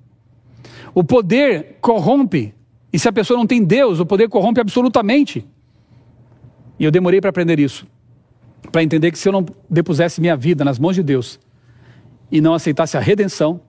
O 0.93 1.03
poder 1.03 1.77
corrompe. 1.81 2.53
E 2.91 2.99
se 2.99 3.07
a 3.07 3.13
pessoa 3.13 3.37
não 3.37 3.47
tem 3.47 3.63
Deus, 3.63 3.99
o 3.99 4.05
poder 4.05 4.29
corrompe 4.29 4.59
absolutamente. 4.59 5.45
E 6.79 6.83
eu 6.83 6.91
demorei 6.91 7.21
para 7.21 7.29
aprender 7.29 7.59
isso. 7.59 7.87
Para 8.71 8.83
entender 8.83 9.11
que 9.11 9.19
se 9.19 9.27
eu 9.27 9.33
não 9.33 9.45
depusesse 9.69 10.19
minha 10.19 10.35
vida 10.35 10.63
nas 10.63 10.79
mãos 10.79 10.95
de 10.95 11.03
Deus 11.03 11.39
e 12.31 12.41
não 12.41 12.53
aceitasse 12.53 12.97
a 12.97 12.99
redenção, 12.99 13.61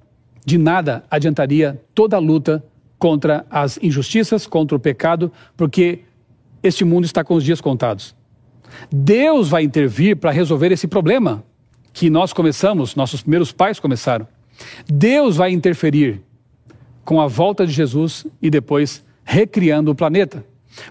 de 0.44 0.58
nada 0.58 1.04
adiantaria 1.10 1.80
toda 1.94 2.16
a 2.16 2.18
luta 2.18 2.64
contra 2.98 3.46
as 3.50 3.78
injustiças, 3.82 4.46
contra 4.46 4.76
o 4.76 4.80
pecado, 4.80 5.30
porque 5.56 6.00
este 6.62 6.84
mundo 6.84 7.04
está 7.04 7.22
com 7.22 7.34
os 7.34 7.44
dias 7.44 7.60
contados. 7.60 8.17
Deus 8.90 9.48
vai 9.48 9.62
intervir 9.62 10.16
para 10.16 10.30
resolver 10.30 10.72
esse 10.72 10.86
problema 10.86 11.44
que 11.92 12.08
nós 12.08 12.32
começamos, 12.32 12.94
nossos 12.94 13.22
primeiros 13.22 13.52
pais 13.52 13.80
começaram. 13.80 14.26
Deus 14.86 15.36
vai 15.36 15.50
interferir 15.52 16.22
com 17.04 17.20
a 17.20 17.26
volta 17.26 17.66
de 17.66 17.72
Jesus 17.72 18.26
e 18.40 18.50
depois 18.50 19.04
recriando 19.24 19.90
o 19.90 19.94
planeta. 19.94 20.44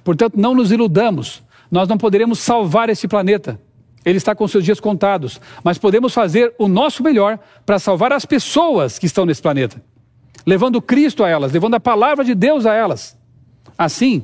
Portanto, 0.03 0.35
não 0.35 0.53
nos 0.53 0.71
iludamos, 0.71 1.43
nós 1.71 1.87
não 1.87 1.97
poderemos 1.97 2.39
salvar 2.39 2.89
esse 2.89 3.07
planeta. 3.07 3.59
Ele 4.05 4.17
está 4.17 4.33
com 4.33 4.47
seus 4.47 4.63
dias 4.63 4.79
contados, 4.79 5.39
mas 5.63 5.77
podemos 5.77 6.13
fazer 6.13 6.53
o 6.57 6.67
nosso 6.67 7.03
melhor 7.03 7.39
para 7.65 7.79
salvar 7.79 8.13
as 8.13 8.25
pessoas 8.25 8.97
que 8.97 9.05
estão 9.05 9.25
nesse 9.25 9.41
planeta, 9.41 9.81
levando 10.45 10.81
Cristo 10.81 11.23
a 11.23 11.29
elas, 11.29 11.51
levando 11.51 11.75
a 11.75 11.79
palavra 11.79 12.23
de 12.23 12.33
Deus 12.33 12.65
a 12.65 12.73
elas. 12.73 13.17
Assim, 13.77 14.23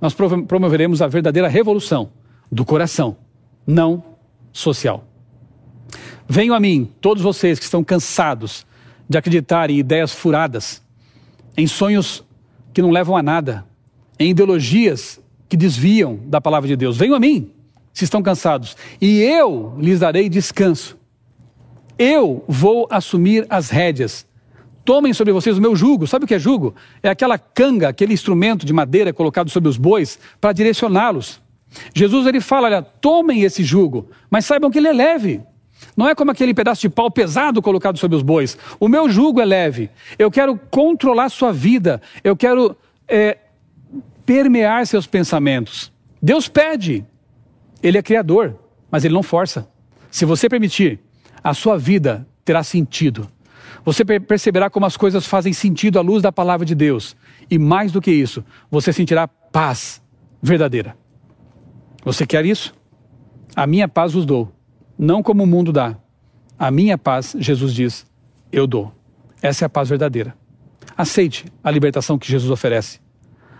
nós 0.00 0.14
promoveremos 0.14 1.02
a 1.02 1.06
verdadeira 1.06 1.48
revolução 1.48 2.10
do 2.50 2.64
coração, 2.64 3.16
não 3.66 4.02
social. 4.52 5.04
Venham 6.28 6.54
a 6.54 6.60
mim, 6.60 6.90
todos 7.00 7.22
vocês 7.22 7.58
que 7.58 7.64
estão 7.64 7.82
cansados 7.82 8.66
de 9.08 9.16
acreditar 9.16 9.70
em 9.70 9.78
ideias 9.78 10.12
furadas, 10.12 10.82
em 11.56 11.66
sonhos 11.66 12.24
que 12.72 12.82
não 12.82 12.90
levam 12.90 13.16
a 13.16 13.22
nada, 13.22 13.64
em 14.18 14.30
ideologias 14.30 15.20
que 15.48 15.56
desviam 15.56 16.20
da 16.26 16.40
palavra 16.40 16.68
de 16.68 16.76
Deus. 16.76 16.96
Venham 16.96 17.14
a 17.14 17.20
mim, 17.20 17.50
se 17.92 18.04
estão 18.04 18.22
cansados, 18.22 18.76
e 19.00 19.20
eu 19.20 19.74
lhes 19.78 20.00
darei 20.00 20.28
descanso. 20.28 20.98
Eu 21.98 22.44
vou 22.46 22.86
assumir 22.90 23.46
as 23.48 23.70
rédeas. 23.70 24.26
Tomem 24.84 25.12
sobre 25.12 25.32
vocês 25.32 25.58
o 25.58 25.60
meu 25.60 25.74
jugo. 25.74 26.06
Sabe 26.06 26.24
o 26.24 26.28
que 26.28 26.34
é 26.34 26.38
jugo? 26.38 26.74
É 27.02 27.08
aquela 27.08 27.36
canga, 27.38 27.88
aquele 27.88 28.14
instrumento 28.14 28.64
de 28.64 28.72
madeira 28.72 29.12
colocado 29.12 29.50
sobre 29.50 29.68
os 29.68 29.76
bois 29.76 30.18
para 30.40 30.52
direcioná-los. 30.52 31.40
Jesus 31.94 32.26
ele 32.26 32.40
fala: 32.40 32.66
olha, 32.66 32.82
tomem 32.82 33.42
esse 33.42 33.62
jugo, 33.62 34.10
mas 34.30 34.44
saibam 34.44 34.70
que 34.70 34.78
ele 34.78 34.88
é 34.88 34.92
leve. 34.92 35.42
Não 35.96 36.08
é 36.08 36.14
como 36.14 36.30
aquele 36.30 36.54
pedaço 36.54 36.80
de 36.80 36.88
pau 36.88 37.10
pesado 37.10 37.62
colocado 37.62 37.98
sobre 37.98 38.16
os 38.16 38.22
bois. 38.22 38.58
O 38.78 38.88
meu 38.88 39.08
jugo 39.08 39.40
é 39.40 39.44
leve. 39.44 39.90
Eu 40.18 40.30
quero 40.30 40.58
controlar 40.70 41.28
sua 41.28 41.52
vida. 41.52 42.00
Eu 42.22 42.36
quero 42.36 42.76
é, 43.06 43.38
permear 44.24 44.86
seus 44.86 45.06
pensamentos. 45.06 45.92
Deus 46.20 46.48
pede. 46.48 47.04
Ele 47.82 47.98
é 47.98 48.02
criador, 48.02 48.58
mas 48.90 49.04
ele 49.04 49.14
não 49.14 49.22
força. 49.22 49.68
Se 50.10 50.24
você 50.24 50.48
permitir, 50.48 51.00
a 51.42 51.54
sua 51.54 51.78
vida 51.78 52.26
terá 52.44 52.62
sentido. 52.62 53.28
Você 53.84 54.04
perceberá 54.04 54.68
como 54.68 54.86
as 54.86 54.96
coisas 54.96 55.26
fazem 55.26 55.52
sentido 55.52 55.98
à 55.98 56.02
luz 56.02 56.22
da 56.22 56.32
palavra 56.32 56.66
de 56.66 56.74
Deus. 56.74 57.16
E 57.50 57.58
mais 57.58 57.92
do 57.92 58.00
que 58.00 58.10
isso, 58.10 58.44
você 58.70 58.92
sentirá 58.92 59.26
paz 59.28 60.02
verdadeira. 60.42 60.96
Você 62.08 62.26
quer 62.26 62.46
isso? 62.46 62.74
A 63.54 63.66
minha 63.66 63.86
paz 63.86 64.14
vos 64.14 64.24
dou, 64.24 64.50
não 64.98 65.22
como 65.22 65.44
o 65.44 65.46
mundo 65.46 65.70
dá. 65.70 65.94
A 66.58 66.70
minha 66.70 66.96
paz, 66.96 67.36
Jesus 67.38 67.74
diz, 67.74 68.06
eu 68.50 68.66
dou. 68.66 68.90
Essa 69.42 69.64
é 69.64 69.66
a 69.66 69.68
paz 69.68 69.90
verdadeira. 69.90 70.34
Aceite 70.96 71.44
a 71.62 71.70
libertação 71.70 72.18
que 72.18 72.26
Jesus 72.26 72.50
oferece 72.50 72.98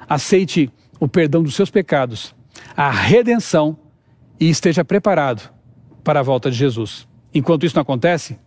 aceite 0.09 0.73
o 0.99 1.07
perdão 1.07 1.43
dos 1.43 1.55
seus 1.55 1.71
pecados, 1.71 2.35
a 2.75 2.91
redenção 2.91 3.77
e 4.41 4.49
esteja 4.49 4.83
preparado 4.83 5.53
para 6.03 6.21
a 6.21 6.23
volta 6.23 6.51
de 6.51 6.57
Jesus. 6.57 7.07
Enquanto 7.35 7.67
isso 7.67 7.77
não 7.77 7.83
acontece, 7.83 8.39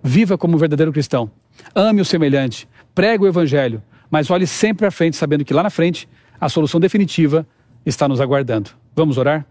viva 0.00 0.38
como 0.38 0.54
um 0.54 0.58
verdadeiro 0.58 0.92
cristão. 0.92 1.28
Ame 1.74 2.00
o 2.00 2.04
semelhante, 2.04 2.68
pregue 2.94 3.24
o 3.24 3.26
evangelho, 3.26 3.82
mas 4.08 4.30
olhe 4.30 4.46
sempre 4.46 4.86
à 4.86 4.90
frente, 4.92 5.16
sabendo 5.16 5.44
que 5.44 5.52
lá 5.52 5.64
na 5.64 5.70
frente 5.70 6.08
a 6.40 6.48
solução 6.48 6.78
definitiva 6.78 7.44
está 7.84 8.06
nos 8.06 8.20
aguardando. 8.20 8.70
Vamos 8.98 9.16
orar? 9.16 9.46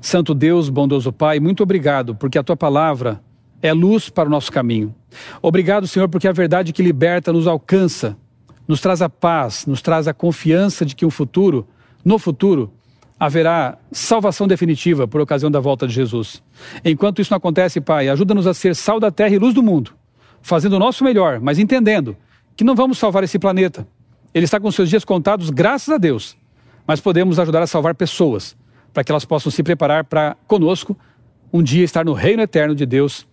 Santo 0.00 0.34
Deus, 0.34 0.68
bondoso 0.68 1.12
Pai, 1.12 1.40
muito 1.40 1.62
obrigado, 1.62 2.14
porque 2.14 2.38
a 2.38 2.42
tua 2.42 2.56
palavra 2.56 3.22
é 3.62 3.72
luz 3.72 4.10
para 4.10 4.28
o 4.28 4.30
nosso 4.30 4.52
caminho. 4.52 4.94
Obrigado, 5.40 5.86
Senhor, 5.86 6.08
porque 6.08 6.28
a 6.28 6.32
verdade 6.32 6.72
que 6.72 6.82
liberta 6.82 7.32
nos 7.32 7.46
alcança 7.46 8.16
nos 8.68 8.80
traz 8.80 9.02
a 9.02 9.08
paz, 9.08 9.66
nos 9.66 9.82
traz 9.82 10.06
a 10.06 10.14
confiança 10.14 10.84
de 10.84 10.94
que 10.94 11.06
um 11.06 11.10
futuro, 11.10 11.66
no 12.04 12.18
futuro, 12.18 12.72
haverá 13.18 13.78
salvação 13.90 14.46
definitiva 14.46 15.08
por 15.08 15.20
ocasião 15.20 15.50
da 15.50 15.60
volta 15.60 15.86
de 15.86 15.94
Jesus. 15.94 16.42
Enquanto 16.84 17.20
isso 17.20 17.32
não 17.32 17.38
acontece, 17.38 17.80
Pai, 17.80 18.08
ajuda-nos 18.08 18.46
a 18.46 18.52
ser 18.52 18.76
sal 18.76 19.00
da 19.00 19.10
terra 19.10 19.34
e 19.34 19.38
luz 19.38 19.54
do 19.54 19.62
mundo, 19.62 19.92
fazendo 20.42 20.74
o 20.74 20.78
nosso 20.78 21.02
melhor, 21.02 21.40
mas 21.40 21.58
entendendo 21.58 22.16
que 22.54 22.62
não 22.62 22.74
vamos 22.74 22.98
salvar 22.98 23.24
esse 23.24 23.38
planeta. 23.38 23.86
Ele 24.34 24.44
está 24.44 24.60
com 24.60 24.70
seus 24.70 24.90
dias 24.90 25.04
contados, 25.04 25.50
graças 25.50 25.88
a 25.88 25.98
Deus, 25.98 26.36
mas 26.86 27.00
podemos 27.00 27.38
ajudar 27.38 27.62
a 27.62 27.66
salvar 27.66 27.94
pessoas, 27.94 28.56
para 28.92 29.02
que 29.02 29.10
elas 29.10 29.24
possam 29.24 29.50
se 29.50 29.62
preparar 29.62 30.04
para 30.04 30.36
conosco 30.46 30.96
um 31.52 31.62
dia 31.62 31.84
estar 31.84 32.04
no 32.04 32.12
reino 32.12 32.42
eterno 32.42 32.74
de 32.74 32.86
Deus, 32.86 33.26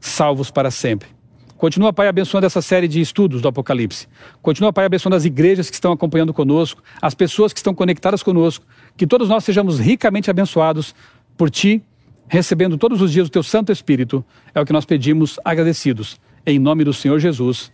salvos 0.00 0.50
para 0.50 0.70
sempre. 0.70 1.08
Continua, 1.56 1.92
Pai, 1.92 2.08
abençoando 2.08 2.46
essa 2.46 2.60
série 2.60 2.86
de 2.86 3.00
estudos 3.00 3.40
do 3.40 3.48
Apocalipse. 3.48 4.06
Continua, 4.42 4.72
Pai, 4.72 4.84
abençoando 4.84 5.16
as 5.16 5.24
igrejas 5.24 5.70
que 5.70 5.74
estão 5.74 5.92
acompanhando 5.92 6.34
conosco, 6.34 6.82
as 7.00 7.14
pessoas 7.14 7.52
que 7.52 7.58
estão 7.58 7.74
conectadas 7.74 8.22
conosco. 8.22 8.66
Que 8.96 9.06
todos 9.06 9.28
nós 9.28 9.44
sejamos 9.44 9.78
ricamente 9.78 10.30
abençoados 10.30 10.94
por 11.36 11.50
Ti, 11.50 11.82
recebendo 12.28 12.76
todos 12.76 13.00
os 13.00 13.12
dias 13.12 13.28
o 13.28 13.30
Teu 13.30 13.42
Santo 13.42 13.72
Espírito. 13.72 14.24
É 14.54 14.60
o 14.60 14.66
que 14.66 14.72
nós 14.72 14.84
pedimos 14.84 15.38
agradecidos. 15.44 16.20
Em 16.44 16.58
nome 16.58 16.84
do 16.84 16.92
Senhor 16.92 17.18
Jesus. 17.18 17.72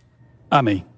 Amém. 0.49 0.90